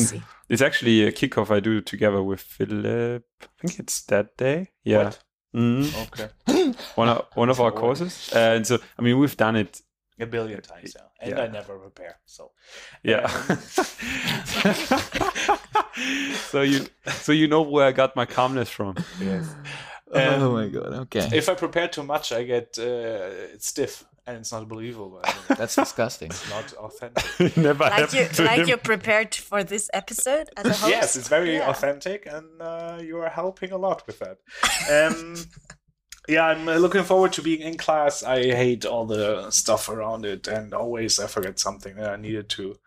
It's 0.47 0.61
actually 0.61 1.03
a 1.03 1.11
kickoff 1.11 1.51
I 1.51 1.59
do 1.59 1.82
together 1.82 2.23
with 2.23 2.39
Philip. 2.39 3.26
I 3.41 3.45
think 3.67 3.80
it's 3.80 4.01
that 4.03 4.38
day. 4.38 4.69
Yeah. 4.84 5.05
What? 5.05 5.19
Mhm. 5.55 6.07
Okay. 6.07 6.30
One 6.95 7.09
of 7.09 7.26
one 7.36 7.49
of 7.49 7.59
our 7.59 7.69
Lord. 7.71 7.82
courses. 7.82 8.30
Uh, 8.34 8.39
and 8.55 8.67
so 8.67 8.78
I 8.97 9.01
mean 9.01 9.17
we've 9.19 9.38
done 9.38 9.55
it. 9.55 9.82
A 10.19 10.26
billion 10.26 10.61
times, 10.61 10.95
yeah. 10.95 11.01
And 11.19 11.32
Yeah. 11.38 11.43
I 11.43 11.47
never 11.47 11.78
prepare. 11.78 12.17
So 12.26 12.51
Yeah. 13.03 13.30
Um, 13.49 13.57
so 16.51 16.61
you 16.61 16.86
so 17.19 17.32
you 17.32 17.47
know 17.47 17.61
where 17.61 17.88
I 17.88 17.91
got 17.91 18.15
my 18.15 18.26
calmness 18.26 18.69
from. 18.69 18.95
yes. 19.19 19.45
oh 20.41 20.47
Um, 20.47 20.53
my 20.53 20.68
god. 20.68 20.93
Okay. 21.03 21.30
If 21.34 21.49
I 21.49 21.55
prepare 21.55 21.88
too 21.88 22.03
much, 22.03 22.32
I 22.32 22.43
get 22.43 22.78
uh, 22.80 23.53
it's 23.53 23.68
stiff 23.68 24.03
and 24.28 24.38
it's 24.38 24.51
not 24.51 24.68
believable. 24.68 25.22
That's 25.49 25.76
disgusting. 25.76 26.30
It's 26.32 26.49
not 26.49 26.74
authentic. 26.86 27.55
Never 27.57 27.84
Like 27.84 28.11
you, 28.13 28.26
to 28.28 28.43
Like 28.43 28.59
him. 28.61 28.68
you're 28.70 28.78
prepared 28.93 29.36
for 29.36 29.63
this 29.63 29.89
episode 29.93 30.49
as 30.57 30.66
a 30.66 30.70
host. 30.82 30.89
yes, 30.89 31.16
it's 31.16 31.28
very 31.28 31.55
Yeah. 31.57 31.70
authentic, 31.70 32.26
and 32.26 32.47
uh, 32.61 32.97
you 33.01 33.18
are 33.20 33.30
helping 33.30 33.72
a 33.72 33.78
lot 33.78 34.05
with 34.07 34.18
that. 34.20 34.38
Um, 34.91 35.36
yeah, 36.28 36.45
I'm 36.47 36.68
uh, 36.68 36.78
looking 36.78 37.03
forward 37.03 37.34
to 37.34 37.43
being 37.43 37.61
in 37.61 37.78
class. 37.78 38.24
I 38.24 38.41
hate 38.63 38.84
all 38.84 39.05
the 39.05 39.51
stuff 39.51 39.89
around 39.89 40.26
it, 40.26 40.47
and 40.47 40.74
always 40.74 41.20
I 41.20 41.28
forget 41.28 41.59
something 41.59 41.95
that 41.97 42.09
I 42.09 42.16
needed 42.16 42.49
to 42.57 42.80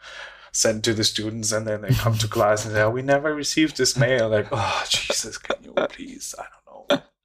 send 0.51 0.83
to 0.85 0.93
the 0.95 1.05
students, 1.05 1.53
and 1.53 1.65
then 1.69 1.83
they 1.83 1.91
come 1.91 2.19
to 2.19 2.27
class 2.27 2.65
and 2.65 2.75
say, 2.75 2.83
"Oh, 2.83 2.91
"We 2.91 3.03
never 3.03 3.33
received 3.33 3.77
this 3.77 3.97
mail." 3.97 4.29
Like, 4.29 4.49
oh 4.51 4.85
Jesus, 4.89 5.39
can 5.39 5.57
you 5.63 5.73
please? 5.73 6.35
I 6.37 6.43
don't 6.43 6.51
know. 6.51 6.58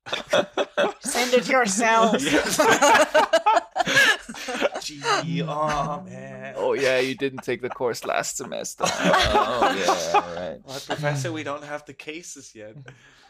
Send 0.99 1.34
it 1.34 1.47
yourself. 1.47 2.18
Gee, 4.82 5.41
oh 5.43 6.04
man. 6.06 6.56
Oh 6.58 6.74
yeah, 6.74 6.99
you 6.99 7.16
didn't 7.16 7.43
take 7.43 7.62
the 7.62 7.70
course 7.70 8.04
last 8.06 8.36
semester. 8.38 8.84
Oh 8.86 9.76
yeah, 9.78 10.18
right. 10.36 10.60
Well, 10.66 10.82
professor, 10.86 11.32
we 11.32 11.43
don't 11.43 11.64
have 11.64 11.86
the 11.86 11.93
cases 11.93 12.54
yet. 12.54 12.76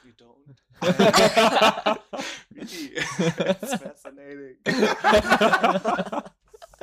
We 0.03 0.13
don't. 0.17 0.59
really, 2.53 2.91
it's 2.95 3.76
fascinating. 3.76 4.55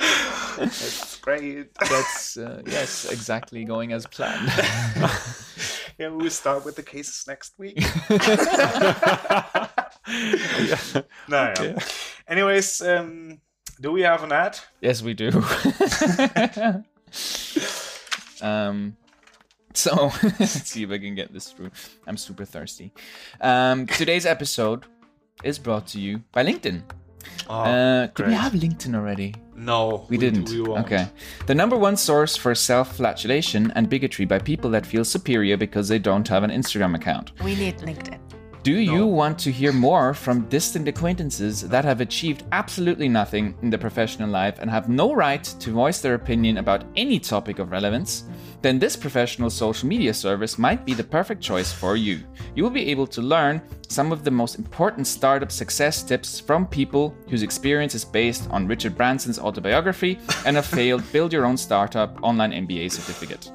It's 0.01 1.17
great. 1.19 1.75
That's 1.79 2.37
uh, 2.37 2.63
yes, 2.67 3.11
exactly 3.11 3.65
going 3.65 3.93
as 3.93 4.07
planned. 4.07 4.49
yeah, 5.99 6.09
we 6.11 6.25
will 6.25 6.31
start 6.31 6.65
with 6.65 6.77
the 6.77 6.83
cases 6.83 7.25
next 7.27 7.59
week. 7.59 7.83
Yeah. 10.09 10.77
No, 11.29 11.53
yeah. 11.61 11.79
Anyways, 12.27 12.83
um, 12.83 13.39
do 13.81 13.93
we 13.93 14.03
have 14.03 14.25
an 14.25 14.33
ad? 14.33 14.59
yes, 14.81 15.03
we 15.03 15.15
do. 15.15 15.29
um, 18.43 18.97
so 19.73 20.11
let's 20.23 20.69
see 20.69 20.83
if 20.83 20.91
I 20.91 20.99
can 20.99 21.15
get 21.15 21.33
this 21.33 21.53
through. 21.53 21.71
I'm 22.07 22.17
super 22.17 22.45
thirsty. 22.45 22.93
Um, 23.41 23.87
today's 23.87 24.27
episode 24.27 24.87
is 25.45 25.59
brought 25.59 25.87
to 25.89 26.01
you 26.01 26.25
by 26.33 26.45
LinkedIn. 26.45 26.83
Oh, 27.49 27.61
uh, 27.61 28.07
did 28.09 28.27
we 28.27 28.35
have 28.35 28.53
LinkedIn 28.53 28.95
already? 28.97 29.35
No, 29.61 30.07
We 30.09 30.17
didn't. 30.17 30.49
We 30.49 30.63
won't. 30.63 30.87
okay. 30.87 31.07
The 31.47 31.55
number 31.55 31.77
one 31.77 31.97
source 31.97 32.35
for 32.35 32.55
self 32.55 32.97
flatulation 32.97 33.71
and 33.75 33.89
bigotry 33.89 34.25
by 34.25 34.39
people 34.39 34.71
that 34.71 34.87
feel 34.87 35.05
superior 35.05 35.57
because 35.57 35.89
they 35.89 35.99
don't 35.99 36.27
have 36.29 36.43
an 36.43 36.51
Instagram 36.51 36.95
account. 36.95 37.33
We 37.45 37.55
need 37.55 37.79
LinkedIn. 37.79 38.19
Do 38.63 38.75
you 38.75 39.07
want 39.07 39.39
to 39.41 39.51
hear 39.51 39.73
more 39.73 40.13
from 40.13 40.47
distant 40.49 40.87
acquaintances 40.87 41.67
that 41.69 41.83
have 41.87 42.03
achieved 42.03 42.45
absolutely 42.53 43.09
nothing 43.09 43.55
in 43.63 43.71
their 43.71 43.79
professional 43.79 44.29
life 44.29 44.59
and 44.61 44.71
have 44.71 44.91
no 44.91 45.15
right 45.15 45.43
to 45.43 45.71
voice 45.71 46.01
their 46.03 46.13
opinion 46.15 46.59
about 46.59 46.85
any 46.95 47.19
topic 47.19 47.59
of 47.59 47.71
relevance? 47.71 48.25
Then 48.63 48.79
this 48.79 48.95
professional 48.95 49.49
social 49.49 49.89
media 49.89 50.13
service 50.13 50.59
might 50.59 50.85
be 50.85 50.93
the 50.93 51.05
perfect 51.05 51.41
choice 51.41 51.73
for 51.73 51.97
you. 51.97 52.21
You 52.55 52.63
will 52.63 52.71
be 52.71 52.91
able 52.91 53.07
to 53.07 53.23
learn 53.23 53.63
some 53.89 54.13
of 54.13 54.23
the 54.23 54.31
most 54.31 54.59
important 54.59 55.07
startup 55.07 55.51
success 55.51 56.03
tips 56.03 56.39
from 56.39 56.67
people 56.67 57.15
whose 57.31 57.43
experience 57.43 57.95
is 57.95 58.05
based 58.05 58.49
on 58.51 58.67
Richard 58.67 58.97
Branson's 58.97 59.39
autobiography 59.39 60.19
and 60.45 60.59
a 60.59 60.63
failed 60.63 61.03
build 61.13 61.33
your 61.33 61.47
own 61.47 61.57
startup 61.57 62.23
online 62.23 62.53
MBA 62.53 62.93
certificate. 62.93 63.51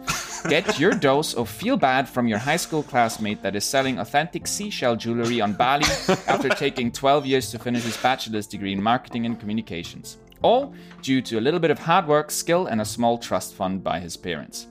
Get 0.50 0.80
your 0.80 0.92
dose 0.92 1.36
of 1.36 1.50
feel 1.50 1.78
bad 1.78 2.10
from 2.10 2.28
your 2.28 2.40
high 2.40 2.58
school 2.58 2.84
classmate 2.84 3.42
that 3.44 3.56
is 3.56 3.64
selling 3.64 4.00
authentic 4.00 4.48
seashell 4.48 4.96
jewelry 4.96 5.40
on 5.40 5.54
Bali 5.54 5.86
after 6.28 6.50
taking 6.66 6.92
12 6.92 7.26
years 7.26 7.52
to 7.52 7.60
finish 7.60 7.84
his 7.84 7.98
bachelor's 7.98 8.48
degree 8.48 8.74
in 8.74 8.82
marketing 8.82 9.26
and 9.28 9.40
communications. 9.40 10.18
All 10.42 10.74
due 11.02 11.22
to 11.24 11.40
a 11.40 11.42
little 11.42 11.60
bit 11.60 11.72
of 11.72 11.80
hard 11.80 12.08
work, 12.08 12.30
skill, 12.30 12.68
and 12.68 12.82
a 12.82 12.86
small 12.86 13.18
trust 13.18 13.54
fund 13.56 13.84
by 13.84 14.00
his 14.00 14.18
parents. 14.18 14.68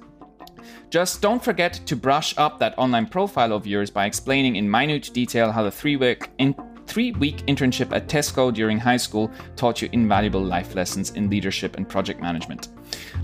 Just 0.94 1.20
don't 1.20 1.42
forget 1.42 1.80
to 1.86 1.96
brush 1.96 2.38
up 2.38 2.60
that 2.60 2.72
online 2.78 3.06
profile 3.06 3.52
of 3.52 3.66
yours 3.66 3.90
by 3.90 4.06
explaining 4.06 4.54
in 4.54 4.70
minute 4.70 5.10
detail 5.12 5.50
how 5.50 5.64
the 5.64 5.70
three 5.72 5.96
week 5.96 6.30
in 6.38 6.54
three 6.86 7.10
week 7.10 7.38
internship 7.48 7.90
at 7.90 8.06
Tesco 8.06 8.54
during 8.54 8.78
high 8.78 8.96
school 8.96 9.28
taught 9.56 9.82
you 9.82 9.88
invaluable 9.90 10.40
life 10.40 10.76
lessons 10.76 11.10
in 11.10 11.28
leadership 11.28 11.76
and 11.76 11.88
project 11.88 12.20
management. 12.20 12.68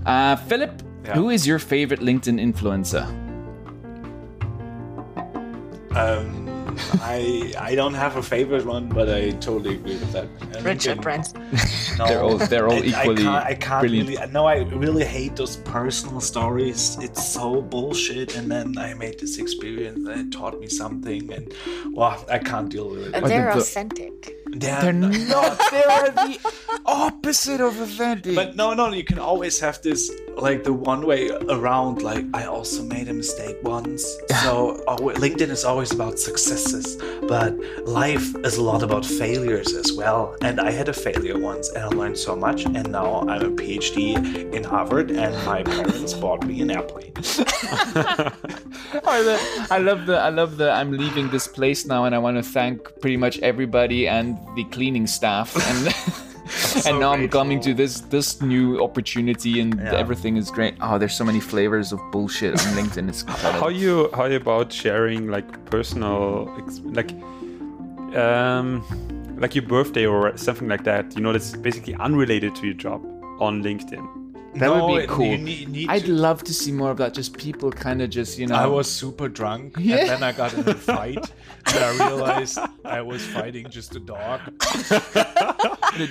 Uh, 0.05 0.35
Philip, 0.35 0.83
who 1.13 1.29
is 1.29 1.47
your 1.47 1.59
favorite 1.59 2.01
LinkedIn 2.01 2.41
influencer? 2.41 3.07
Um, 5.95 6.50
I 7.01 7.53
I 7.59 7.75
don't 7.75 7.93
have 7.93 8.15
a 8.17 8.23
favorite 8.23 8.65
one, 8.65 8.87
but 8.89 9.09
I 9.09 9.31
totally 9.31 9.75
agree 9.75 9.97
with 9.97 10.11
that. 10.13 10.27
And 10.55 10.63
Richard 10.65 10.97
LinkedIn- 10.97 11.01
Branson. 11.01 11.41
No, 11.97 12.05
They're 12.07 12.23
all- 12.23 12.37
they're 12.37 12.67
all 12.67 12.73
I- 12.83 12.91
equally 12.91 13.23
I 13.27 13.29
can't, 13.31 13.45
I 13.45 13.55
can't 13.55 13.81
brilliant. 13.81 14.09
really. 14.09 14.31
No, 14.31 14.45
I 14.47 14.57
really 14.85 15.05
hate 15.05 15.35
those 15.35 15.57
personal 15.57 16.21
stories. 16.21 16.97
It's 17.01 17.23
so 17.27 17.61
bullshit. 17.61 18.35
And 18.37 18.49
then 18.51 18.77
I 18.77 18.93
made 18.93 19.19
this 19.19 19.37
experience, 19.37 20.07
and 20.07 20.19
it 20.21 20.31
taught 20.37 20.59
me 20.59 20.67
something, 20.67 21.31
and 21.33 21.53
well, 21.93 22.23
I 22.29 22.39
can't 22.39 22.69
deal 22.69 22.89
with 22.89 23.07
it. 23.07 23.15
And 23.15 23.25
they're 23.25 23.49
the- 23.49 23.59
the- 23.59 23.61
authentic. 23.61 24.37
They're 24.53 24.81
They're 24.81 24.93
not- 24.93 25.17
not. 25.27 25.57
They're 25.71 26.11
the 26.11 26.39
opposite 26.85 27.61
of 27.61 27.79
authentic. 27.79 28.35
But 28.35 28.55
no, 28.55 28.73
no, 28.73 28.91
you 28.91 29.03
can 29.03 29.19
always 29.19 29.59
have 29.59 29.81
this 29.81 30.11
like 30.35 30.63
the 30.63 30.73
one 30.73 31.05
way 31.05 31.29
around. 31.49 32.01
Like 32.01 32.25
I 32.33 32.45
also 32.45 32.83
made 32.83 33.07
a 33.07 33.13
mistake 33.13 33.57
once. 33.63 34.03
So 34.43 34.83
uh, 34.87 34.97
LinkedIn 34.97 35.49
is 35.49 35.63
always 35.63 35.91
about 35.91 36.19
successes, 36.19 36.97
but 37.27 37.55
life 37.85 38.35
is 38.45 38.57
a 38.57 38.63
lot 38.63 38.83
about 38.83 39.05
failures 39.05 39.73
as 39.73 39.93
well. 39.93 40.35
And 40.41 40.59
I 40.59 40.71
had 40.71 40.89
a 40.89 40.93
failure 40.93 41.37
once, 41.39 41.69
and 41.69 41.83
I 41.83 41.87
learned 41.87 42.17
so 42.17 42.35
much. 42.35 42.65
And 42.65 42.91
now 42.91 43.21
I'm 43.27 43.41
a 43.41 43.49
PhD 43.49 44.53
in 44.53 44.63
Harvard, 44.63 45.11
and 45.11 45.33
my 45.45 45.63
parents 45.63 46.13
bought 46.13 46.45
me 46.45 46.61
an 46.61 46.71
airplane. 46.71 47.13
I 49.03 49.21
lo- 49.21 49.65
I 49.71 49.77
love 49.79 50.05
the 50.05 50.17
I 50.17 50.29
love 50.29 50.57
the 50.57 50.71
I'm 50.71 50.91
leaving 50.91 51.29
this 51.29 51.47
place 51.47 51.85
now 51.85 52.05
and 52.05 52.13
I 52.15 52.17
want 52.19 52.37
to 52.37 52.43
thank 52.43 52.83
pretty 53.01 53.17
much 53.17 53.39
everybody 53.39 54.07
and 54.07 54.37
the 54.55 54.63
cleaning 54.65 55.07
staff 55.07 55.55
and 55.71 55.95
and 56.85 56.99
now 56.99 57.13
I'm 57.13 57.29
coming 57.29 57.59
to 57.61 57.73
this 57.73 58.01
this 58.01 58.41
new 58.41 58.83
opportunity 58.83 59.61
and 59.61 59.79
Yeah. 59.79 59.93
everything 60.03 60.37
is 60.37 60.51
great. 60.51 60.73
Oh, 60.81 60.97
there's 60.97 61.13
so 61.15 61.23
many 61.23 61.39
flavors 61.39 61.93
of 61.93 61.99
bullshit 62.11 62.53
on 62.53 62.73
LinkedIn. 62.75 63.07
It's 63.09 63.21
incredible. 63.23 63.59
how 63.61 63.69
you 63.69 64.09
how 64.13 64.25
you 64.25 64.35
about 64.37 64.73
sharing 64.73 65.27
like 65.27 65.47
personal 65.69 66.51
like 66.99 67.11
um 68.15 68.83
like 69.39 69.55
your 69.55 69.65
birthday 69.65 70.05
or 70.05 70.35
something 70.37 70.67
like 70.67 70.83
that 70.83 71.15
you 71.15 71.21
know 71.21 71.31
that's 71.31 71.55
basically 71.55 71.95
unrelated 71.95 72.53
to 72.55 72.65
your 72.65 72.73
job 72.75 73.01
on 73.39 73.63
linkedin 73.63 74.05
That 74.55 74.69
would 74.73 75.01
be 75.01 75.07
cool. 75.07 75.25
you 75.25 75.37
need- 75.37 75.69
need 75.69 75.89
I'd 75.89 76.05
to- 76.05 76.11
love 76.13 76.43
to 76.43 76.53
see 76.53 76.71
more 76.71 76.91
of 76.91 76.97
that. 76.97 77.13
Just 77.13 77.37
people 77.37 77.71
kind 77.71 78.01
of 78.01 78.09
just 78.09 78.37
you 78.37 78.47
know. 78.47 78.55
I 78.55 78.65
was 78.67 78.91
super 78.91 79.29
drunk, 79.29 79.75
Yeah. 79.79 79.97
and 79.97 80.09
then 80.09 80.23
I 80.23 80.31
got 80.33 80.53
in 80.53 80.67
a 80.67 80.73
fight, 80.75 81.17
and 81.67 81.83
I 81.83 81.91
realized 82.07 82.59
I 82.83 83.01
was 83.01 83.25
fighting 83.27 83.69
just 83.69 83.95
a 83.95 83.99
dog. 83.99 84.41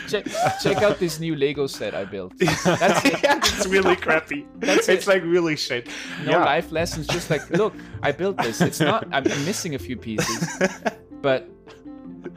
check, 0.08 0.26
check 0.62 0.78
out 0.82 0.98
this 0.98 1.20
new 1.20 1.34
Lego 1.36 1.66
set 1.66 1.94
I 1.94 2.04
built. 2.04 2.32
That's 2.38 3.04
it. 3.04 3.20
it's 3.22 3.66
really 3.66 3.96
crappy. 3.96 4.46
That's 4.56 4.88
it's 4.88 5.06
it. 5.06 5.10
like 5.10 5.22
really 5.22 5.56
shit. 5.56 5.88
No 6.24 6.38
life 6.38 6.72
lessons. 6.72 7.06
Just 7.06 7.30
like, 7.30 7.48
look, 7.50 7.74
I 8.02 8.12
built 8.12 8.36
this. 8.38 8.60
It's 8.60 8.80
not. 8.80 9.06
I'm, 9.12 9.24
I'm 9.30 9.44
missing 9.44 9.74
a 9.74 9.78
few 9.78 9.96
pieces, 9.96 10.48
but 11.22 11.48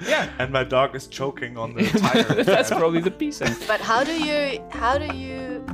yeah, 0.07 0.29
And 0.39 0.51
my 0.51 0.63
dog 0.63 0.95
is 0.95 1.07
choking 1.07 1.57
on 1.57 1.73
the 1.75 1.83
tire. 1.99 2.43
that's 2.55 2.69
probably 2.69 3.01
the 3.01 3.11
piece. 3.11 3.39
But 3.67 3.81
how 3.81 4.03
do 4.03 4.13
you 4.13 4.61
how 4.71 4.97
do 4.97 5.15
you 5.15 5.65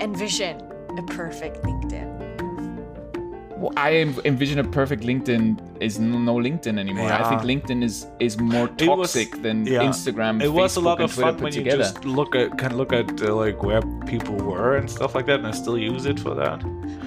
envision 0.00 0.60
a 0.98 1.02
perfect 1.02 1.62
LinkedIn? 1.62 2.10
Well, 3.56 3.72
I 3.76 3.92
envision 4.24 4.58
a 4.58 4.64
perfect 4.64 5.04
LinkedIn 5.04 5.46
is 5.80 5.98
no 5.98 6.34
LinkedIn 6.34 6.78
anymore. 6.78 7.10
I 7.10 7.22
think 7.30 7.40
LinkedIn 7.42 7.82
is 7.82 8.06
is 8.20 8.38
more 8.38 8.66
It 8.78 8.88
was- 8.88 9.12
toxic 9.14 9.42
than 9.42 9.64
yeah. 9.66 9.82
Instagram. 9.88 10.42
it 10.42 10.52
was 10.52 10.76
a 10.76 10.80
lot 10.80 11.00
of 11.00 11.14
Twitter 11.14 11.22
fun 11.30 11.34
put 11.36 11.44
when 11.44 11.52
you 11.54 11.62
together. 11.62 11.82
just 11.84 12.04
look 12.04 12.34
at 12.34 12.58
can 12.58 12.76
look 12.76 12.92
at 12.92 13.08
uh, 13.22 13.34
like 13.34 13.62
where 13.62 13.80
people 14.06 14.34
were 14.36 14.76
and 14.76 14.90
stuff 14.90 15.14
like 15.14 15.26
that, 15.26 15.38
and 15.40 15.46
I 15.46 15.52
still 15.52 15.78
use 15.78 16.04
it 16.04 16.18
for 16.20 16.34
that. 16.34 16.58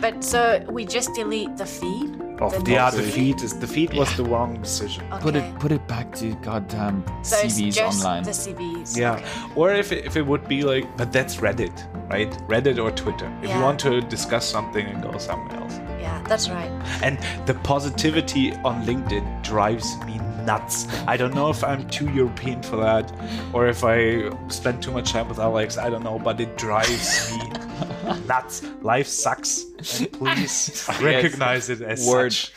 But 0.02 0.24
so 0.24 0.42
we 0.70 0.86
just 0.86 1.14
delete 1.14 1.54
the 1.58 1.66
feed. 1.66 2.12
Oh, 2.40 2.50
The 2.52 2.72
yeah, 2.72 2.84
next 2.86 2.98
the 2.98 3.04
feed? 3.04 3.14
feed 3.14 3.42
is 3.44 3.60
the 3.60 3.68
feed 3.68 3.94
was 3.96 4.16
the 4.16 4.24
wrong 4.24 4.62
decision. 4.62 5.04
Okay. 5.12 5.24
Put 5.24 5.36
it 5.36 5.60
put 5.60 5.72
it 5.72 5.88
back 5.88 6.12
to 6.18 6.36
goddamn 6.36 7.04
so 7.24 7.36
it's 7.38 7.56
CVs 7.60 7.74
just 7.74 8.06
online. 8.06 8.24
the 8.24 8.32
CVs. 8.32 8.96
Yeah, 8.98 9.14
Okay. 9.16 9.26
or 9.56 9.74
if 9.74 9.92
it, 9.92 10.06
if 10.06 10.16
it 10.18 10.22
would 10.26 10.48
be 10.48 10.62
like, 10.64 10.86
but 10.98 11.12
that's 11.12 11.38
Reddit, 11.38 11.76
right? 12.12 12.30
Reddit 12.48 12.78
or 12.84 12.92
Twitter. 12.92 13.32
If 13.42 13.50
you 13.50 13.60
want 13.62 13.80
to 13.82 14.02
discuss 14.02 14.46
something 14.46 14.86
and 14.86 15.02
go 15.02 15.18
somewhere 15.18 15.56
else. 15.58 15.80
Yeah, 16.00 16.22
that's 16.30 16.48
right. 16.50 16.72
And 17.02 17.18
the 17.48 17.56
positivity 17.56 18.54
on 18.64 18.86
LinkedIn 18.86 19.44
drives 19.44 19.98
me 20.06 20.20
nuts. 20.48 20.88
I 21.06 21.16
don't 21.18 21.36
know 21.36 21.50
if 21.50 21.64
I'm 21.64 21.88
too 21.90 22.10
European 22.10 22.64
for 22.64 22.78
that 22.78 23.06
or 23.54 23.68
if 23.68 23.84
I 23.84 24.32
spend 24.48 24.82
too 24.82 24.92
much 24.92 25.12
time 25.12 25.28
with 25.30 25.40
Alex. 25.40 25.78
I 25.78 25.90
don't 25.92 26.04
know, 26.04 26.18
but 26.18 26.40
it 26.42 26.58
drives 26.58 27.32
me 27.32 27.44
nuts. 28.28 28.64
Life 28.82 29.08
sucks. 29.08 29.66
And 30.00 30.12
please 30.14 30.90
recognize 31.02 31.70
it 31.70 31.82
as 31.82 32.08
Word. 32.08 32.34
such. 32.34 32.54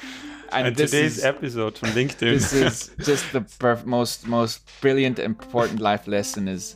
and 0.53 0.66
and 0.68 0.76
today's 0.76 1.18
is, 1.18 1.24
episode 1.24 1.78
from 1.78 1.91
linkedin 1.91 2.34
this 2.34 2.53
is 2.53 2.91
just 3.11 3.24
the 3.32 3.43
perf- 3.62 3.86
most 3.97 4.26
most 4.26 4.57
brilliant 4.80 5.18
important 5.20 5.78
life 5.80 6.05
lesson 6.16 6.49
is 6.49 6.74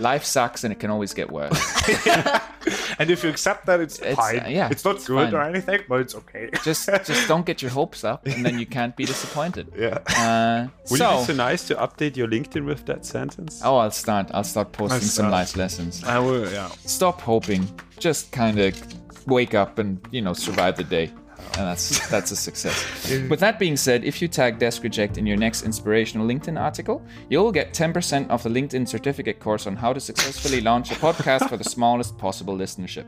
life 0.00 0.24
sucks 0.24 0.64
and 0.64 0.72
it 0.72 0.80
can 0.80 0.90
always 0.90 1.14
get 1.14 1.30
worse. 1.30 1.58
And 2.98 3.10
if 3.10 3.24
you 3.24 3.30
accept 3.30 3.64
that, 3.66 3.80
it's, 3.80 3.98
It's, 3.98 4.14
fine. 4.14 4.40
uh, 4.40 4.48
yeah, 4.48 4.68
it's 4.70 4.84
not 4.84 4.96
it's 4.96 5.06
good 5.06 5.30
fine. 5.30 5.34
or 5.34 5.42
anything, 5.42 5.80
but 5.88 6.00
it's 6.02 6.14
okay. 6.14 6.50
just 6.62 6.86
just 7.06 7.26
don't 7.28 7.46
get 7.46 7.62
your 7.62 7.70
hopes 7.70 8.04
up 8.04 8.26
and 8.26 8.44
then 8.44 8.58
you 8.58 8.66
can't 8.66 8.94
be 8.94 9.06
disappointed. 9.06 9.72
yeah. 9.76 9.98
Uh, 10.06 10.68
Would 10.90 10.98
so, 10.98 11.14
it 11.14 11.18
be 11.20 11.24
so 11.24 11.32
nice 11.32 11.66
to 11.68 11.74
update 11.76 12.16
your 12.16 12.28
linkedin 12.28 12.66
with 12.66 12.84
that 12.86 13.06
sentence 13.06 13.62
oh, 13.64 13.78
I'll 13.78 13.90
start. 13.90 14.30
I'll 14.34 14.44
start 14.44 14.72
posting 14.72 14.96
I'll 14.96 15.00
some 15.00 15.08
start. 15.08 15.32
life 15.32 15.56
lessons. 15.56 16.04
I 16.04 16.18
will, 16.18 16.50
yeah. 16.52 16.68
Stop 16.84 17.22
hoping. 17.22 17.66
Just 17.98 18.32
kind 18.32 18.58
of 18.58 18.74
wake 19.26 19.54
up 19.54 19.78
and 19.78 19.98
you 20.10 20.20
know 20.20 20.34
survive 20.34 20.76
the 20.76 20.84
day. 20.84 21.10
And 21.58 21.66
that's 21.66 22.08
that's 22.08 22.30
a 22.30 22.36
success. 22.36 22.76
With 23.30 23.40
that 23.40 23.58
being 23.58 23.76
said, 23.76 24.04
if 24.04 24.20
you 24.22 24.28
tag 24.28 24.58
Desk 24.58 24.82
Reject 24.82 25.18
in 25.18 25.26
your 25.26 25.36
next 25.36 25.62
inspirational 25.62 26.26
LinkedIn 26.26 26.60
article, 26.60 27.04
you'll 27.28 27.52
get 27.52 27.72
10% 27.74 28.30
off 28.30 28.42
the 28.42 28.48
LinkedIn 28.50 28.86
certificate 28.88 29.40
course 29.40 29.66
on 29.66 29.76
how 29.76 29.92
to 29.92 30.00
successfully 30.00 30.60
launch 30.60 30.90
a 30.90 30.94
podcast 30.94 31.48
for 31.48 31.56
the 31.56 31.64
smallest 31.76 32.16
possible 32.18 32.56
listenership. 32.56 33.06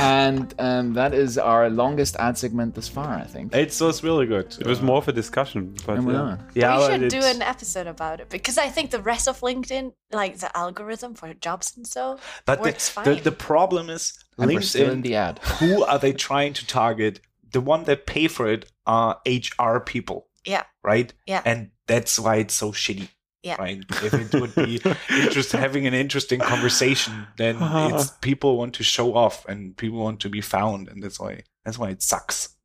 And 0.00 0.52
um, 0.58 0.92
that 0.94 1.14
is 1.14 1.38
our 1.38 1.70
longest 1.70 2.16
ad 2.16 2.36
segment 2.36 2.74
thus 2.74 2.88
far, 2.88 3.14
I 3.14 3.24
think. 3.24 3.54
It 3.54 3.76
was 3.80 4.02
really 4.02 4.26
good. 4.26 4.56
it 4.60 4.66
was 4.66 4.82
more 4.82 4.98
of 4.98 5.06
a 5.08 5.12
discussion 5.12 5.74
but 5.86 5.98
And 5.98 6.06
we 6.06 6.14
yeah. 6.14 6.20
are. 6.20 6.38
Yeah, 6.54 6.76
we 6.78 6.86
but 6.88 7.00
should 7.00 7.08
do 7.10 7.24
an 7.24 7.42
episode 7.42 7.86
about 7.86 8.20
it 8.20 8.28
because 8.28 8.58
I 8.58 8.68
think 8.68 8.90
the 8.90 9.00
rest 9.02 9.28
of 9.28 9.40
LinkedIn, 9.40 9.92
like 10.12 10.38
the 10.38 10.54
algorithm 10.56 11.14
for 11.14 11.32
jobs 11.34 11.76
and 11.76 11.86
so, 11.86 12.18
But 12.44 12.60
works 12.60 12.88
the, 12.88 12.92
fine. 12.92 13.04
the, 13.16 13.22
the 13.22 13.32
problem 13.32 13.88
is 13.88 14.12
And 14.38 14.50
we're 14.52 14.60
still 14.62 14.90
in 14.90 14.98
LinkedIn. 15.00 15.02
the 15.04 15.14
ad. 15.16 15.38
who 15.60 15.84
are 15.84 15.98
they 15.98 16.12
trying 16.12 16.54
to 16.54 16.66
target? 16.66 17.20
The 17.54 17.60
one 17.62 17.84
that 17.84 18.04
pay 18.06 18.26
for 18.28 18.46
it 18.50 18.70
are 18.84 19.20
HR 19.26 19.78
people. 19.78 20.26
yeah, 20.44 20.64
right? 20.82 21.12
Yeah. 21.26 21.40
And 21.44 21.70
that's 21.86 22.18
why 22.18 22.36
it's 22.36 22.54
so 22.54 22.72
shitty. 22.72 23.08
Yeah. 23.44 23.56
Right. 23.58 23.84
If 24.02 24.14
it 24.14 24.40
would 24.40 24.54
be 24.54 24.80
interest 25.10 25.52
having 25.52 25.86
an 25.86 25.94
interesting 25.94 26.40
conversation, 26.40 27.26
then 27.36 27.56
uh-huh. 27.62 27.90
it's 27.94 28.10
people 28.22 28.56
want 28.56 28.74
to 28.74 28.82
show 28.82 29.14
off 29.14 29.44
and 29.46 29.76
people 29.76 29.98
want 29.98 30.20
to 30.20 30.28
be 30.30 30.40
found, 30.40 30.88
and 30.88 31.02
that's 31.02 31.20
why 31.20 31.42
that's 31.64 31.78
why 31.78 31.90
it 31.90 32.02
sucks. 32.02 32.56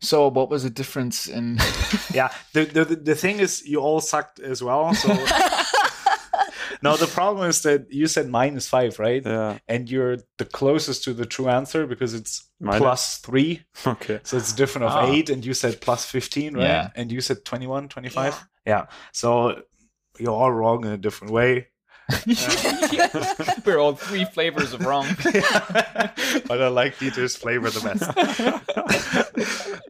So, 0.00 0.28
what 0.28 0.48
was 0.50 0.62
the 0.62 0.70
difference 0.70 1.26
in? 1.26 1.58
yeah. 2.14 2.30
The, 2.54 2.64
the 2.64 2.84
the- 2.84 2.96
the 3.10 3.14
thing 3.14 3.40
is, 3.40 3.62
you 3.66 3.80
all 3.80 4.00
sucked 4.00 4.38
as 4.40 4.62
well. 4.62 4.94
So 4.94 5.08
No, 6.82 6.96
the 6.96 7.06
problem 7.06 7.48
is 7.48 7.62
that 7.62 7.92
you 7.92 8.06
said 8.06 8.28
minus 8.28 8.68
five, 8.68 8.98
right? 8.98 9.22
yeah 9.24 9.58
And 9.68 9.90
you're 9.90 10.18
the 10.38 10.44
closest 10.44 11.04
to 11.04 11.12
the 11.14 11.26
true 11.26 11.48
answer 11.48 11.86
because 11.86 12.14
it's 12.14 12.48
Minus- 12.60 12.78
plus 12.80 13.18
three. 13.18 13.62
okay 13.86 14.20
So 14.24 14.36
it's 14.36 14.52
different 14.52 14.86
of 14.86 14.92
Ah. 14.92 15.10
eight, 15.10 15.30
and 15.30 15.44
you 15.44 15.54
said 15.54 15.80
plus 15.80 16.04
15, 16.06 16.54
right? 16.54 16.62
Yeah. 16.62 16.90
And 16.96 17.10
you 17.12 17.20
said 17.20 17.44
21, 17.44 17.88
25? 17.88 18.44
Yeah. 18.66 18.86
So 19.12 19.62
you're 20.18 20.34
all 20.34 20.52
wrong 20.52 20.84
in 20.84 20.92
a 20.92 20.98
different 20.98 21.32
way. 21.32 21.68
We're 23.64 23.78
all 23.78 23.94
three 23.94 24.24
flavors 24.24 24.72
of 24.72 24.84
wrong. 24.84 25.06
but 25.22 26.60
I 26.60 26.68
like 26.68 26.98
Dieter's 26.98 27.36
flavor 27.36 27.70
the 27.70 27.80
best. 27.80 28.02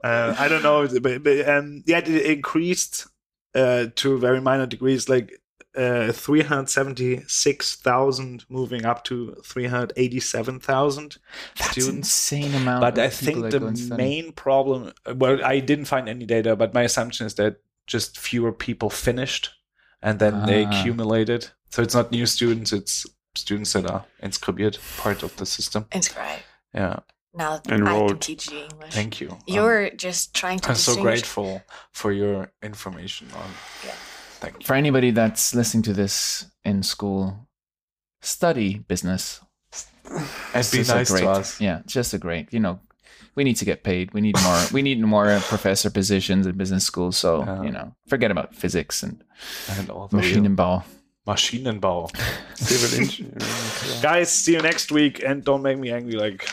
uh, 0.04 0.34
I 0.38 0.48
don't 0.48 0.62
know, 0.62 0.86
but, 1.00 1.22
but 1.22 1.48
um, 1.48 1.82
yeah, 1.86 1.98
it 1.98 2.08
increased 2.08 3.06
uh, 3.54 3.86
to 3.96 4.18
very 4.18 4.40
minor 4.40 4.66
degrees, 4.66 5.08
like 5.08 5.32
uh, 5.76 6.12
376,000 6.12 8.44
moving 8.48 8.84
up 8.84 9.04
to 9.04 9.34
387,000 9.44 11.16
That's 11.58 11.70
students. 11.72 12.08
insane 12.08 12.54
amount. 12.54 12.80
But 12.80 12.98
of 12.98 13.04
I 13.04 13.08
think 13.08 13.50
the 13.50 13.58
go 13.60 13.74
study. 13.74 14.02
main 14.02 14.32
problem, 14.32 14.92
well, 15.16 15.44
I 15.44 15.60
didn't 15.60 15.84
find 15.86 16.08
any 16.08 16.26
data, 16.26 16.56
but 16.56 16.74
my 16.74 16.82
assumption 16.82 17.26
is 17.26 17.34
that 17.34 17.56
just 17.86 18.18
fewer 18.18 18.52
people 18.52 18.90
finished 18.90 19.50
and 20.02 20.18
then 20.18 20.46
they 20.46 20.64
Ah. 20.64 20.70
accumulated. 20.70 21.50
So 21.70 21.82
it's 21.82 21.94
not 21.94 22.10
new 22.10 22.26
students, 22.26 22.72
it's 22.72 23.06
students 23.36 23.72
that 23.74 23.86
are 23.88 24.04
inscribed, 24.20 24.78
part 24.96 25.22
of 25.22 25.36
the 25.36 25.46
system. 25.46 25.86
Inscribed. 25.92 26.42
Yeah. 26.74 27.00
Now 27.32 27.60
I 27.68 28.08
can 28.08 28.18
teach 28.18 28.50
you 28.50 28.58
English. 28.64 28.92
Thank 28.92 29.20
you. 29.20 29.30
Um, 29.30 29.38
You're 29.46 29.90
just 29.90 30.34
trying 30.34 30.58
to 30.60 30.70
I'm 30.70 30.74
so 30.74 31.00
grateful 31.00 31.62
for 31.92 32.10
your 32.10 32.50
information 32.60 33.28
on. 33.36 33.50
Yeah. 33.86 33.94
Thank 34.40 34.60
you. 34.60 34.66
For 34.66 34.74
anybody 34.74 35.10
that's 35.10 35.54
listening 35.54 35.82
to 35.84 35.92
this 35.92 36.46
in 36.64 36.82
school, 36.82 37.46
study 38.22 38.78
business. 38.78 39.40
And 40.54 40.68
be 40.72 40.80
a 40.80 40.84
nice 40.84 41.10
great, 41.10 41.20
to 41.22 41.30
us. 41.30 41.60
Yeah, 41.60 41.82
just 41.86 42.14
a 42.14 42.18
great. 42.18 42.52
You 42.52 42.58
know, 42.60 42.80
we 43.36 43.44
need 43.44 43.56
to 43.56 43.64
get 43.64 43.84
paid. 43.84 44.12
We 44.12 44.20
need 44.20 44.36
more. 44.42 44.60
we 44.72 44.82
need 44.82 45.00
more 45.00 45.28
uh, 45.30 45.40
professor 45.48 45.90
positions 45.90 46.46
in 46.46 46.56
business 46.56 46.84
schools. 46.84 47.16
So 47.16 47.44
Yeah. 47.44 47.62
you 47.62 47.70
know, 47.70 47.94
forget 48.08 48.30
about 48.30 48.54
physics 48.54 49.02
and 49.02 49.22
And 49.68 49.90
all 49.90 50.08
the 50.08 50.16
Maschinenbau. 50.16 50.82
Maschinenbau. 51.26 52.10
Civil 52.56 53.00
engineering. 53.00 54.02
Guys, 54.02 54.32
see 54.32 54.54
you 54.54 54.62
next 54.62 54.90
week, 54.90 55.22
and 55.22 55.44
don't 55.44 55.62
make 55.62 55.78
me 55.78 55.92
angry. 55.92 56.14
Like, 56.14 56.48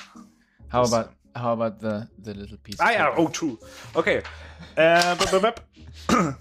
How 0.68 0.84
about 0.84 1.14
how 1.36 1.54
about 1.54 1.80
the 1.80 2.08
the 2.20 2.34
little 2.34 2.58
piece? 2.58 2.80
of 2.80 2.86
ah, 2.86 2.92
yeah, 2.92 3.14
oh, 3.18 3.28
true. 3.28 3.58
Okay. 3.96 4.22
Uh. 4.78 5.16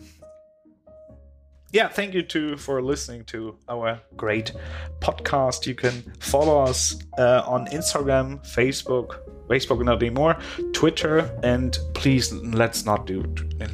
yeah, 1.77 1.89
thank 1.89 2.15
you 2.15 2.23
too 2.23 2.57
for 2.57 2.81
listening 2.93 3.25
to 3.25 3.39
our 3.69 4.01
great 4.17 4.53
podcast. 5.01 5.67
You 5.67 5.75
can 5.75 5.95
follow 6.21 6.57
us 6.71 6.79
uh, 7.19 7.43
on 7.55 7.67
Instagram, 7.79 8.27
Facebook, 8.59 9.09
Facebook 9.49 9.85
not 9.85 10.03
anymore, 10.03 10.35
Twitter, 10.73 11.17
and 11.43 11.79
please 11.95 12.33
let's 12.63 12.85
not 12.91 13.07
do 13.07 13.23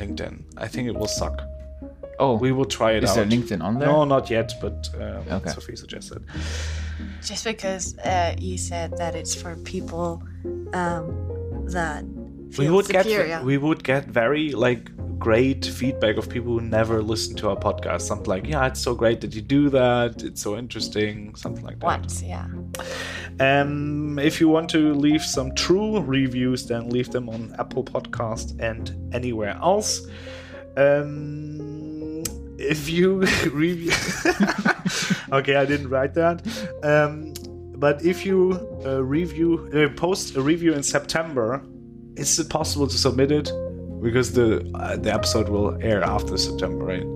LinkedIn. 0.01 0.35
I 0.57 0.67
think 0.73 0.89
it 0.89 0.95
will 1.01 1.13
suck. 1.21 1.37
Oh, 2.19 2.35
We 2.37 2.53
will 2.53 2.71
try 2.79 2.91
it 2.93 3.05
is 3.05 3.11
out. 3.11 3.17
there 3.17 3.27
LinkedIn 3.27 3.63
on 3.63 3.79
there? 3.79 3.89
No, 3.89 4.05
not 4.05 4.31
yet, 4.31 4.53
but 4.61 4.89
uh, 4.95 5.37
Okay. 5.39 5.51
Sophie 5.51 5.77
suggested. 5.77 6.21
Just 7.23 7.45
because 7.45 7.85
uh, 7.99 8.35
you 8.39 8.59
said 8.59 8.89
that 8.99 9.15
it's 9.15 9.35
for 9.43 9.57
people 9.75 10.23
um, 10.73 11.05
that 11.77 12.05
we 12.59 12.69
would 12.69 12.87
superior. 12.87 13.27
get 13.27 13.45
we 13.45 13.57
would 13.59 13.83
get 13.83 14.03
very 14.07 14.51
like 14.67 14.91
great 15.23 15.65
feedback 15.65 16.17
of 16.17 16.29
people 16.29 16.53
who 16.55 16.61
never 16.61 17.01
listen 17.03 17.37
to 17.37 17.49
our 17.49 17.57
podcast. 17.57 18.03
Something 18.03 18.27
like 18.27 18.47
yeah 18.47 18.67
it's 18.67 18.81
so 18.81 18.95
great 18.95 19.21
that 19.21 19.35
you 19.35 19.43
do 19.43 19.71
that. 19.71 20.23
It's 20.23 20.43
so 20.43 20.57
interesting. 20.57 21.35
Something 21.37 21.65
like 21.65 21.79
that. 21.79 21.87
Once, 21.87 22.23
yeah. 22.23 22.47
um 23.41 24.19
if 24.19 24.41
you 24.41 24.49
want 24.49 24.69
to 24.71 24.95
leave 24.95 25.23
some 25.23 25.55
true 25.55 26.01
reviews 26.01 26.67
then 26.67 26.91
leave 26.91 27.11
them 27.11 27.29
on 27.29 27.55
apple 27.59 27.85
podcast 27.85 28.47
and 28.61 28.83
anywhere 29.15 29.57
else. 29.63 30.07
Um 30.77 32.23
if 32.59 32.89
you 32.89 33.21
review 33.53 33.93
okay 35.33 35.57
i 35.57 35.65
didn't 35.65 35.89
write 35.89 36.15
that. 36.15 36.37
Um 36.83 37.33
but 37.85 38.05
if 38.05 38.25
you 38.25 38.39
uh, 38.87 39.03
review 39.03 39.69
uh, 39.75 39.89
post 39.99 40.37
a 40.37 40.41
review 40.41 40.73
in 40.73 40.83
september 40.85 41.65
is 42.17 42.39
it 42.39 42.49
possible 42.49 42.87
to 42.87 42.97
submit 42.97 43.33
it 43.33 43.51
because 44.03 44.33
the 44.33 44.69
uh, 44.75 44.97
the 44.97 45.13
episode 45.13 45.49
will 45.49 45.77
air 45.83 46.03
after 46.03 46.37
september 46.37 46.85
right 46.85 47.07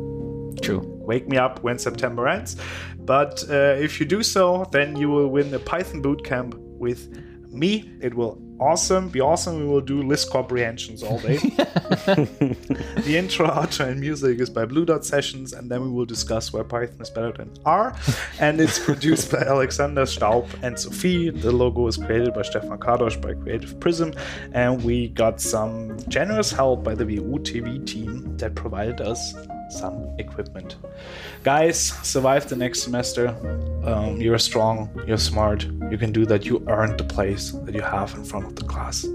True. 0.63 0.81
wake 1.07 1.29
me 1.29 1.37
up 1.37 1.63
when 1.63 1.79
September 1.79 2.27
ends. 2.29 2.57
But 2.99 3.45
uh, 3.51 3.77
if 3.79 4.01
you 4.01 4.07
do 4.07 4.23
so, 4.23 4.67
then 4.73 4.97
you 4.97 5.09
will 5.09 5.29
win 5.29 5.53
a 5.55 5.59
Python 5.59 6.03
bootcamp 6.03 6.55
with 6.57 7.09
me. 7.51 7.91
It 8.01 8.15
will 8.15 8.41
awesome 8.59 9.09
be 9.09 9.21
awesome. 9.21 9.59
We 9.59 9.67
will 9.67 9.81
do 9.81 10.03
list 10.03 10.31
comprehensions 10.31 11.03
all 11.03 11.19
day. 11.19 11.37
the 11.37 13.15
intro, 13.17 13.47
outro, 13.49 13.89
and 13.89 14.01
music 14.01 14.41
is 14.41 14.51
by 14.51 14.65
Blue 14.65 14.85
Dot 14.85 15.05
Sessions, 15.05 15.53
and 15.53 15.71
then 15.71 15.83
we 15.83 15.91
will 15.91 16.05
discuss 16.05 16.53
why 16.53 16.63
Python 16.63 17.01
is 17.01 17.11
better 17.11 17.33
than 17.33 17.51
R. 17.65 17.97
And 18.41 18.61
it's 18.61 18.79
produced 18.79 19.31
by 19.31 19.39
Alexander 19.39 20.07
Staub 20.07 20.49
and 20.63 20.79
Sophie. 20.79 21.31
The 21.31 21.53
logo 21.53 21.87
is 21.87 21.97
created 21.97 22.35
by 22.35 22.43
Stefan 22.43 22.79
Kadosh 22.79 23.21
by 23.21 23.35
Creative 23.35 23.79
Prism, 23.81 24.13
and 24.53 24.83
we 24.83 25.09
got 25.09 25.41
some 25.41 25.99
generous 26.09 26.51
help 26.51 26.85
by 26.85 26.95
the 26.95 27.05
VU 27.05 27.39
TV 27.41 27.85
team 27.87 28.37
that 28.39 28.55
provided 28.55 29.01
us 29.01 29.35
some 29.71 30.15
equipment. 30.19 30.77
Guys, 31.43 31.79
survive 32.03 32.49
the 32.49 32.57
next 32.57 32.83
semester. 32.83 33.29
Um, 33.85 34.21
you're 34.21 34.39
strong, 34.39 34.89
you're 35.07 35.19
smart, 35.19 35.65
you 35.91 35.99
can 35.99 36.13
do 36.13 36.25
that. 36.27 36.45
You 36.45 36.63
earned 36.69 36.99
the 36.99 37.05
place 37.05 37.53
that 37.53 37.75
you 37.75 37.83
have 37.83 38.15
in 38.15 38.25
front 38.25 38.47
of 38.47 38.55
the 38.57 38.65
class. 38.65 39.07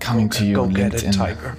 Coming 0.00 0.28
to 0.30 0.44
you 0.44 0.54
Go 0.54 0.62
on 0.64 0.72
get 0.72 0.92
LinkedIn. 0.92 1.08
it, 1.08 1.12
Tiger. 1.14 1.56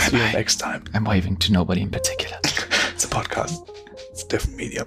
See 0.00 0.16
you 0.16 0.22
next 0.32 0.56
time. 0.56 0.84
I'm 0.94 1.04
waving 1.04 1.36
to 1.38 1.52
nobody 1.52 1.80
in 1.82 1.90
particular. 1.90 2.38
It's 2.94 3.04
a 3.04 3.08
podcast. 3.08 3.68
It's 4.10 4.24
a 4.24 4.28
different 4.28 4.56
medium. 4.56 4.86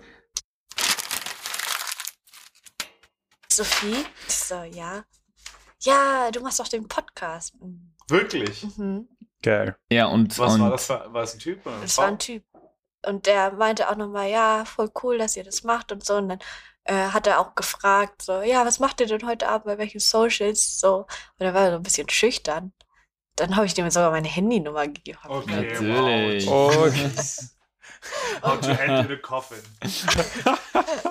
Sophie, 3.50 4.06
so 4.28 4.64
ja. 4.64 5.04
Ja, 5.82 6.30
du 6.32 6.40
machst 6.42 6.60
doch 6.60 6.68
den 6.68 6.88
Podcast. 6.88 7.54
Wirklich? 8.08 8.66
Mhm. 8.78 9.08
Geil. 9.42 9.78
Ja, 9.92 10.08
und, 10.08 10.38
Was 10.38 10.54
und 10.54 10.62
war 10.62 10.72
das? 10.72 10.86
Für, 10.86 11.14
war 11.14 11.22
das 11.22 11.36
ein 11.36 11.40
Typ? 11.40 11.66
oder 11.66 11.80
Das 11.82 11.98
war 11.98 12.08
ein 12.08 12.20
Typ. 12.20 12.44
Und 13.06 13.26
der 13.26 13.54
meinte 13.54 13.90
auch 13.90 13.96
nochmal, 13.96 14.30
ja, 14.30 14.66
voll 14.66 14.92
cool, 15.04 15.18
dass 15.18 15.38
ihr 15.38 15.44
das 15.44 15.64
macht 15.64 15.92
und 15.92 16.06
so. 16.06 16.16
Und 16.16 16.30
dann 16.30 16.40
äh, 16.84 17.10
hat 17.12 17.28
er 17.28 17.40
auch 17.40 17.56
gefragt, 17.56 18.22
so, 18.22 18.42
ja, 18.42 18.66
was 18.66 18.80
macht 18.80 19.00
ihr 19.00 19.08
denn 19.08 19.26
heute 19.26 19.48
Abend 19.48 19.66
bei 19.66 19.78
welchen 19.78 20.00
Socials? 20.00 20.80
So. 20.80 21.06
Und 21.38 21.46
er 21.46 21.54
war 21.54 21.70
so 21.70 21.78
ein 21.78 21.84
bisschen 21.84 22.10
schüchtern. 22.10 22.74
Dann 23.36 23.56
habe 23.56 23.66
ich 23.66 23.74
dem 23.74 23.90
sogar 23.90 24.12
meine 24.12 24.28
Handynummer 24.28 24.88
gegeben. 24.88 25.20
Okay, 25.26 25.80
Natürlich. 25.80 26.46
wow. 26.48 26.88
Okay. 26.88 27.10
How 28.42 28.60
to 28.60 28.70
enter 28.72 29.08
the 29.08 29.18
coffin. 29.18 29.60